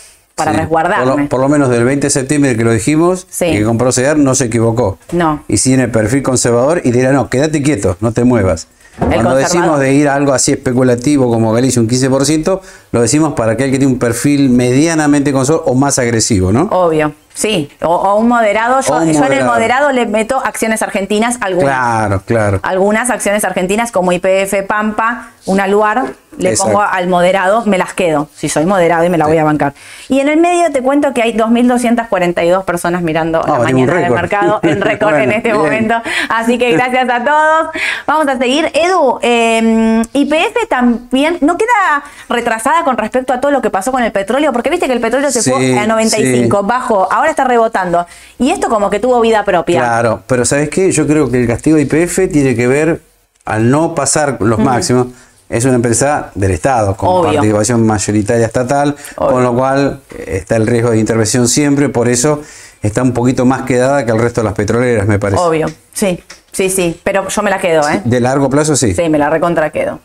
para 0.45 0.53
Sí. 0.53 0.59
resguardarme. 0.59 1.07
Por 1.13 1.21
lo, 1.23 1.29
por 1.29 1.41
lo 1.41 1.49
menos 1.49 1.69
del 1.71 1.85
20 1.85 2.07
de 2.07 2.11
septiembre 2.11 2.57
que 2.57 2.65
lo 2.65 2.73
dijimos, 2.73 3.27
Sí. 3.31 3.47
que 3.53 3.63
compró 3.65 3.93
CEDAR 3.93 4.19
no 4.19 4.35
se 4.35 4.47
equivocó. 4.47 4.99
No. 5.13 5.43
Y 5.49 5.57
si 5.59 5.71
tiene 5.71 5.89
perfil 5.89 6.23
conservador 6.23 6.81
y 6.85 6.91
dirá, 6.91 7.13
no, 7.13 7.29
quédate 7.29 7.63
quieto, 7.63 7.97
no 8.01 8.13
te 8.13 8.25
muevas. 8.25 8.67
Cuando 8.99 9.35
decimos 9.35 9.81
de 9.81 9.95
ir 9.95 10.09
a 10.09 10.15
algo 10.15 10.35
así 10.35 10.53
especulativo 10.53 11.31
como 11.31 11.53
Galicia, 11.53 11.81
un 11.81 11.89
15%, 11.89 12.61
lo 12.93 13.01
decimos 13.01 13.33
para 13.35 13.53
aquel 13.53 13.71
que 13.71 13.79
tiene 13.79 13.93
un 13.93 13.99
perfil 13.99 14.51
medianamente 14.51 15.33
conservador 15.33 15.71
o 15.71 15.75
más 15.75 15.99
agresivo, 15.99 16.53
¿no? 16.53 16.65
Obvio, 16.71 17.13
sí. 17.35 17.71
O, 17.83 17.95
o 17.95 18.17
un 18.17 18.29
moderado. 18.29 18.81
Yo, 18.81 18.95
O 18.95 18.99
un 19.03 19.13
yo 19.13 19.25
en 19.25 19.33
el 19.33 19.45
moderado. 19.45 19.93
le 19.93 20.07
meto 20.07 20.41
acciones 20.45 20.83
argentinas, 20.83 21.39
algunas. 21.41 21.75
Claro, 21.75 22.23
claro. 22.27 22.61
Algunas 22.63 23.11
acciones 23.11 23.45
argentinas 23.45 23.93
como 23.93 24.13
IPF 24.13 24.63
Pampa, 24.67 25.29
una 25.47 25.67
Luar, 25.67 26.05
le 26.39 26.51
Exacto. 26.51 26.73
pongo 26.73 26.85
al 26.85 27.09
moderado, 27.09 27.65
me 27.67 27.77
las 27.77 27.93
quedo, 27.93 28.29
si 28.35 28.49
soy 28.49 28.65
moderado 28.65 29.05
y 29.05 29.09
me 29.11 29.19
la 29.19 29.27
voy 29.27 29.37
a 29.39 29.45
bancar. 29.45 29.75
Y 30.09 30.21
en 30.21 30.29
el 30.29 30.39
medio 30.39 30.71
te 30.71 30.81
cuento 30.81 31.13
que 31.13 31.23
hay 31.23 31.33
2.242 31.37 32.65
personas 32.65 33.03
mirando 33.03 33.43
la 33.47 33.59
mañana 33.59 33.95
del 33.95 34.11
mercado, 34.13 34.61
en 34.63 34.81
récord 34.81 35.15
en 35.17 35.33
este 35.33 35.49
bien. 35.51 35.57
momento. 35.61 35.95
Así 36.29 36.57
que 36.59 36.73
gracias 36.73 37.09
a 37.11 37.25
todos. 37.25 37.69
Vamos 38.07 38.29
a 38.29 38.39
seguir. 38.39 38.71
Edu, 38.75 39.19
eh, 39.23 40.03
IPF 40.13 40.69
también 40.69 41.39
no 41.41 41.57
queda 41.57 42.03
retrasada 42.29 42.85
con 42.85 42.97
respecto 42.97 43.33
a 43.33 43.41
todo 43.41 43.51
lo 43.51 43.61
que 43.61 43.71
pasó 43.71 43.91
con 43.93 44.03
el 44.03 44.13
petróleo, 44.13 44.53
porque 44.53 44.71
viste 44.71 44.87
que 44.87 44.93
el 44.93 45.01
petróleo 45.01 45.31
se 45.31 45.43
Sí, 45.43 45.51
fue 45.51 45.79
a 45.79 45.87
95, 45.87 46.61
sí. 46.61 46.67
bajo, 46.67 47.09
ahora 47.21 47.31
está 47.31 47.45
rebotando. 47.45 48.07
Y 48.39 48.51
esto 48.51 48.69
como 48.69 48.91
que 48.91 48.99
tuvo 48.99 49.21
vida 49.21 49.45
propia. 49.45 49.81
Claro, 49.81 50.23
pero 50.27 50.45
¿sabes 50.45 50.69
qué? 50.69 50.91
Yo 50.91 51.07
creo 51.07 51.31
que 51.31 51.41
el 51.41 51.47
castigo 51.47 51.77
de 51.77 51.83
IPF 51.83 52.31
tiene 52.33 52.55
que 52.57 52.67
ver, 52.67 53.01
al 53.45 53.71
no 53.71 53.95
pasar 53.95 54.37
los 54.41 54.59
máximos, 54.59 55.09
es 55.49 55.65
una 55.65 55.75
empresa 55.75 56.31
del 56.35 56.53
Estado, 56.53 56.97
con 56.97 57.09
Obvio. 57.09 57.33
participación 57.35 57.85
mayoritaria 57.85 58.47
estatal, 58.47 58.97
Obvio. 59.17 59.33
con 59.33 59.43
lo 59.43 59.55
cual 59.55 60.01
eh, 60.17 60.37
está 60.39 60.57
el 60.57 60.67
riesgo 60.67 60.91
de 60.91 60.99
intervención 60.99 61.49
siempre, 61.49 61.89
por 61.89 62.09
eso 62.09 62.41
está 62.83 63.03
un 63.03 63.13
poquito 63.13 63.45
más 63.45 63.63
quedada 63.63 64.05
que 64.07 64.13
el 64.13 64.19
resto 64.19 64.41
de 64.43 64.45
las 64.45 64.55
petroleras, 64.55 65.07
me 65.09 65.19
parece. 65.19 65.43
Obvio, 65.43 65.67
sí, 65.93 66.23
sí, 66.53 66.71
sí, 66.71 67.01
pero 67.03 67.29
yo 67.29 67.43
me 67.43 67.51
la 67.51 67.59
quedo, 67.59 67.89
¿eh? 67.89 68.01
De 68.05 68.21
largo 68.21 68.49
plazo, 68.49 68.77
sí. 68.77 68.95
Sí, 68.95 69.09
me 69.09 69.19
la 69.19 69.29
recontra 69.29 69.71
quedo. 69.71 69.99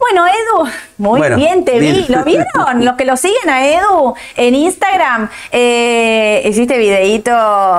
Bueno, 0.00 0.26
Edu, 0.26 0.70
muy 0.96 1.18
Bueno, 1.18 1.36
bien, 1.36 1.62
te 1.64 1.78
vi. 1.78 2.06
¿Lo 2.08 2.24
vieron? 2.24 2.46
Los 2.84 2.96
que 2.96 3.04
lo 3.04 3.16
siguen 3.18 3.50
a 3.50 3.66
Edu 3.68 4.14
en 4.34 4.54
Instagram, 4.54 5.28
eh, 5.52 6.42
hiciste 6.46 6.78
videíto 6.78 7.30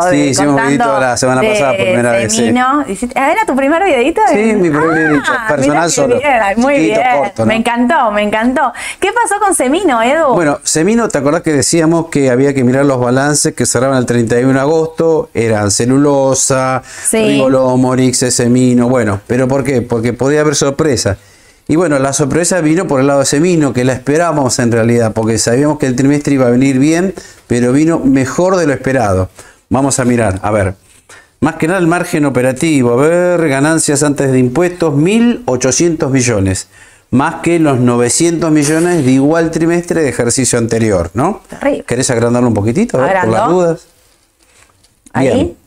Sí, 0.09 0.17
de- 0.17 0.25
hicimos 0.27 0.61
videíto 0.61 0.99
la 0.99 1.17
semana 1.17 1.41
de 1.41 1.49
pasada 1.49 1.71
por 1.71 1.77
primera 1.83 2.11
vez, 2.11 2.31
sí. 2.31 2.53
Ah, 3.15 3.31
¿Era 3.31 3.45
tu 3.47 3.55
primer 3.55 3.83
videíto? 3.83 4.21
Sí, 4.29 4.35
mi 4.53 4.69
primer 4.69 4.89
videíto, 4.91 5.31
Ah, 5.31 5.45
personal 5.49 5.91
solo. 5.91 6.17
bien, 6.19 6.31
muy 6.57 6.77
bien. 6.77 7.01
corto, 7.17 7.41
¿no? 7.41 7.45
Me 7.47 7.55
encantó, 7.55 8.11
me 8.11 8.21
encantó. 8.21 8.71
¿Qué 8.99 9.09
pasó 9.11 9.39
con 9.43 9.55
Semino, 9.55 9.99
Edu? 10.01 10.33
Bueno, 10.35 10.59
Semino, 10.63 11.07
¿te 11.09 11.17
acordás 11.17 11.41
que 11.41 11.51
decíamos 11.53 12.05
que 12.09 12.29
había 12.29 12.53
que 12.53 12.63
mirar 12.63 12.85
los 12.85 12.99
balances 12.99 13.55
que 13.55 13.65
cerraban 13.65 13.97
el 13.97 14.05
31 14.05 14.53
de 14.53 14.59
agosto? 14.59 15.29
Eran 15.33 15.71
celulosa, 15.71 16.83
Sí. 16.85 17.17
Rigolomorix, 17.17 18.19
Semino, 18.33 18.89
bueno, 18.89 19.19
¿pero 19.25 19.47
por 19.47 19.63
qué? 19.63 19.81
Porque 19.81 20.13
podía 20.13 20.41
haber 20.41 20.53
sorpresa. 20.55 21.17
Y 21.71 21.77
bueno, 21.77 21.97
la 21.99 22.11
sorpresa 22.11 22.59
vino 22.59 22.85
por 22.85 22.99
el 22.99 23.07
lado 23.07 23.19
de 23.19 23.25
Semino, 23.25 23.71
que 23.71 23.85
la 23.85 23.93
esperábamos 23.93 24.59
en 24.59 24.73
realidad, 24.73 25.13
porque 25.13 25.37
sabíamos 25.37 25.79
que 25.79 25.85
el 25.85 25.95
trimestre 25.95 26.33
iba 26.33 26.47
a 26.47 26.49
venir 26.49 26.79
bien, 26.79 27.13
pero 27.47 27.71
vino 27.71 27.97
mejor 27.97 28.57
de 28.57 28.67
lo 28.67 28.73
esperado. 28.73 29.29
Vamos 29.69 29.97
a 29.97 30.03
mirar, 30.03 30.41
a 30.43 30.51
ver. 30.51 30.75
Más 31.39 31.55
que 31.55 31.69
nada 31.69 31.79
el 31.79 31.87
margen 31.87 32.25
operativo, 32.25 32.91
a 32.91 32.95
ver, 32.97 33.47
ganancias 33.47 34.03
antes 34.03 34.33
de 34.33 34.39
impuestos, 34.39 34.93
1.800 34.93 36.09
millones, 36.09 36.67
más 37.09 37.35
que 37.35 37.57
los 37.57 37.79
900 37.79 38.51
millones 38.51 39.05
de 39.05 39.11
igual 39.11 39.49
trimestre 39.49 40.01
de 40.01 40.09
ejercicio 40.09 40.59
anterior, 40.59 41.09
¿no? 41.13 41.41
Terrible. 41.47 41.85
¿Querés 41.87 42.09
agrandarlo 42.09 42.49
un 42.49 42.53
poquitito? 42.53 43.01
A 43.01 43.05
ver, 43.05 43.21
por 43.21 43.29
las 43.29 43.49
dudas. 43.49 43.87
Bien. 45.15 45.33
Ahí 45.37 45.57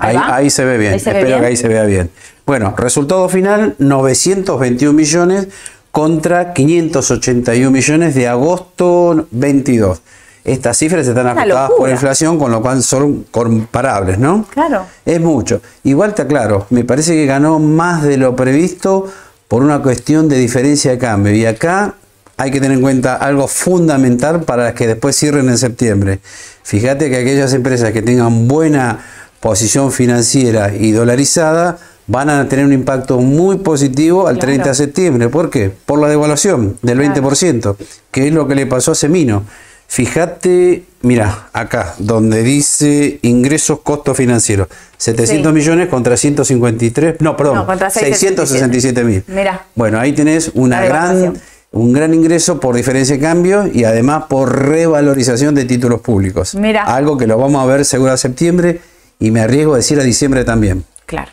Ahí, 0.00 0.50
se 0.50 0.64
ve 0.64 0.78
bien, 0.78 0.94
Ahí 0.94 1.00
se 1.00 1.12
ve 1.12 1.18
espero 1.18 1.26
bien. 1.26 1.40
que 1.40 1.46
ahí 1.46 1.56
se 1.56 1.68
vea 1.68 1.84
bien. 1.84 2.10
Bueno, 2.46 2.74
resultado 2.76 3.28
final, 3.28 3.74
921 3.78 4.92
millones 4.92 5.48
contra 5.92 6.52
581 6.52 7.70
millones 7.70 8.14
de 8.14 8.26
agosto 8.28 9.26
22. 9.30 10.00
Estas 10.42 10.78
cifras 10.78 11.06
están 11.06 11.26
afectadas 11.26 11.70
por 11.76 11.90
inflación, 11.90 12.38
con 12.38 12.50
lo 12.50 12.62
cual 12.62 12.82
son 12.82 13.26
comparables, 13.30 14.18
¿no? 14.18 14.46
Claro. 14.50 14.86
Es 15.04 15.20
mucho. 15.20 15.60
Igual 15.84 16.14
te 16.14 16.22
aclaro, 16.22 16.66
me 16.70 16.84
parece 16.84 17.12
que 17.14 17.26
ganó 17.26 17.58
más 17.58 18.02
de 18.02 18.16
lo 18.16 18.34
previsto 18.34 19.06
por 19.48 19.62
una 19.62 19.82
cuestión 19.82 20.28
de 20.28 20.38
diferencia 20.38 20.92
de 20.92 20.98
cambio. 20.98 21.34
Y 21.34 21.44
acá 21.44 21.94
hay 22.38 22.50
que 22.50 22.58
tener 22.58 22.78
en 22.78 22.82
cuenta 22.82 23.16
algo 23.16 23.46
fundamental 23.48 24.44
para 24.44 24.74
que 24.74 24.86
después 24.86 25.14
cierren 25.14 25.50
en 25.50 25.58
septiembre. 25.58 26.20
Fíjate 26.62 27.10
que 27.10 27.18
aquellas 27.18 27.52
empresas 27.52 27.92
que 27.92 28.00
tengan 28.00 28.48
buena 28.48 28.98
posición 29.40 29.90
financiera 29.92 30.72
y 30.74 30.92
dolarizada 30.92 31.78
van 32.06 32.28
a 32.28 32.48
tener 32.48 32.64
un 32.64 32.72
impacto 32.72 33.18
muy 33.18 33.58
positivo 33.58 34.26
al 34.26 34.34
Claro. 34.34 34.46
30 34.48 34.68
de 34.70 34.74
septiembre. 34.74 35.28
¿Por 35.28 35.48
qué? 35.50 35.70
Por 35.86 36.00
la 36.00 36.08
devaluación 36.08 36.76
del 36.82 36.98
Claro. 36.98 37.14
20%, 37.14 37.76
que 38.10 38.26
es 38.28 38.32
lo 38.34 38.48
que 38.48 38.54
le 38.54 38.66
pasó 38.66 38.92
a 38.92 38.94
Semino. 38.94 39.44
Fíjate, 39.86 40.84
mira, 41.02 41.48
acá, 41.52 41.94
donde 41.98 42.42
dice 42.42 43.18
ingresos, 43.22 43.80
costos 43.80 44.16
financieros, 44.16 44.68
700 44.96 45.50
Sí. 45.50 45.54
millones 45.54 45.88
contra 45.88 46.16
153, 46.16 47.16
no, 47.20 47.36
perdón, 47.36 47.56
No, 47.56 47.66
contra 47.66 47.90
667 47.90 49.04
mil. 49.04 49.24
Mira. 49.26 49.66
Bueno, 49.74 49.98
ahí 50.00 50.12
tenés 50.12 50.52
una 50.54 50.80
gran, 50.84 51.34
un 51.72 51.92
gran 51.92 52.14
ingreso 52.14 52.60
por 52.60 52.76
diferencia 52.76 53.16
de 53.16 53.20
cambio 53.20 53.68
y 53.72 53.84
además 53.84 54.24
por 54.28 54.66
revalorización 54.68 55.54
de 55.54 55.64
títulos 55.64 56.00
públicos. 56.00 56.54
Mira. 56.54 56.84
Algo 56.84 57.18
que 57.18 57.26
lo 57.26 57.36
vamos 57.36 57.62
a 57.62 57.66
ver 57.66 57.84
seguro 57.84 58.12
a 58.12 58.16
septiembre 58.16 58.80
y 59.20 59.30
me 59.30 59.40
arriesgo 59.40 59.74
a 59.74 59.76
decir 59.76 60.00
a 60.00 60.02
diciembre 60.02 60.44
también. 60.44 60.84
Claro. 61.06 61.30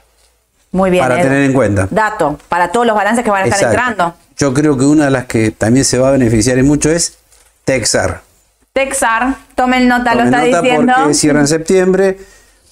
Muy 0.71 0.91
bien. 0.91 1.03
Para 1.03 1.21
tener 1.21 1.43
en 1.43 1.53
cuenta. 1.53 1.88
Dato, 1.89 2.38
para 2.49 2.71
todos 2.71 2.85
los 2.85 2.95
balances 2.95 3.23
que 3.23 3.31
van 3.31 3.43
a 3.43 3.47
estar 3.47 3.63
entrando. 3.63 4.13
Yo 4.38 4.53
creo 4.53 4.77
que 4.77 4.85
una 4.85 5.05
de 5.05 5.11
las 5.11 5.25
que 5.25 5.51
también 5.51 5.85
se 5.85 5.97
va 5.97 6.09
a 6.09 6.11
beneficiar 6.11 6.57
y 6.59 6.63
mucho 6.63 6.91
es 6.91 7.17
Texar. 7.63 8.21
Texar, 8.73 9.35
tomen 9.55 9.88
nota, 9.88 10.13
lo 10.13 10.25
Tomen 10.25 10.33
está 10.33 10.45
nota 10.45 10.61
diciendo. 10.61 10.93
porque 10.95 11.13
cierra 11.15 11.39
en 11.39 11.47
septiembre, 11.47 12.17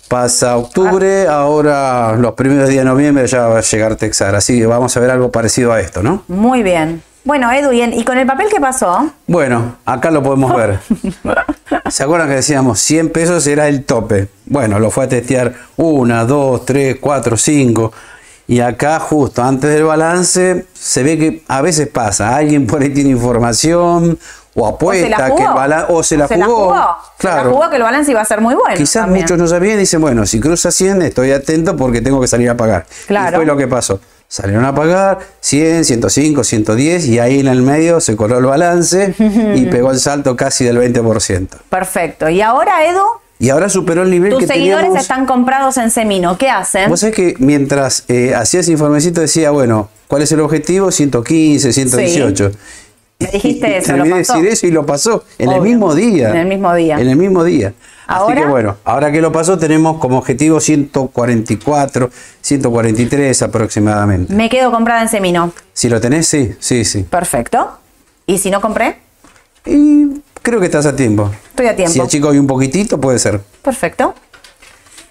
pasa 0.08 0.56
octubre, 0.58 1.28
ahora 1.28 2.16
los 2.16 2.34
primeros 2.34 2.70
días 2.70 2.84
de 2.84 2.90
noviembre 2.92 3.26
ya 3.26 3.48
va 3.48 3.58
a 3.58 3.62
llegar 3.62 3.96
Texar. 3.96 4.36
Así 4.36 4.60
que 4.60 4.68
vamos 4.68 4.96
a 4.96 5.00
ver 5.00 5.10
algo 5.10 5.32
parecido 5.32 5.74
a 5.74 5.80
esto, 5.80 6.04
¿no? 6.04 6.24
Muy 6.28 6.62
bien. 6.62 7.02
Bueno, 7.26 7.52
Edu, 7.52 7.72
¿y, 7.72 8.04
con 8.04 8.20
el 8.20 8.28
papel 8.28 8.50
qué 8.52 8.62
pasó? 8.62 9.10
Bueno, 9.26 9.78
acá 9.84 10.12
lo 10.12 10.22
podemos 10.22 10.56
ver. 10.56 10.80
¿Se 11.90 12.04
acuerdan 12.04 12.30
que 12.30 12.36
decíamos 12.36 12.80
100 12.80 13.10
pesos 13.10 13.48
era 13.48 13.68
el 13.68 13.84
tope? 13.84 14.30
Bueno, 14.46 14.78
lo 14.78 14.92
fue 14.92 15.06
a 15.06 15.10
testear 15.10 15.56
1, 15.76 16.28
2, 16.28 16.66
3, 16.66 16.98
4, 17.02 17.36
5. 17.36 17.94
Y 18.48 18.60
acá 18.60 19.00
justo 19.00 19.42
antes 19.44 19.72
del 19.72 19.86
balance 19.86 20.68
se 20.74 21.02
ve 21.02 21.18
que 21.18 21.44
a 21.48 21.64
veces 21.64 21.88
pasa, 21.88 22.36
alguien 22.36 22.68
por 22.68 22.84
ahí 22.84 22.94
tiene 22.94 23.10
información 23.10 24.20
o 24.54 24.68
apuesta 24.68 25.36
que 25.36 25.42
el 25.42 25.50
balance 25.50 25.92
o 25.92 26.04
se 26.04 26.18
la 26.18 26.28
jugó. 26.28 26.74
Claro. 26.74 26.98
Claro. 27.18 27.40
Se 27.40 27.46
la 27.48 27.52
jugó 27.52 27.70
que 27.72 27.76
el 27.78 27.82
balance 27.82 28.12
iba 28.12 28.22
a 28.22 28.26
ser 28.26 28.40
muy 28.40 28.54
bueno. 28.54 28.78
Quizás 28.78 29.02
también. 29.02 29.24
muchos 29.24 29.40
no 29.40 29.48
sabían 29.48 29.78
y 29.78 29.80
dicen, 29.80 30.00
bueno, 30.00 30.28
si 30.28 30.40
cruza 30.40 30.70
100 30.70 31.02
estoy 31.02 31.32
atento 31.32 31.76
porque 31.76 32.02
tengo 32.02 32.22
que 32.22 32.28
salir 32.28 32.52
a 32.52 32.56
pagar. 32.56 32.86
Claro. 33.08 33.32
Y 33.32 33.36
fue 33.38 33.46
lo 33.48 33.58
que 33.58 33.68
pasó. 33.68 34.00
Salieron 34.28 34.66
a 34.66 34.74
pagar 34.74 35.20
100, 35.40 35.86
105, 35.86 36.44
110 36.44 37.06
y 37.08 37.20
ahí 37.20 37.40
en 37.40 37.48
el 37.48 37.62
medio 37.62 38.00
se 38.02 38.16
coló 38.16 38.40
el 38.40 38.46
balance 38.46 39.14
y 39.56 39.66
pegó 39.72 39.92
el 39.92 40.00
salto 40.00 40.36
casi 40.36 40.66
del 40.66 40.78
20%. 40.78 41.48
Perfecto. 41.70 42.28
Y 42.30 42.42
ahora, 42.42 42.86
Edu, 42.90 43.04
Y 43.40 43.50
ahora 43.50 43.70
superó 43.70 44.02
el 44.04 44.10
nivel 44.10 44.32
tus 44.32 44.40
que 44.42 44.48
seguidores 44.48 44.82
teníamos. 44.86 45.02
están 45.02 45.26
comprados 45.26 45.78
en 45.78 45.92
Semino. 45.92 46.38
¿Qué 46.38 46.50
hacen? 46.50 46.90
Vos 46.90 47.00
sabés 47.02 47.16
que 47.16 47.36
mientras 47.40 48.04
eh, 48.08 48.34
hacía 48.36 48.62
ese 48.62 48.72
informecito 48.72 49.22
decía, 49.22 49.52
bueno, 49.52 49.90
¿cuál 50.08 50.24
es 50.24 50.32
el 50.32 50.42
objetivo? 50.42 50.92
115, 50.92 51.72
118. 51.72 52.52
Me 53.20 53.28
dijiste 53.28 53.78
eso, 53.78 53.88
terminé 53.88 54.10
lo 54.10 54.16
de 54.18 54.22
pasó. 54.24 54.34
decir 54.34 54.50
eso 54.52 54.68
y 54.68 54.72
lo 54.72 54.86
pasó 54.86 55.24
en 55.38 55.50
el 55.52 55.60
Obvio. 55.60 55.64
mismo 55.72 55.96
día. 55.96 56.30
En 56.32 56.36
el 56.38 56.48
mismo 56.48 56.74
día. 56.74 57.00
En 57.00 57.08
el 57.08 57.16
mismo 57.16 57.44
día. 57.44 57.74
Así 58.08 58.20
Ahora- 58.22 58.42
que 58.42 58.48
bueno, 58.48 58.78
ahora 58.86 59.12
que 59.12 59.22
lo 59.22 59.32
pasó 59.32 59.58
tenemos 59.58 59.98
como 60.00 60.18
objetivo 60.20 60.60
144, 60.60 62.10
143 62.42 63.42
aproximadamente. 63.42 64.34
Me 64.34 64.50
quedo 64.50 64.72
comprada 64.72 65.02
en 65.02 65.10
Semino. 65.10 65.52
Si 65.74 65.90
lo 65.90 66.00
tenés, 66.00 66.28
sí, 66.28 66.56
sí, 66.60 66.86
sí. 66.86 67.04
Perfecto. 67.04 67.80
¿Y 68.28 68.38
si 68.38 68.52
no 68.52 68.62
compré? 68.62 69.00
Y 69.66 70.22
creo 70.42 70.60
que 70.60 70.68
estás 70.68 70.86
a 70.86 70.96
tiempo. 70.96 71.32
Estoy 71.50 71.68
a 71.68 71.76
tiempo. 71.76 71.94
Si 71.94 72.00
el 72.00 72.08
chico 72.08 72.30
hay 72.30 72.38
un 72.38 72.48
poquitito, 72.48 73.00
puede 73.02 73.18
ser. 73.20 73.42
Perfecto. 73.64 74.14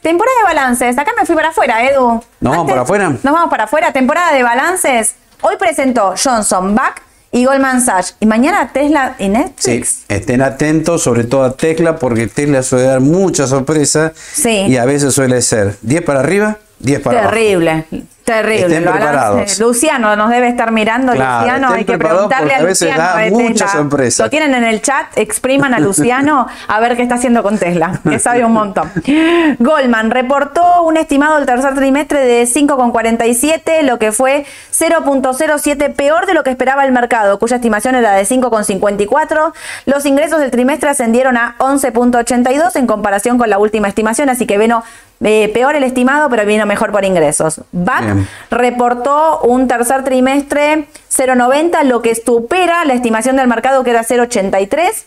Temporada 0.00 0.36
de 0.38 0.44
balances. 0.54 0.98
Acá 0.98 1.12
me 1.18 1.24
fui 1.26 1.34
para 1.34 1.48
afuera, 1.48 1.82
Edu. 1.88 2.20
¿Nos 2.40 2.50
vamos 2.56 2.68
para 2.68 2.82
afuera? 2.82 3.08
Nos 3.08 3.22
vamos 3.22 3.50
para 3.50 3.64
afuera. 3.64 3.92
Temporada 3.92 4.32
de 4.32 4.42
balances. 4.42 5.14
Hoy 5.40 5.56
presentó 5.58 6.14
Johnson, 6.22 6.74
Back 6.74 7.02
y 7.34 7.44
Goldman 7.46 7.80
Sachs. 7.84 8.14
Y 8.20 8.26
mañana 8.26 8.70
Tesla 8.72 9.16
y 9.18 9.24
Sí, 9.24 9.28
Netflix. 9.28 10.04
estén 10.08 10.40
atentos, 10.40 11.02
sobre 11.02 11.24
todo 11.24 11.42
a 11.42 11.56
Tesla, 11.56 11.96
porque 11.96 12.28
Tesla 12.28 12.62
suele 12.62 12.84
dar 12.84 13.00
mucha 13.00 13.46
sorpresa 13.48 14.12
Sí. 14.32 14.50
y 14.68 14.76
a 14.76 14.84
veces 14.84 15.12
suele 15.14 15.42
ser 15.42 15.76
10 15.82 16.02
para 16.02 16.20
arriba, 16.20 16.58
10 16.78 17.00
para 17.00 17.20
abajo. 17.20 17.34
Terrible. 17.34 17.84
Terrible. 18.24 18.62
Estén 18.62 18.84
preparados. 18.84 19.58
Luciano 19.58 20.16
nos 20.16 20.30
debe 20.30 20.48
estar 20.48 20.72
mirando. 20.72 21.12
Claro, 21.12 21.40
Luciano, 21.40 21.68
hay 21.74 21.84
que 21.84 21.98
preguntarle 21.98 22.54
a 22.54 22.62
veces 22.62 22.88
Luciano. 22.88 23.02
da 23.02 23.18
de 23.18 23.30
mucha 23.30 23.68
sorpresa. 23.68 24.24
Lo 24.24 24.30
tienen 24.30 24.54
en 24.54 24.64
el 24.64 24.80
chat, 24.80 25.06
expriman 25.16 25.74
a 25.74 25.78
Luciano 25.78 26.46
a 26.66 26.80
ver 26.80 26.96
qué 26.96 27.02
está 27.02 27.16
haciendo 27.16 27.42
con 27.42 27.58
Tesla, 27.58 28.00
que 28.02 28.18
sabe 28.18 28.42
un 28.42 28.52
montón. 28.52 28.90
Goldman 29.58 30.10
reportó 30.10 30.84
un 30.84 30.96
estimado 30.96 31.36
del 31.36 31.44
tercer 31.44 31.74
trimestre 31.74 32.20
de 32.20 32.44
5,47, 32.44 33.82
lo 33.82 33.98
que 33.98 34.10
fue 34.10 34.46
0.07 34.72 35.94
peor 35.94 36.24
de 36.24 36.32
lo 36.32 36.44
que 36.44 36.50
esperaba 36.50 36.86
el 36.86 36.92
mercado, 36.92 37.38
cuya 37.38 37.56
estimación 37.56 37.94
era 37.94 38.12
de 38.12 38.22
5,54. 38.22 39.52
Los 39.84 40.06
ingresos 40.06 40.40
del 40.40 40.50
trimestre 40.50 40.88
ascendieron 40.88 41.36
a 41.36 41.56
11.82 41.58 42.76
en 42.76 42.86
comparación 42.86 43.36
con 43.36 43.50
la 43.50 43.58
última 43.58 43.88
estimación, 43.88 44.30
así 44.30 44.46
que 44.46 44.56
vino 44.56 44.82
eh, 45.24 45.50
peor 45.52 45.74
el 45.74 45.84
estimado, 45.84 46.28
pero 46.28 46.44
vino 46.44 46.66
mejor 46.66 46.92
por 46.92 47.04
ingresos. 47.04 47.62
BAC 47.72 48.04
Bien. 48.04 48.28
reportó 48.50 49.40
un 49.40 49.66
tercer 49.66 50.04
trimestre 50.04 50.86
0,90, 51.10 51.82
lo 51.84 52.02
que 52.02 52.14
supera 52.14 52.84
la 52.84 52.94
estimación 52.94 53.36
del 53.36 53.48
mercado 53.48 53.82
que 53.84 53.90
era 53.90 54.04
0,83. 54.04 55.04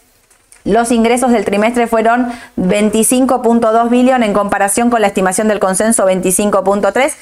Los 0.63 0.91
ingresos 0.91 1.31
del 1.31 1.45
trimestre 1.45 1.87
fueron 1.87 2.27
25.2 2.57 3.89
billones 3.89 4.27
en 4.27 4.33
comparación 4.33 4.89
con 4.89 4.99
la 4.99 5.07
estimación 5.07 5.47
del 5.47 5.59
consenso 5.59 6.05
25.3. 6.05 7.13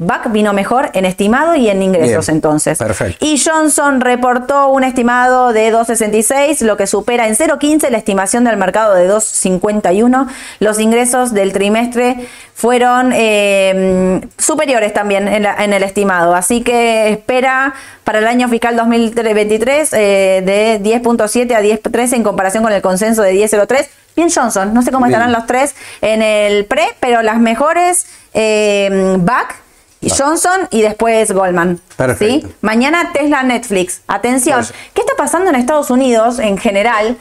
BAC 0.00 0.30
vino 0.30 0.52
mejor 0.52 0.90
en 0.94 1.04
estimado 1.04 1.56
y 1.56 1.68
en 1.68 1.82
ingresos 1.82 2.26
Bien, 2.26 2.36
entonces. 2.36 2.78
perfecto. 2.78 3.24
Y 3.26 3.36
Johnson 3.38 4.00
reportó 4.00 4.68
un 4.68 4.84
estimado 4.84 5.52
de 5.52 5.72
2.66, 5.74 6.60
lo 6.64 6.76
que 6.76 6.86
supera 6.86 7.26
en 7.26 7.34
0.15 7.34 7.90
la 7.90 7.98
estimación 7.98 8.44
del 8.44 8.56
mercado 8.56 8.94
de 8.94 9.10
2.51. 9.10 10.28
Los 10.60 10.78
ingresos 10.78 11.34
del 11.34 11.52
trimestre 11.52 12.28
fueron 12.54 13.12
eh, 13.12 14.20
superiores 14.38 14.94
también 14.94 15.26
en, 15.26 15.42
la- 15.42 15.56
en 15.64 15.72
el 15.72 15.82
estimado. 15.82 16.34
Así 16.34 16.62
que 16.62 17.10
espera 17.10 17.74
para 18.04 18.20
el 18.20 18.28
año 18.28 18.48
fiscal 18.48 18.76
2023 18.76 19.92
eh, 19.94 20.42
de 20.46 20.80
10.7 20.80 21.54
a 21.54 21.60
10.13 21.60 22.14
en 22.14 22.22
comparación 22.22 22.62
con 22.62 22.72
el 22.72 22.82
consenso 22.82 23.22
de 23.22 23.32
10.03. 23.34 23.88
Bien 24.16 24.30
Johnson, 24.34 24.72
no 24.72 24.82
sé 24.82 24.90
cómo 24.92 25.06
Bien. 25.06 25.14
estarán 25.14 25.32
los 25.32 25.46
tres 25.46 25.74
en 26.02 26.22
el 26.22 26.64
pre, 26.66 26.84
pero 27.00 27.22
las 27.22 27.38
mejores 27.40 28.06
eh, 28.34 29.16
BAC. 29.18 29.56
Y 30.00 30.10
Johnson 30.10 30.68
y 30.70 30.82
después 30.82 31.32
Goldman. 31.32 31.80
Perfecto. 31.96 32.46
¿sí? 32.48 32.54
Mañana 32.60 33.10
Tesla 33.12 33.42
Netflix. 33.42 34.02
Atención, 34.06 34.58
Pues- 34.60 34.72
¿qué 34.94 35.00
está 35.00 35.14
pasando 35.16 35.50
en 35.50 35.56
Estados 35.56 35.90
Unidos 35.90 36.38
en 36.38 36.56
general? 36.58 37.16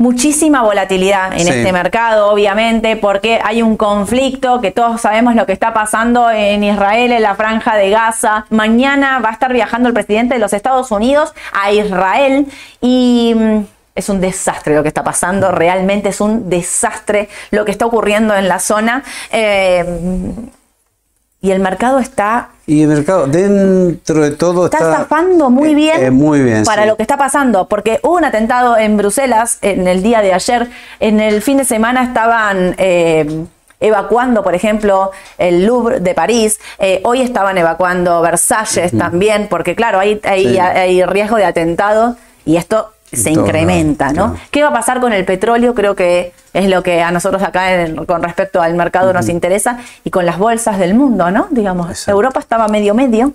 Muchísima 0.00 0.62
volatilidad 0.62 1.32
en 1.32 1.40
Sí. 1.40 1.48
este 1.48 1.72
mercado, 1.72 2.28
obviamente, 2.30 2.94
porque 2.94 3.40
hay 3.42 3.62
un 3.62 3.76
conflicto 3.76 4.60
que 4.60 4.70
todos 4.70 5.00
sabemos 5.00 5.34
lo 5.34 5.44
que 5.44 5.52
está 5.52 5.74
pasando 5.74 6.30
en 6.30 6.62
Israel, 6.62 7.10
en 7.10 7.20
la 7.22 7.34
franja 7.34 7.74
de 7.74 7.90
Gaza. 7.90 8.46
Mañana 8.50 9.18
va 9.18 9.30
a 9.30 9.32
estar 9.32 9.52
viajando 9.52 9.88
el 9.88 9.94
presidente 9.94 10.34
de 10.34 10.40
los 10.40 10.52
Estados 10.52 10.92
Unidos 10.92 11.34
a 11.52 11.72
Israel 11.72 12.46
y 12.80 13.34
mm, 13.34 13.58
es 13.96 14.08
un 14.08 14.20
desastre 14.20 14.76
lo 14.76 14.82
que 14.82 14.88
está 14.88 15.02
pasando, 15.02 15.50
realmente 15.50 16.10
es 16.10 16.20
un 16.20 16.48
desastre 16.48 17.28
lo 17.50 17.64
que 17.64 17.72
está 17.72 17.84
ocurriendo 17.84 18.36
en 18.36 18.46
la 18.46 18.60
zona. 18.60 19.02
Eh, 19.32 19.84
y 21.40 21.52
el 21.52 21.60
mercado 21.60 21.98
está 22.00 22.48
Y 22.66 22.82
el 22.82 22.88
mercado, 22.88 23.26
dentro 23.26 24.20
de 24.22 24.32
todo, 24.32 24.64
está 24.66 24.78
está. 24.78 24.96
zafando 24.98 25.50
muy 25.50 25.70
eh, 25.70 25.74
bien, 25.74 26.04
eh, 26.04 26.10
muy 26.10 26.40
bien. 26.42 26.64
para 26.64 26.82
sí. 26.82 26.88
lo 26.88 26.96
que 26.96 27.02
está 27.02 27.16
pasando, 27.16 27.68
porque 27.68 28.00
hubo 28.02 28.16
un 28.16 28.24
atentado 28.24 28.76
en 28.76 28.96
Bruselas 28.96 29.58
en 29.62 29.86
el 29.86 30.02
día 30.02 30.20
de 30.20 30.32
ayer, 30.34 30.68
en 31.00 31.20
el 31.20 31.40
fin 31.40 31.58
de 31.58 31.64
semana 31.64 32.02
estaban 32.02 32.74
eh, 32.78 33.44
evacuando, 33.80 34.42
por 34.42 34.54
ejemplo, 34.56 35.12
el 35.38 35.64
Louvre 35.64 36.00
de 36.00 36.12
París, 36.14 36.58
eh, 36.80 37.00
hoy 37.04 37.20
estaban 37.22 37.56
evacuando 37.56 38.20
Versalles 38.20 38.90
también, 38.98 39.46
porque 39.48 39.76
claro, 39.76 40.00
hay, 40.00 40.20
hay, 40.24 40.48
Sí. 40.48 40.58
hay 40.58 41.04
riesgo 41.04 41.36
de 41.36 41.44
atentado 41.44 42.16
y 42.44 42.56
esto 42.56 42.90
se 43.12 43.30
incrementa, 43.30 44.08
¿no? 44.08 44.32
claro. 44.32 44.36
¿Qué 44.50 44.62
va 44.62 44.68
a 44.68 44.72
pasar 44.72 45.00
con 45.00 45.12
el 45.12 45.24
petróleo? 45.24 45.74
Creo 45.74 45.94
que 45.94 46.32
es 46.52 46.68
lo 46.68 46.82
que 46.82 47.02
a 47.02 47.10
nosotros 47.10 47.42
acá 47.42 47.72
en- 47.82 48.04
con 48.06 48.22
respecto 48.22 48.60
al 48.60 48.74
mercado 48.74 49.12
nos 49.12 49.28
interesa 49.28 49.78
y 50.04 50.10
con 50.10 50.26
las 50.26 50.38
bolsas 50.38 50.78
del 50.78 50.94
mundo, 50.94 51.30
¿no? 51.30 51.46
Digamos, 51.50 51.90
Exacto. 51.90 52.10
Europa 52.12 52.40
estaba 52.40 52.68
medio 52.68 52.94
medio. 52.94 53.32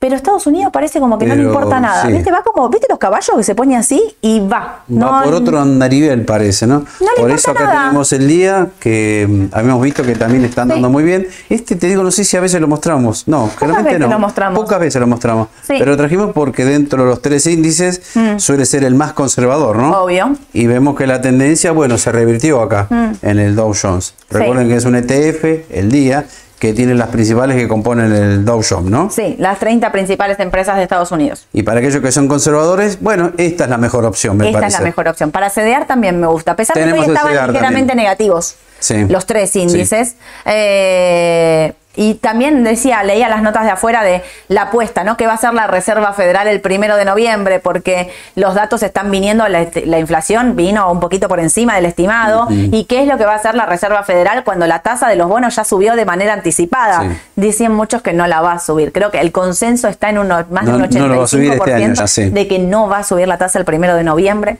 Pero 0.00 0.16
Estados 0.16 0.46
Unidos 0.46 0.72
parece 0.72 0.98
como 0.98 1.18
que 1.18 1.26
no 1.26 1.34
le 1.36 1.42
importa 1.42 1.78
nada. 1.78 2.06
sí. 2.06 2.12
¿Viste? 2.12 2.32
Va 2.32 2.42
como, 2.42 2.70
¿viste 2.70 2.86
los 2.88 2.98
caballos 2.98 3.36
que 3.36 3.42
se 3.44 3.54
ponen 3.54 3.76
así 3.78 4.02
y 4.22 4.40
va? 4.40 4.80
Va 4.90 5.22
por 5.24 5.34
otro 5.34 5.60
andarivel, 5.60 6.24
parece, 6.24 6.66
¿no? 6.66 6.86
le 6.98 7.06
por 7.20 7.30
eso 7.30 7.50
acá 7.50 7.64
nada. 7.64 7.80
tenemos 7.82 8.10
el 8.14 8.26
día 8.26 8.68
que 8.80 9.26
mm, 9.28 9.54
habíamos 9.54 9.82
visto 9.82 10.02
que 10.02 10.14
también 10.16 10.42
están 10.46 10.68
Sí. 10.68 10.72
dando 10.72 10.88
muy 10.88 11.04
bien. 11.04 11.28
Este, 11.50 11.76
te 11.76 11.86
digo, 11.86 12.02
no 12.02 12.10
sé 12.10 12.24
si 12.24 12.34
a 12.36 12.40
veces 12.40 12.62
lo 12.62 12.66
mostramos. 12.66 13.28
No, 13.28 13.50
veces 13.60 13.98
no. 14.00 14.08
lo 14.08 14.18
mostramos. 14.18 14.58
Pocas 14.58 14.80
veces 14.80 14.98
lo 15.00 15.06
mostramos. 15.06 15.48
Sí. 15.62 15.74
Pero 15.78 15.90
lo 15.90 15.96
trajimos 15.98 16.30
porque 16.32 16.64
dentro 16.64 17.02
de 17.04 17.10
los 17.10 17.20
tres 17.20 17.46
índices 17.46 18.00
suele 18.38 18.64
ser 18.64 18.84
el 18.84 18.94
más 18.94 19.12
conservador, 19.12 19.76
¿no? 19.76 20.04
Obvio. 20.04 20.34
Y 20.54 20.66
vemos 20.66 20.96
que 20.96 21.06
la 21.06 21.20
tendencia, 21.20 21.72
bueno, 21.72 21.98
se 21.98 22.10
revirtió 22.10 22.62
acá 22.62 22.88
en 23.20 23.38
el 23.38 23.54
Dow 23.54 23.74
Jones. 23.80 24.14
Recuerden 24.30 24.66
que 24.68 24.76
es 24.76 24.84
un 24.86 24.96
ETF, 24.96 25.44
el 25.70 25.90
día, 25.92 26.24
que 26.60 26.72
tiene 26.74 26.94
las 26.94 27.08
principales 27.08 27.56
que 27.56 27.66
componen 27.66 28.12
el 28.12 28.44
Dow 28.44 28.62
Jones, 28.68 28.90
¿no? 28.90 29.10
Sí, 29.10 29.34
las 29.38 29.58
30 29.58 29.90
principales 29.90 30.38
empresas 30.38 30.76
de 30.76 30.82
Estados 30.82 31.10
Unidos. 31.10 31.46
Y 31.54 31.62
para 31.62 31.80
aquellos 31.80 32.00
que 32.02 32.12
son 32.12 32.28
conservadores, 32.28 33.00
bueno, 33.00 33.32
esta 33.38 33.64
es 33.64 33.70
la 33.70 33.78
mejor 33.78 34.04
opción, 34.04 34.36
me 34.36 34.46
Esta 34.46 34.60
parece. 34.60 34.76
es 34.76 34.80
la 34.80 34.86
mejor 34.86 35.08
opción. 35.08 35.30
Para 35.30 35.48
CDR 35.50 35.86
también 35.86 36.20
me 36.20 36.26
gusta. 36.26 36.52
A 36.52 36.56
pesar 36.56 36.76
de 36.76 36.84
que 36.84 36.92
hoy 36.92 37.06
estaban 37.06 37.32
ligeramente 37.32 37.88
también. 37.88 37.96
negativos 37.96 38.56
Sí. 38.78 39.06
los 39.08 39.24
tres 39.26 39.56
índices. 39.56 40.16
Eh, 40.44 41.72
y 41.96 42.14
también 42.14 42.62
decía, 42.62 43.02
leía 43.02 43.28
las 43.28 43.42
notas 43.42 43.64
de 43.64 43.70
afuera 43.70 44.02
de 44.04 44.22
la 44.48 44.62
apuesta, 44.62 45.02
¿no? 45.02 45.16
Que 45.16 45.26
va 45.26 45.32
a 45.32 45.36
ser 45.36 45.52
la 45.54 45.66
Reserva 45.66 46.12
Federal 46.12 46.46
el 46.46 46.60
primero 46.60 46.96
de 46.96 47.04
noviembre, 47.04 47.58
porque 47.58 48.10
los 48.36 48.54
datos 48.54 48.82
están 48.84 49.10
viniendo, 49.10 49.46
la, 49.48 49.66
la 49.84 49.98
inflación 49.98 50.54
vino 50.54 50.90
un 50.90 51.00
poquito 51.00 51.26
por 51.28 51.40
encima 51.40 51.74
del 51.74 51.86
estimado. 51.86 52.46
¿Y 52.50 52.84
qué 52.84 53.02
es 53.02 53.08
lo 53.08 53.18
que 53.18 53.24
va 53.24 53.32
a 53.32 53.36
hacer 53.36 53.54
la 53.56 53.66
Reserva 53.66 54.04
Federal 54.04 54.44
cuando 54.44 54.66
la 54.68 54.78
tasa 54.80 55.08
de 55.08 55.16
los 55.16 55.28
bonos 55.28 55.56
ya 55.56 55.64
subió 55.64 55.96
de 55.96 56.04
manera 56.04 56.32
anticipada? 56.32 57.00
Sí. 57.02 57.08
Dicen 57.36 57.72
muchos 57.74 58.02
que 58.02 58.12
no 58.12 58.26
la 58.28 58.40
va 58.40 58.52
a 58.52 58.58
subir. 58.60 58.92
Creo 58.92 59.10
que 59.10 59.20
el 59.20 59.32
consenso 59.32 59.88
está 59.88 60.10
en 60.10 60.18
uno, 60.18 60.44
más 60.50 60.66
de 60.66 60.70
No- 60.72 60.78
un 60.78 60.84
85% 60.84 60.98
no 61.00 61.08
lo 61.08 61.18
va 61.18 61.24
a 61.24 61.26
subir 61.26 61.52
este 61.52 61.74
año 61.74 61.94
ya, 61.94 62.06
sí. 62.06 62.30
de 62.30 62.46
que 62.46 62.58
no 62.60 62.88
va 62.88 62.98
a 62.98 63.02
subir 63.04 63.26
la 63.26 63.36
tasa 63.36 63.58
el 63.58 63.64
primero 63.64 63.96
de 63.96 64.04
noviembre. 64.04 64.58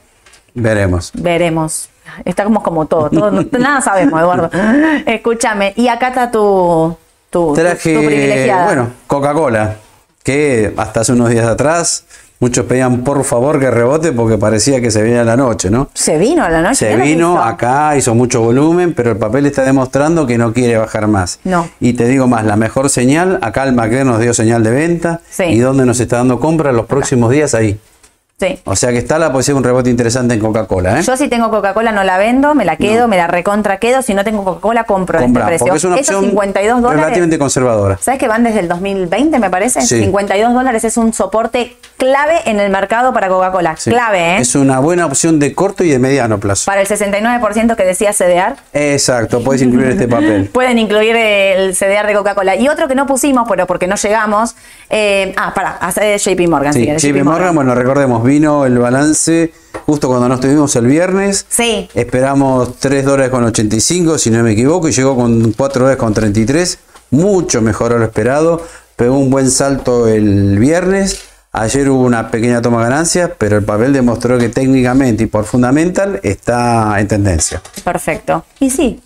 Veremos. 0.55 1.13
Veremos. 1.15 1.89
Estamos 2.25 2.65
como 2.65 2.87
todo, 2.87 3.09
todo 3.09 3.31
nada 3.59 3.81
sabemos, 3.81 4.21
Eduardo. 4.21 4.51
Escúchame, 5.07 5.73
y 5.77 5.87
acá 5.89 6.09
está 6.09 6.31
tu, 6.33 6.97
Traje, 7.31 8.53
bueno, 8.65 8.91
Coca-Cola, 9.07 9.77
que 10.23 10.75
hasta 10.77 11.01
hace 11.01 11.13
unos 11.13 11.31
días 11.31 11.47
atrás 11.47 12.05
muchos 12.41 12.65
pedían 12.65 13.05
por 13.05 13.23
favor 13.23 13.61
que 13.61 13.71
rebote 13.71 14.13
porque 14.13 14.37
parecía 14.39 14.81
que 14.81 14.91
se 14.91 15.03
venía 15.03 15.23
la 15.23 15.37
noche, 15.37 15.71
¿no? 15.71 15.91
se 15.95 16.19
vino 16.19 16.43
a 16.43 16.49
la 16.49 16.63
noche. 16.63 16.75
Se 16.75 16.87
¿qué 16.87 16.93
es 16.93 16.99
lo 16.99 17.05
que 17.05 17.11
vino 17.11 17.33
hizo? 17.35 17.43
acá, 17.43 17.97
hizo 17.97 18.15
mucho 18.15 18.41
volumen, 18.41 18.95
pero 18.95 19.13
el 19.13 19.19
papel 19.19 19.47
está 19.47 19.63
demostrando 19.63 20.27
que 20.27 20.39
no 20.39 20.53
quiere 20.53 20.77
bajar 20.77 21.07
más. 21.07 21.39
No. 21.45 21.69
Y 21.79 21.93
te 21.93 22.09
digo 22.09 22.27
más, 22.27 22.45
la 22.45 22.57
mejor 22.57 22.91
señal, 22.91 23.39
acá 23.43 23.65
el 23.65 23.75
MACD 23.75 24.05
nos 24.05 24.21
dio 24.21 24.35
señal 24.35 24.65
de 24.65 24.71
venta. 24.71 25.21
Sí. 25.31 25.45
¿Y 25.45 25.59
dónde 25.59 25.87
nos 25.87 26.01
está 26.01 26.17
dando 26.17 26.41
compra 26.41 26.73
los 26.73 26.87
próximos 26.87 27.31
días? 27.31 27.55
Ahí. 27.55 27.79
Sí. 28.41 28.59
O 28.65 28.75
sea 28.75 28.91
que 28.91 28.99
está 28.99 29.19
la 29.19 29.31
posibilidad 29.31 29.57
de 29.57 29.59
un 29.59 29.65
rebote 29.65 29.91
interesante 29.91 30.33
en 30.35 30.41
Coca-Cola. 30.41 30.99
¿eh? 30.99 31.03
Yo 31.03 31.17
si 31.17 31.29
tengo 31.29 31.51
Coca-Cola 31.51 31.93
no 31.93 32.05
la 32.05 32.17
vendo, 32.17 32.55
me 32.55 32.65
la 32.65 32.77
quedo, 32.77 33.07
me 33.07 33.19
la 33.19 33.27
recontra 33.27 33.77
quedo. 33.79 34.01
Si 34.01 34.15
no 34.15 34.25
tengo 34.25 34.45
Coca-Cola 34.45 34.85
compro 34.85 35.19
en 35.19 35.25
Comprá, 35.27 35.43
este 35.53 35.65
precio. 35.65 35.75
es 35.75 35.85
una 35.85 35.97
Esos 35.97 36.15
opción 36.17 36.31
52 36.31 36.81
dólares. 36.81 37.01
relativamente 37.03 37.39
conservadora. 37.39 37.99
¿Sabes 38.01 38.19
que 38.19 38.29
van 38.29 38.43
desde 38.43 38.61
el 38.61 38.69
2020, 38.69 39.39
me 39.39 39.51
parece? 39.51 39.83
Sí. 39.83 40.01
52 40.01 40.55
dólares 40.55 40.85
es 40.85 40.97
un 40.97 41.13
soporte 41.13 41.77
clave 41.99 42.37
en 42.47 42.61
el 42.61 42.71
mercado 42.71 43.13
para 43.13 43.29
Coca-Cola. 43.29 43.77
Sí. 43.77 43.91
Clave, 43.91 44.37
¿eh? 44.37 44.39
Es 44.39 44.55
una 44.55 44.79
buena 44.79 45.05
opción 45.05 45.39
de 45.39 45.55
corto 45.55 45.85
y 45.85 45.91
de 45.91 45.99
mediano 45.99 46.39
plazo. 46.41 46.65
Para 46.65 46.81
el 46.81 46.89
69% 46.89 47.77
que 47.77 47.85
decía 47.85 48.13
CDR. 48.15 48.57
Exacto, 48.73 49.45
puedes 49.45 49.61
incluir 49.61 49.89
este 49.89 50.09
papel. 50.09 50.49
Pueden 50.53 50.79
incluir 50.79 51.15
el 51.15 51.75
CDR 51.75 52.07
de 52.07 52.15
Coca-Cola. 52.15 52.57
Y 52.57 52.69
otro 52.69 52.89
que 52.89 52.95
no 52.95 53.07
pusimos, 53.07 53.47
pero 53.49 53.67
porque 53.67 53.87
no 53.87 53.97
llegamos. 53.97 54.57
eh, 54.89 55.35
ah, 55.37 55.53
para, 55.55 55.73
hacer 55.73 56.19
JP 56.19 56.49
Morgan. 56.49 56.73
Sí, 56.73 56.87
JP 56.87 57.23
Morgan, 57.25 57.55
bueno, 57.55 57.75
recordemos, 57.75 58.23
vino 58.31 58.65
el 58.65 58.79
balance 58.79 59.53
justo 59.87 60.07
cuando 60.07 60.29
nos 60.29 60.41
tuvimos 60.41 60.75
el 60.77 60.87
viernes. 60.87 61.47
Sí. 61.49 61.89
Esperamos 61.95 62.79
3 62.79 63.05
dólares 63.05 63.31
con 63.31 63.43
85, 63.43 64.19
si 64.19 64.31
no 64.31 64.43
me 64.45 64.53
equivoco, 64.53 64.89
y 64.89 64.93
llegó 64.93 65.17
con 65.17 65.53
4 65.53 65.81
dólares 65.81 65.99
con 65.99 66.15
33. 66.15 66.79
Mucho 67.11 67.61
mejor 67.61 67.93
a 67.93 67.99
lo 67.99 68.05
esperado. 68.05 68.65
Pegó 68.95 69.19
un 69.19 69.31
buen 69.31 69.51
salto 69.51 70.07
el 70.07 70.59
viernes. 70.61 71.23
Ayer 71.53 71.91
hubo 71.91 72.05
una 72.05 72.31
pequeña 72.31 72.63
toma 72.63 72.79
de 72.79 72.91
ganancias, 72.91 73.33
pero 73.37 73.57
el 73.57 73.65
papel 73.65 73.93
demostró 73.93 74.39
que 74.39 74.49
técnicamente 74.49 75.25
y 75.25 75.27
por 75.27 75.45
fundamental 75.45 76.21
está 76.23 77.01
en 77.01 77.09
tendencia. 77.09 77.61
Perfecto. 77.83 78.45
Y 78.61 78.71
sí. 78.71 79.01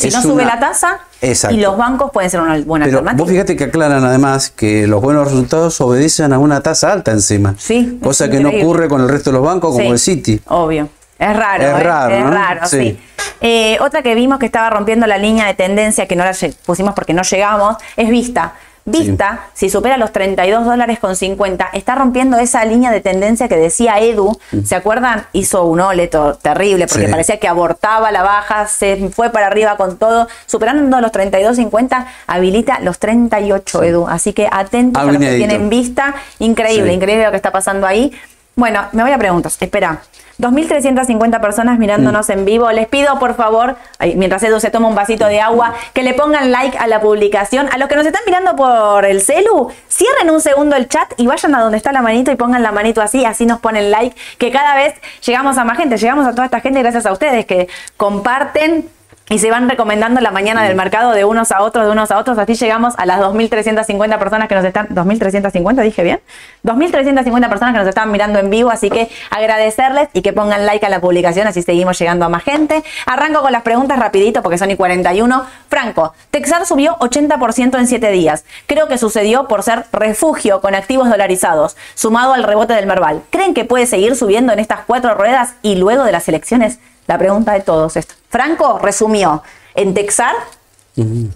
Si 0.00 0.08
Es 0.08 0.14
no 0.14 0.22
sube 0.22 0.42
una- 0.44 0.54
la 0.54 0.58
tasa, 0.60 1.00
Exacto. 1.20 1.54
y 1.56 1.60
los 1.60 1.76
bancos 1.76 2.10
pueden 2.10 2.30
ser 2.30 2.40
una 2.40 2.58
buena 2.60 2.86
Pero 2.86 2.98
alternativa. 2.98 3.22
vos 3.22 3.30
fíjate 3.30 3.54
que 3.56 3.64
aclaran 3.64 4.02
además 4.04 4.50
que 4.50 4.86
los 4.86 5.02
buenos 5.02 5.26
resultados 5.26 5.80
obedecen 5.80 6.32
a 6.32 6.38
una 6.38 6.62
tasa 6.62 6.90
alta 6.92 7.10
encima. 7.12 7.54
Sí, 7.58 7.96
es 8.00 8.02
Cosa 8.04 8.30
que 8.30 8.40
no 8.40 8.48
ocurre 8.48 8.88
con 8.88 9.00
el 9.02 9.08
resto 9.08 9.30
de 9.30 9.34
los 9.36 9.44
bancos 9.46 9.72
como 9.72 9.84
Sí, 9.84 9.90
el 9.92 9.98
Citi. 9.98 10.40
Obvio. 10.48 10.88
Es 11.18 11.36
raro. 11.36 11.62
Es 11.62 11.68
¿eh? 11.68 11.82
raro, 11.82 12.14
Es 12.14 12.24
¿no? 12.24 12.30
raro, 12.30 12.60
sí. 12.66 12.78
Sí. 12.78 12.98
Eh, 13.42 13.78
otra 13.80 14.02
que 14.02 14.14
vimos 14.14 14.38
que 14.38 14.46
estaba 14.46 14.70
rompiendo 14.70 15.06
la 15.06 15.18
línea 15.18 15.46
de 15.46 15.54
tendencia, 15.54 16.06
que 16.06 16.16
no 16.16 16.24
la 16.24 16.32
pusimos 16.64 16.94
porque 16.94 17.12
no 17.12 17.22
llegamos, 17.22 17.76
es 17.96 18.08
Vista. 18.08 18.54
Vista, 18.84 19.46
si 19.52 19.68
supera 19.70 19.96
los 19.98 20.10
32 20.12 20.64
dólares 20.64 20.98
con 20.98 21.14
50, 21.14 21.68
está 21.74 21.94
rompiendo 21.94 22.38
esa 22.38 22.64
línea 22.64 22.90
de 22.90 23.00
tendencia 23.00 23.46
que 23.48 23.56
decía 23.56 23.98
Edu. 24.00 24.38
¿Se 24.64 24.74
acuerdan? 24.74 25.26
Hizo 25.32 25.64
un 25.64 25.80
oleto 25.80 26.34
terrible 26.34 26.86
porque 26.88 27.06
Sí. 27.06 27.10
parecía 27.10 27.38
que 27.38 27.46
abortaba 27.46 28.10
la 28.10 28.22
baja, 28.22 28.66
se 28.66 29.10
fue 29.10 29.30
para 29.30 29.46
arriba 29.46 29.76
con 29.76 29.98
todo. 29.98 30.28
Superando 30.46 31.00
los 31.00 31.12
32.50, 31.12 32.06
habilita 32.26 32.80
los 32.80 32.98
38, 32.98 33.82
Edu. 33.82 34.06
Así 34.08 34.32
que 34.32 34.48
atentos 34.50 35.00
Algo 35.00 35.10
a 35.10 35.12
los 35.14 35.22
que 35.22 35.36
tienen 35.36 35.68
vista. 35.68 36.14
Increíble, 36.38 36.88
Sí. 36.90 36.94
increíble 36.96 37.24
lo 37.24 37.30
que 37.30 37.36
está 37.36 37.52
pasando 37.52 37.86
ahí. 37.86 38.12
Bueno, 38.60 38.88
me 38.92 39.02
voy 39.02 39.10
a 39.10 39.16
preguntas. 39.16 39.56
Espera. 39.58 40.02
2.350 40.38 41.40
personas 41.40 41.78
mirándonos 41.78 42.28
Mm. 42.28 42.32
en 42.32 42.44
vivo. 42.44 42.70
Les 42.72 42.86
pido, 42.88 43.18
por 43.18 43.34
favor, 43.34 43.76
mientras 44.16 44.42
Edu 44.42 44.60
se 44.60 44.70
toma 44.70 44.86
un 44.88 44.94
vasito 44.94 45.24
de 45.26 45.40
agua, 45.40 45.72
que 45.94 46.02
le 46.02 46.12
pongan 46.12 46.50
like 46.52 46.76
a 46.76 46.86
la 46.86 47.00
publicación. 47.00 47.70
A 47.72 47.78
los 47.78 47.88
que 47.88 47.96
nos 47.96 48.04
están 48.04 48.20
mirando 48.26 48.56
por 48.56 49.06
el 49.06 49.22
celu, 49.22 49.70
cierren 49.88 50.28
un 50.30 50.42
segundo 50.42 50.76
el 50.76 50.88
chat 50.90 51.10
y 51.16 51.26
vayan 51.26 51.54
a 51.54 51.60
donde 51.60 51.78
está 51.78 51.90
la 51.90 52.02
manito 52.02 52.30
y 52.32 52.36
pongan 52.36 52.62
la 52.62 52.70
manito 52.70 53.00
así, 53.00 53.24
así 53.24 53.46
nos 53.46 53.60
ponen 53.60 53.90
like, 53.90 54.14
que 54.36 54.50
cada 54.50 54.74
vez 54.74 54.94
llegamos 55.24 55.56
a 55.56 55.64
más 55.64 55.78
gente, 55.78 55.96
llegamos 55.96 56.26
a 56.26 56.32
toda 56.32 56.44
esta 56.44 56.60
gente 56.60 56.80
gracias 56.82 57.06
a 57.06 57.12
ustedes 57.12 57.46
que 57.46 57.66
comparten 57.96 58.90
y 59.30 59.38
se 59.38 59.48
van 59.48 59.70
recomendando 59.70 60.20
la 60.20 60.32
mañana 60.32 60.64
del 60.64 60.74
mercado 60.74 61.12
de 61.12 61.24
unos 61.24 61.52
a 61.52 61.62
otros, 61.62 61.84
de 61.84 61.92
unos 61.92 62.10
a 62.10 62.18
otros. 62.18 62.36
Así 62.36 62.54
llegamos 62.54 62.94
a 62.98 63.06
las 63.06 63.20
2.350 63.20 64.18
personas 64.18 64.48
que 64.48 64.56
nos 64.56 64.64
están... 64.64 64.88
¿2.350 64.88 65.82
dije 65.84 66.02
bien? 66.02 66.20
2.350 66.64 67.48
personas 67.48 67.72
que 67.72 67.78
nos 67.78 67.86
están 67.86 68.10
mirando 68.10 68.40
en 68.40 68.50
vivo. 68.50 68.70
Así 68.70 68.90
que 68.90 69.08
agradecerles 69.30 70.08
y 70.14 70.22
que 70.22 70.32
pongan 70.32 70.66
like 70.66 70.84
a 70.84 70.88
la 70.88 71.00
publicación. 71.00 71.46
Así 71.46 71.62
seguimos 71.62 71.96
llegando 71.96 72.24
a 72.24 72.28
más 72.28 72.42
gente. 72.42 72.82
Arranco 73.06 73.40
con 73.40 73.52
las 73.52 73.62
preguntas 73.62 74.00
rapidito 74.00 74.42
porque 74.42 74.58
son 74.58 74.72
y 74.72 74.76
41. 74.76 75.46
Franco, 75.68 76.12
Texar 76.32 76.66
subió 76.66 76.96
80% 76.98 77.78
en 77.78 77.86
7 77.86 78.10
días. 78.10 78.44
Creo 78.66 78.88
que 78.88 78.98
sucedió 78.98 79.46
por 79.46 79.62
ser 79.62 79.84
refugio 79.92 80.60
con 80.60 80.74
activos 80.74 81.08
dolarizados, 81.08 81.76
sumado 81.94 82.34
al 82.34 82.42
rebote 82.42 82.74
del 82.74 82.86
Merval. 82.86 83.22
¿Creen 83.30 83.54
que 83.54 83.64
puede 83.64 83.86
seguir 83.86 84.16
subiendo 84.16 84.52
en 84.52 84.58
estas 84.58 84.80
cuatro 84.88 85.14
ruedas 85.14 85.54
y 85.62 85.76
luego 85.76 86.02
de 86.02 86.10
las 86.10 86.28
elecciones? 86.28 86.80
La 87.10 87.18
pregunta 87.18 87.54
de 87.54 87.60
todos 87.62 87.96
esto. 87.96 88.14
Franco 88.28 88.78
resumió 88.78 89.42
en 89.74 89.94
Texar 89.94 90.32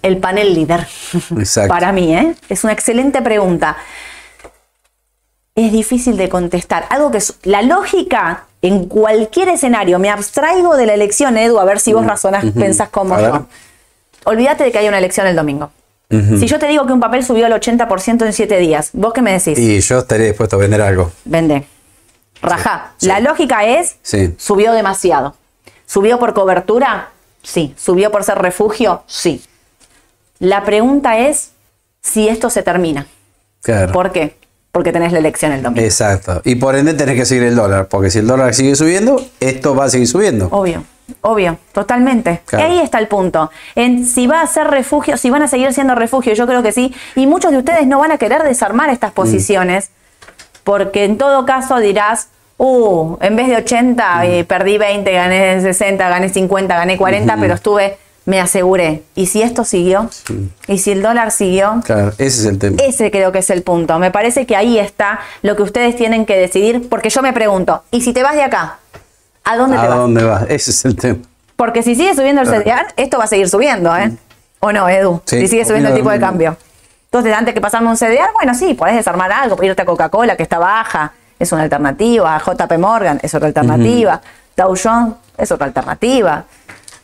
el 0.03 0.19
panel 0.19 0.55
líder. 0.55 0.87
Exacto. 1.37 1.69
Para 1.69 1.91
mí, 1.91 2.15
¿eh? 2.15 2.37
Es 2.49 2.63
una 2.63 2.73
excelente 2.73 3.21
pregunta. 3.23 3.77
Es 5.57 5.73
difícil 5.73 6.17
de 6.17 6.29
contestar. 6.29 6.87
Algo 6.91 7.11
que 7.11 7.19
es, 7.19 7.35
la 7.43 7.63
lógica 7.63 8.45
en 8.63 8.87
cualquier 8.87 9.49
escenario, 9.49 9.99
me 9.99 10.11
abstraigo 10.11 10.77
de 10.77 10.87
la 10.87 10.95
elección, 10.95 11.37
Edu, 11.37 11.59
a 11.59 11.65
ver 11.65 11.81
si 11.81 11.93
vos 11.93 12.07
razonás, 12.07 12.45
pensás 12.57 12.89
como 12.91 13.15
A 13.15 13.17
ver. 13.21 13.31
yo. 13.33 13.47
Olvídate 14.27 14.63
de 14.63 14.71
que 14.71 14.79
hay 14.79 14.87
una 14.87 14.99
elección 14.99 15.27
el 15.27 15.35
domingo. 15.35 15.73
Si 16.39 16.47
yo 16.47 16.61
te 16.61 16.69
digo 16.69 16.87
que 16.87 16.93
un 16.93 17.01
papel 17.01 17.25
subió 17.25 17.47
el 17.47 17.53
80% 17.53 18.25
en 18.25 18.33
7 18.33 18.59
días, 18.59 18.91
¿vos 18.93 19.13
qué 19.13 19.23
me 19.23 19.33
decís? 19.33 19.59
Y 19.59 19.81
yo 19.81 19.99
estaré 19.99 20.27
dispuesto 20.27 20.55
a 20.55 20.61
vender 20.61 20.81
algo. 20.83 21.11
Vende. 21.25 21.67
Rajá. 22.41 22.93
Sí. 22.99 23.09
La 23.09 23.19
lógica 23.19 23.65
es, 23.65 23.97
Sí. 24.03 24.33
subió 24.39 24.73
demasiado. 24.73 25.35
¿Subió 25.87 26.19
por 26.19 26.35
cobertura? 26.35 27.11
Sí. 27.43 27.75
¿Subió 27.77 28.11
por 28.11 28.25
ser 28.25 28.39
refugio? 28.39 29.03
Sí. 29.07 29.43
La 30.39 30.65
pregunta 30.65 31.19
es 31.19 31.51
si 32.01 32.29
esto 32.29 32.51
se 32.51 32.63
termina. 32.63 33.07
Claro. 33.63 33.93
¿Por 33.93 34.13
qué? 34.13 34.37
Porque 34.73 34.93
tenés 34.93 35.13
la 35.13 35.19
elección 35.21 35.53
el 35.53 35.63
domingo. 35.63 35.85
Exacto. 35.85 36.43
Y 36.45 36.57
por 36.57 36.75
ende 36.75 36.95
tenés 36.95 37.17
que 37.17 37.25
seguir 37.25 37.45
el 37.45 37.55
dólar, 37.57 37.87
porque 37.89 38.11
si 38.11 38.19
el 38.19 38.27
dólar 38.27 38.53
sigue 38.55 38.75
subiendo, 38.75 39.25
esto 39.41 39.75
va 39.77 39.85
a 39.85 39.89
seguir 39.89 40.09
subiendo. 40.09 40.49
Obvio, 40.51 40.85
obvio, 41.21 41.59
totalmente. 41.73 42.43
Claro. 42.45 42.67
Y 42.67 42.71
ahí 42.73 42.81
está 42.81 42.99
el 42.99 43.07
punto. 43.07 43.51
En 43.77 44.05
si 44.07 44.27
va 44.27 44.41
a 44.41 44.47
ser 44.49 44.67
refugio, 44.67 45.17
si 45.17 45.31
van 45.31 45.43
a 45.43 45.49
seguir 45.49 45.73
siendo 45.73 45.95
refugio, 45.95 46.35
yo 46.35 46.47
creo 46.47 46.63
que 46.63 46.73
sí. 46.73 46.93
Y 47.15 47.27
muchos 47.29 47.53
de 47.53 47.59
ustedes 47.59 47.87
no 47.87 48.01
van 48.01 48.11
a 48.11 48.19
querer 48.19 48.43
desarmar 48.43 48.91
estas 48.91 49.13
Mm. 49.13 49.15
posiciones, 49.15 49.91
porque 50.65 51.05
en 51.05 51.19
todo 51.19 51.47
caso 51.47 51.77
dirás, 51.79 52.29
uh, 52.59 53.17
en 53.21 53.37
vez 53.37 53.49
de 53.49 53.57
80, 53.57 54.17
Mm. 54.17 54.23
eh, 54.25 54.45
perdí 54.45 54.79
20, 54.79 55.13
gané 55.13 55.61
60, 55.61 56.09
gané 56.09 56.29
50, 56.29 56.75
gané 56.77 56.97
40, 56.97 57.37
pero 57.39 57.55
estuve, 57.55 57.97
me 58.27 58.41
aseguré. 58.41 59.03
¿Y 59.15 59.27
si 59.27 59.43
esto 59.43 59.65
siguió? 59.65 60.09
¿Y 60.67 60.79
si 60.79 60.93
el 60.93 61.03
dólar 61.03 61.31
siguió? 61.31 61.81
Claro, 61.85 62.11
ese 62.19 62.27
es 62.27 62.45
el 62.47 62.59
tema. 62.59 62.77
Ese 62.83 63.11
creo 63.11 63.33
que 63.33 63.39
es 63.41 63.51
el 63.51 63.63
punto. 63.63 63.99
Me 63.99 64.11
parece 64.11 64.47
que 64.47 64.57
ahí 64.57 64.79
está 64.79 65.21
lo 65.43 65.57
que 65.57 65.63
ustedes 65.63 65.97
tienen 65.97 66.25
que 66.27 66.37
decidir, 66.37 66.89
porque 66.89 67.11
yo 67.11 67.21
me 67.23 67.33
pregunto, 67.33 67.83
¿y 67.91 68.01
si 68.01 68.13
te 68.13 68.23
vas 68.23 68.35
de 68.35 68.43
acá? 68.43 68.79
¿A 69.45 69.57
dónde 69.57 69.77
te 69.77 69.83
¿A 69.83 69.89
vas? 69.89 69.99
dónde 69.99 70.25
va? 70.25 70.47
Ese 70.49 70.71
es 70.71 70.85
el 70.87 70.97
tema. 70.97 71.19
Porque 71.57 71.83
si 71.83 71.95
sigue 71.95 72.15
subiendo 72.15 72.41
el 72.41 72.49
CDR, 72.49 72.87
esto 72.97 73.19
va 73.19 73.25
a 73.25 73.29
seguir 73.29 73.49
subiendo, 73.49 73.95
¿eh? 73.97 74.11
¿O 74.61 74.73
no, 74.73 74.89
Edu? 74.89 75.21
Sí, 75.27 75.41
si 75.41 75.49
sigue 75.49 75.65
subiendo 75.67 75.91
el 75.91 75.95
tipo 75.95 76.11
de 76.11 76.19
cambio. 76.19 76.57
Entonces, 77.05 77.33
antes 77.35 77.53
que 77.55 77.61
pasarme 77.61 77.89
un 77.91 77.97
CDR, 77.97 78.33
bueno, 78.35 78.55
sí, 78.55 78.75
podés 78.75 78.97
desarmar 78.97 79.31
algo, 79.31 79.63
irte 79.63 79.83
a 79.83 79.85
Coca-Cola, 79.85 80.37
que 80.37 80.43
está 80.43 80.59
baja, 80.59 81.13
es 81.39 81.53
una 81.53 81.63
alternativa. 81.63 82.35
A 82.37 82.39
JP 82.39 82.79
Morgan 82.79 83.19
es 83.23 83.35
otra 83.35 83.49
alternativa. 83.49 84.21
Dow 84.57 84.75
Jones 84.81 85.15
es 85.37 85.51
otra 85.53 85.67
alternativa. 85.67 86.45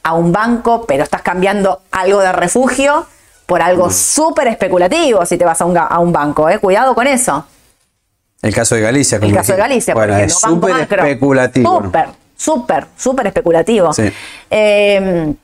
A 0.02 0.14
un 0.14 0.32
banco, 0.32 0.84
pero 0.86 1.02
estás 1.04 1.22
cambiando 1.22 1.82
algo 1.90 2.20
de 2.20 2.32
refugio 2.32 3.06
por 3.46 3.60
algo 3.62 3.90
súper 3.90 4.46
especulativo 4.48 5.26
si 5.26 5.36
te 5.36 5.44
vas 5.44 5.60
a 5.60 5.64
un, 5.64 5.76
a 5.76 5.98
un 5.98 6.12
banco, 6.12 6.48
¿eh? 6.48 6.58
Cuidado 6.58 6.94
con 6.94 7.06
eso. 7.06 7.44
El 8.42 8.54
caso 8.54 8.74
de 8.76 8.80
Galicia. 8.80 9.18
El 9.20 9.34
caso 9.34 9.52
de. 9.52 9.58
Galicia, 9.58 9.92
Bueno, 9.94 10.14
por 10.14 10.22
es 10.22 10.32
ejemplo, 10.32 10.48
súper 10.50 10.72
Macro. 10.74 11.02
especulativo. 11.04 11.82
Súper, 11.82 12.08
súper, 12.36 12.86
súper 12.96 13.26
especulativo. 13.26 13.92
Sí. 13.92 14.10
Eh, 14.50 15.34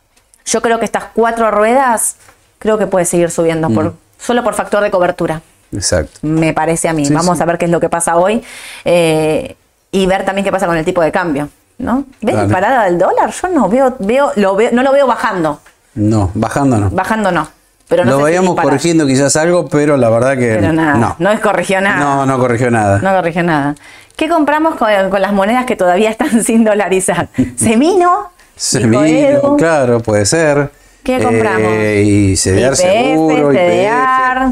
yo 0.47 0.62
creo 0.62 0.78
que 0.78 0.84
estas 0.84 1.05
cuatro 1.12 1.51
ruedas, 1.51 2.16
creo 2.59 2.78
que 2.78 2.87
puede 2.87 3.05
seguir 3.05 3.30
subiendo 3.30 3.68
por, 3.68 3.95
solo 4.18 4.43
por 4.45 4.55
factor 4.55 4.82
de 4.82 4.91
cobertura, 4.91 5.43
Exacto. 5.73 6.19
me 6.23 6.53
parece 6.53 6.89
a 6.89 6.93
mí. 6.93 7.05
Sí, 7.05 7.12
Vamos 7.12 7.37
sí. 7.37 7.43
a 7.43 7.47
ver 7.47 7.59
qué 7.59 7.64
es 7.67 7.71
lo 7.71 7.81
que 7.81 7.89
pasa 7.89 8.17
hoy 8.17 8.43
eh, 8.85 9.57
y 9.91 10.07
ver 10.07 10.25
también 10.25 10.45
qué 10.45 10.53
pasa 10.53 10.67
con 10.67 10.77
el 10.77 10.85
tipo 10.85 11.01
de 11.03 11.12
cambio. 11.12 11.49
¿no? 11.79 12.05
¿Ves 12.23 12.35
Dale. 12.35 12.47
disparada 12.47 12.85
del 12.85 12.99
dólar? 12.99 13.31
Yo 13.31 13.49
no 13.49 13.69
veo, 13.69 13.97
veo, 13.99 14.33
lo 14.37 14.57
veo, 14.57 14.71
no 14.73 14.83
lo 14.83 14.93
veo 14.93 15.07
bajando. 15.07 15.61
No, 15.95 16.31
bajando 16.35 16.79
no. 16.79 16.91
Bajando 16.91 17.31
no. 17.33 17.49
Pero 17.89 18.05
no 18.05 18.12
Lo 18.12 18.19
si 18.19 18.25
veíamos 18.25 18.61
corrigiendo 18.61 19.07
quizás 19.07 19.37
algo, 19.37 19.69
pero 19.69 19.97
la 19.97 20.11
verdad 20.11 20.37
que 20.37 20.57
Pero 20.61 20.73
nada, 20.73 20.95
no, 20.95 21.14
no. 21.19 21.31
es 21.31 21.41
corrigió 21.41 21.81
nada. 21.81 21.99
No, 21.99 22.27
no 22.27 22.39
corrigió 22.39 22.71
nada. 22.71 22.99
No 22.99 23.14
corrigió 23.14 23.43
nada. 23.43 23.75
¿Qué 24.17 24.29
compramos 24.29 24.75
con, 24.77 24.89
con 25.11 25.23
las 25.23 25.33
monedas 25.33 25.67
que 25.67 25.77
todavía 25.77 26.11
están 26.11 26.43
sin 26.45 26.64
dolarizar? 26.64 27.29
¿Semino? 27.57 28.31
Semino, 28.57 29.57
claro, 29.57 30.01
puede 30.01 30.25
ser. 30.25 30.71
¿Qué 31.05 31.23
compramos? 31.23 31.61
Eh, 31.62 32.03
y 32.05 32.37
CDR 32.37 32.73
IPF, 32.73 32.77
seguro. 32.77 33.53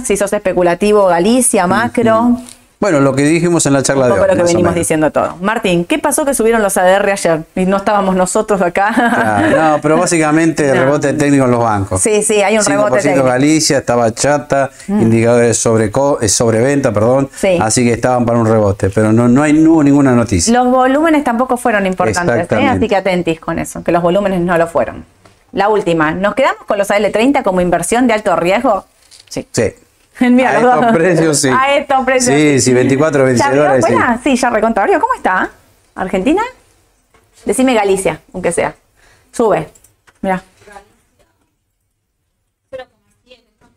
Si 0.05 0.17
sos 0.17 0.33
especulativo, 0.33 1.07
Galicia, 1.07 1.67
macro. 1.67 2.39
Bueno, 2.81 3.01
lo 3.01 3.15
que 3.15 3.23
dijimos 3.23 3.65
en 3.65 3.73
la 3.73 3.83
charla 3.83 4.07
Un 4.09 4.13
de 4.15 4.21
hoy. 4.21 4.27
lo 4.29 4.35
que 4.37 4.43
venimos 4.43 4.75
diciendo 4.75 5.11
todo. 5.11 5.37
Martín, 5.41 5.87
¿qué 5.87 5.99
pasó 5.99 6.27
que 6.27 6.35
subieron 6.35 6.61
los 6.61 6.77
ADR 6.77 7.13
ayer 7.13 7.45
y 7.57 7.65
no 7.65 7.79
estábamos 7.79 8.15
nosotros 8.15 8.61
acá? 8.61 8.93
Claro, 8.93 9.57
no, 9.77 9.79
pero 9.81 9.97
básicamente 9.97 10.67
No. 10.75 10.75
rebote 10.75 11.15
técnico 11.15 11.47
en 11.47 11.51
los 11.53 11.61
bancos. 11.63 12.03
Sí, 12.03 12.23
sí, 12.23 12.43
hay 12.43 12.59
un 12.59 12.65
rebote 12.65 12.99
5% 12.99 13.03
técnico. 13.03 13.25
Mm. 13.25 13.29
Galicia, 13.29 13.79
estaba 13.79 14.13
chata, 14.13 14.71
indicadores 14.89 15.57
sobre 15.57 15.91
eh, 16.21 16.29
sobreventa, 16.29 16.93
perdón. 16.93 17.31
Sí. 17.35 17.57
Así 17.59 17.85
que 17.85 17.95
estaban 17.95 18.27
para 18.27 18.39
un 18.39 18.47
rebote, 18.47 18.91
pero 18.91 19.15
no, 19.15 19.29
no, 19.29 19.43
hay, 19.43 19.55
no 19.55 19.73
hubo 19.73 19.83
ninguna 19.83 20.13
noticia. 20.13 20.53
Los 20.53 20.71
volúmenes 20.71 21.25
tampoco 21.25 21.57
fueron 21.57 21.87
importantes, 21.87 22.53
¿eh? 22.53 22.67
Así 22.67 22.87
que 22.87 22.97
atentis 22.97 23.41
con 23.41 23.59
eso, 23.59 23.83
que 23.83 23.93
los 23.93 24.03
volúmenes 24.03 24.43
no 24.43 24.59
lo 24.59 24.67
fueron. 24.67 25.07
La 25.53 25.69
última, 25.71 26.11
¿nos 26.11 26.35
quedamos 26.35 26.65
con 26.67 26.77
los 26.77 26.91
AL30 26.91 27.43
como 27.45 27.63
inversión 27.63 28.07
de 28.09 28.13
alto 28.13 28.37
riesgo? 28.37 28.85
Sí. 29.35 29.49
Sí. 29.51 29.75
Mira, 30.31 30.51
a 30.51 30.59
estos 30.59 30.93
precios 30.93 31.41
sí. 31.41 31.49
A 31.53 31.77
estos 31.77 32.05
precios. 32.05 32.37
Sí, 32.37 32.61
sí, 32.61 32.73
24, 32.73 33.25
26 33.25 33.39
¿Ya 33.39 33.47
abrió 33.47 33.63
dólares. 33.63 34.21
Sí. 34.23 34.31
Sí, 34.31 34.37
ya 34.37 34.51
recontra 34.51 34.85
abrió. 34.85 35.01
¿Cómo 35.01 35.15
está? 35.15 35.51
¿Argentina? 35.97 36.43
Decime 37.45 37.75
Galicia, 37.75 38.21
aunque 38.33 38.53
sea. 38.53 38.75
Sube. 39.33 39.69
Mira. 40.21 40.43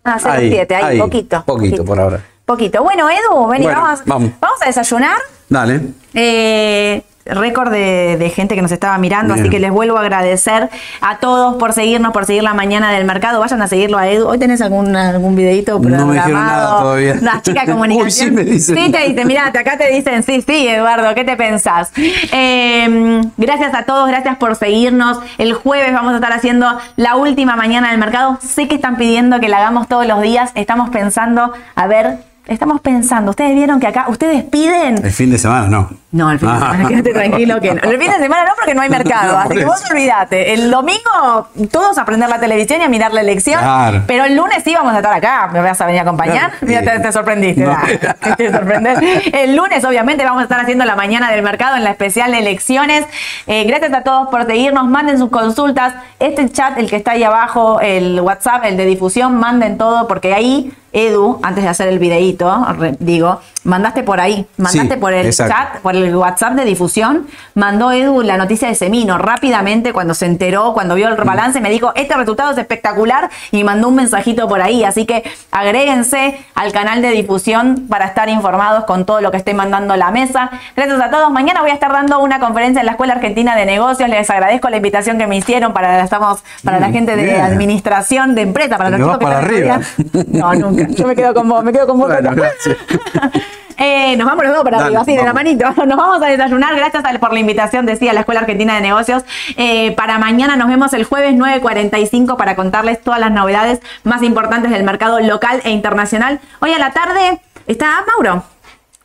Ah, 0.03 0.19
0,7, 0.21 0.71
ahí, 0.71 0.83
ahí, 0.83 0.99
poquito. 0.99 1.43
poquito 1.45 1.83
por 1.83 1.99
ahora. 1.99 2.23
Poquito. 2.45 2.81
Bueno, 2.81 3.09
Edu, 3.09 3.47
vení, 3.47 3.65
Bueno, 3.65 3.81
vamos, 3.81 4.01
vamos. 4.05 4.31
vamos 4.39 4.61
a 4.61 4.65
desayunar. 4.67 5.17
Dale. 5.49 5.81
Eh, 6.13 7.01
récord 7.29 7.71
de, 7.71 8.17
de 8.17 8.29
gente 8.29 8.55
que 8.55 8.61
nos 8.61 8.71
estaba 8.71 8.97
mirando, 8.97 9.33
Bien. 9.33 9.45
así 9.45 9.49
que 9.51 9.59
les 9.59 9.71
vuelvo 9.71 9.97
a 9.97 10.01
agradecer 10.01 10.69
a 11.01 11.17
todos 11.17 11.55
por 11.55 11.73
seguirnos, 11.73 12.13
por 12.13 12.25
seguir 12.25 12.43
la 12.43 12.53
mañana 12.53 12.91
del 12.91 13.05
mercado. 13.05 13.39
Vayan 13.39 13.61
a 13.61 13.67
seguirlo 13.67 13.97
a 13.97 14.07
Edu. 14.07 14.27
¿Hoy 14.27 14.37
tenés 14.39 14.61
algún, 14.61 14.95
algún 14.95 15.35
videito 15.35 15.73
No 15.73 15.79
me 15.79 15.89
programado? 15.89 16.13
dijeron 16.13 16.45
nada 16.45 16.79
todavía. 16.79 17.15
Una 17.21 17.41
chica 17.41 17.65
de 17.65 17.71
comunicación. 17.71 18.05
Uy, 18.05 18.11
sí 18.11 18.31
me 18.31 18.43
dicen. 18.43 18.77
Sí, 18.77 18.91
te 18.91 19.07
dicen, 19.09 19.27
mira, 19.27 19.47
acá 19.47 19.77
te 19.77 19.89
dicen, 19.93 20.23
sí, 20.23 20.41
sí, 20.41 20.67
Eduardo, 20.67 21.13
¿qué 21.15 21.23
te 21.23 21.35
pensás? 21.35 21.91
Eh, 22.31 23.21
gracias 23.37 23.73
a 23.73 23.83
todos, 23.83 24.07
gracias 24.07 24.37
por 24.37 24.55
seguirnos. 24.55 25.19
El 25.37 25.53
jueves 25.53 25.93
vamos 25.93 26.13
a 26.13 26.15
estar 26.15 26.33
haciendo 26.33 26.77
la 26.95 27.15
última 27.15 27.55
mañana 27.55 27.89
del 27.91 27.99
mercado. 27.99 28.37
Sé 28.41 28.67
que 28.67 28.75
están 28.75 28.95
pidiendo 28.97 29.39
que 29.39 29.49
la 29.49 29.57
hagamos 29.57 29.87
todos 29.87 30.05
los 30.07 30.21
días. 30.21 30.51
Estamos 30.55 30.89
pensando, 30.89 31.51
a 31.75 31.87
ver, 31.87 32.17
estamos 32.47 32.81
pensando. 32.81 33.31
Ustedes 33.31 33.53
vieron 33.55 33.79
que 33.79 33.87
acá, 33.87 34.05
ustedes 34.09 34.43
piden 34.43 35.03
El 35.03 35.11
fin 35.11 35.29
de 35.31 35.37
semana 35.37 35.67
no. 35.67 35.89
No, 36.17 36.31
el 36.31 36.39
fin 36.39 36.49
de 36.49 36.55
Ah. 36.55 36.59
semana, 36.71 36.87
quédate 36.89 37.13
tranquilo 37.13 37.61
que 37.61 37.73
no. 37.73 37.81
El 37.81 37.99
fin 37.99 38.11
de 38.11 38.17
semana 38.17 38.45
no, 38.45 38.51
porque 38.55 38.73
no 38.75 38.81
hay 38.81 38.89
mercado. 38.99 39.33
No, 39.33 39.39
así 39.39 39.55
que 39.55 39.65
vos 39.65 39.81
eso. 39.83 39.93
olvídate. 39.93 40.53
El 40.53 40.69
domingo, 40.71 41.47
todos 41.71 41.97
a 41.97 42.05
prender 42.05 42.29
la 42.29 42.39
televisión 42.39 42.81
y 42.81 42.83
a 42.83 42.89
mirar 42.89 43.13
la 43.13 43.21
elección. 43.21 43.59
Claro. 43.61 44.03
Pero 44.07 44.25
el 44.25 44.35
lunes 44.35 44.63
sí 44.63 44.73
vamos 44.75 44.93
a 44.93 44.97
estar 44.97 45.13
acá. 45.13 45.49
¿Me 45.53 45.61
vas 45.61 45.79
a 45.79 45.85
venir 45.85 45.99
a 45.99 46.03
acompañar? 46.03 46.51
Claro. 46.51 46.57
Mira, 46.61 46.81
te, 46.81 46.99
te 46.99 47.11
sorprendiste. 47.11 47.61
No. 47.63 47.77
te 48.37 48.51
sorprendés. 48.51 48.99
El 49.33 49.55
lunes, 49.55 49.83
obviamente, 49.85 50.23
vamos 50.25 50.41
a 50.41 50.43
estar 50.43 50.59
haciendo 50.59 50.83
la 50.85 50.95
mañana 50.95 51.31
del 51.31 51.41
mercado 51.43 51.75
en 51.77 51.83
la 51.83 51.91
especial 51.91 52.31
de 52.31 52.39
elecciones. 52.39 53.05
Eh, 53.47 53.63
gracias 53.65 53.93
a 53.93 54.01
todos 54.01 54.27
por 54.29 54.45
seguirnos. 54.45 54.87
Manden 54.87 55.17
sus 55.17 55.29
consultas. 55.29 55.93
Este 56.19 56.49
chat, 56.49 56.77
el 56.77 56.89
que 56.89 56.95
está 56.97 57.11
ahí 57.11 57.23
abajo, 57.23 57.79
el 57.81 58.19
WhatsApp, 58.21 58.65
el 58.65 58.77
de 58.77 58.85
difusión, 58.85 59.35
manden 59.37 59.77
todo, 59.77 60.07
porque 60.07 60.33
ahí. 60.33 60.71
Edu, 60.93 61.39
antes 61.43 61.63
de 61.63 61.69
hacer 61.69 61.89
el 61.89 61.99
videíto, 61.99 62.65
digo, 62.97 63.39
mandaste 63.65 64.01
por 64.01 64.19
ahí, 64.19 64.47
mandaste 64.57 64.95
Sí, 64.95 64.99
por 64.99 65.13
el 65.13 65.27
exacto. 65.27 65.53
chat, 65.53 65.81
por 65.81 65.95
el 65.95 66.06
WhatsApp 66.15 66.53
de 66.53 66.65
difusión, 66.65 67.27
mandó 67.55 67.91
Edu 67.91 68.21
la 68.21 68.37
noticia 68.37 68.67
de 68.67 68.75
Semino 68.75 69.17
rápidamente 69.17 69.93
cuando 69.93 70.13
se 70.13 70.25
enteró, 70.25 70.73
cuando 70.73 70.95
vio 70.95 71.07
el 71.07 71.15
balance, 71.15 71.59
me 71.61 71.69
dijo, 71.69 71.91
este 71.95 72.15
resultado 72.15 72.51
es 72.51 72.57
espectacular 72.57 73.29
y 73.51 73.63
mandó 73.63 73.89
un 73.89 73.95
mensajito 73.95 74.47
por 74.47 74.61
ahí. 74.61 74.83
Así 74.83 75.05
que 75.05 75.23
agréguense 75.51 76.39
al 76.55 76.71
canal 76.71 77.01
de 77.01 77.09
difusión 77.11 77.85
para 77.89 78.05
estar 78.05 78.29
informados 78.29 78.85
con 78.85 79.05
todo 79.05 79.21
lo 79.21 79.31
que 79.31 79.37
esté 79.37 79.53
mandando 79.53 79.95
la 79.95 80.11
mesa. 80.11 80.49
Gracias 80.75 81.01
a 81.01 81.09
todos. 81.09 81.31
Mañana 81.31 81.61
voy 81.61 81.71
a 81.71 81.73
estar 81.73 81.91
dando 81.91 82.19
una 82.19 82.39
conferencia 82.39 82.79
en 82.79 82.85
la 82.85 82.93
Escuela 82.93 83.13
Argentina 83.13 83.55
de 83.55 83.65
Negocios. 83.65 84.09
Les 84.09 84.29
agradezco 84.29 84.69
la 84.69 84.77
invitación 84.77 85.17
que 85.17 85.27
me 85.27 85.37
hicieron 85.37 85.73
para, 85.73 86.03
estamos, 86.03 86.43
para 86.63 86.79
la 86.79 86.87
Mm, 86.87 86.93
gente 86.93 87.15
de 87.15 87.41
administración 87.41 88.33
de 88.35 88.41
empresa, 88.43 88.77
para 88.77 88.91
Te 88.91 88.97
los 88.97 89.07
chicos 89.07 89.17
que 89.19 89.25
para 89.25 89.39
están 89.41 89.55
arriba. 89.55 89.79
estudiando. 89.97 90.39
No, 90.39 90.53
nunca. 90.71 90.87
Yo 90.89 91.07
me 91.07 91.15
quedo 91.15 91.33
con 91.33 91.49
vos, 91.49 91.63
me 91.63 91.71
quedo 91.71 91.87
con 91.87 91.99
vos. 91.99 92.07
Bueno, 92.07 92.31
gracias. 92.33 92.77
Eh, 93.77 94.15
nos 94.17 94.25
vamos 94.25 94.43
los 94.43 94.53
dos 94.55 94.63
para 94.63 94.79
arriba, 94.79 95.01
así 95.01 95.15
de 95.15 95.23
la 95.23 95.33
manito. 95.33 95.65
Nos 95.85 95.97
vamos 95.97 96.21
a 96.21 96.27
desayunar. 96.27 96.75
Gracias 96.75 97.03
por 97.19 97.33
la 97.33 97.39
invitación, 97.39 97.85
decía 97.85 98.13
la 98.13 98.21
Escuela 98.21 98.41
Argentina 98.41 98.75
de 98.75 98.81
Negocios. 98.81 99.23
Eh, 99.55 99.91
para 99.91 100.17
mañana 100.17 100.55
nos 100.55 100.67
vemos 100.67 100.93
el 100.93 101.03
jueves 101.03 101.35
9.45 101.35 102.37
para 102.37 102.55
contarles 102.55 103.01
todas 103.01 103.19
las 103.19 103.31
novedades 103.31 103.79
más 104.03 104.23
importantes 104.23 104.71
del 104.71 104.83
mercado 104.83 105.19
local 105.19 105.61
e 105.63 105.69
internacional. 105.69 106.39
Hoy 106.59 106.71
a 106.73 106.79
la 106.79 106.91
tarde 106.91 107.39
está 107.67 108.03
Mauro. 108.07 108.43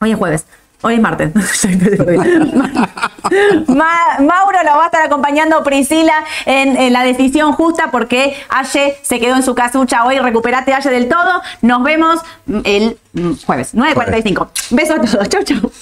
Hoy 0.01 0.13
es 0.13 0.19
jueves. 0.19 0.47
Hoy 0.83 0.95
es 0.95 1.01
martes. 1.01 1.33
Ma- 3.69 4.19
Mauro 4.21 4.59
lo 4.65 4.71
va 4.77 4.83
a 4.83 4.87
estar 4.87 5.03
acompañando 5.03 5.63
Priscila 5.63 6.25
en, 6.45 6.77
en 6.77 6.93
la 6.93 7.05
decisión 7.05 7.53
justa 7.53 7.91
porque 7.91 8.37
Aye 8.49 8.99
se 9.03 9.21
quedó 9.21 9.37
en 9.37 9.43
su 9.43 9.55
casucha 9.55 10.05
hoy. 10.05 10.19
Recuperate 10.19 10.73
Aye 10.75 10.91
del 10.91 11.09
todo. 11.09 11.43
Nos 11.63 11.83
vemos 11.83 12.21
el 12.65 12.99
jueves, 13.47 13.75
9.45. 13.75 14.49
Besos 14.71 14.99
a 14.99 15.01
todos. 15.01 15.29
Chau, 15.29 15.43
chau. 15.45 15.73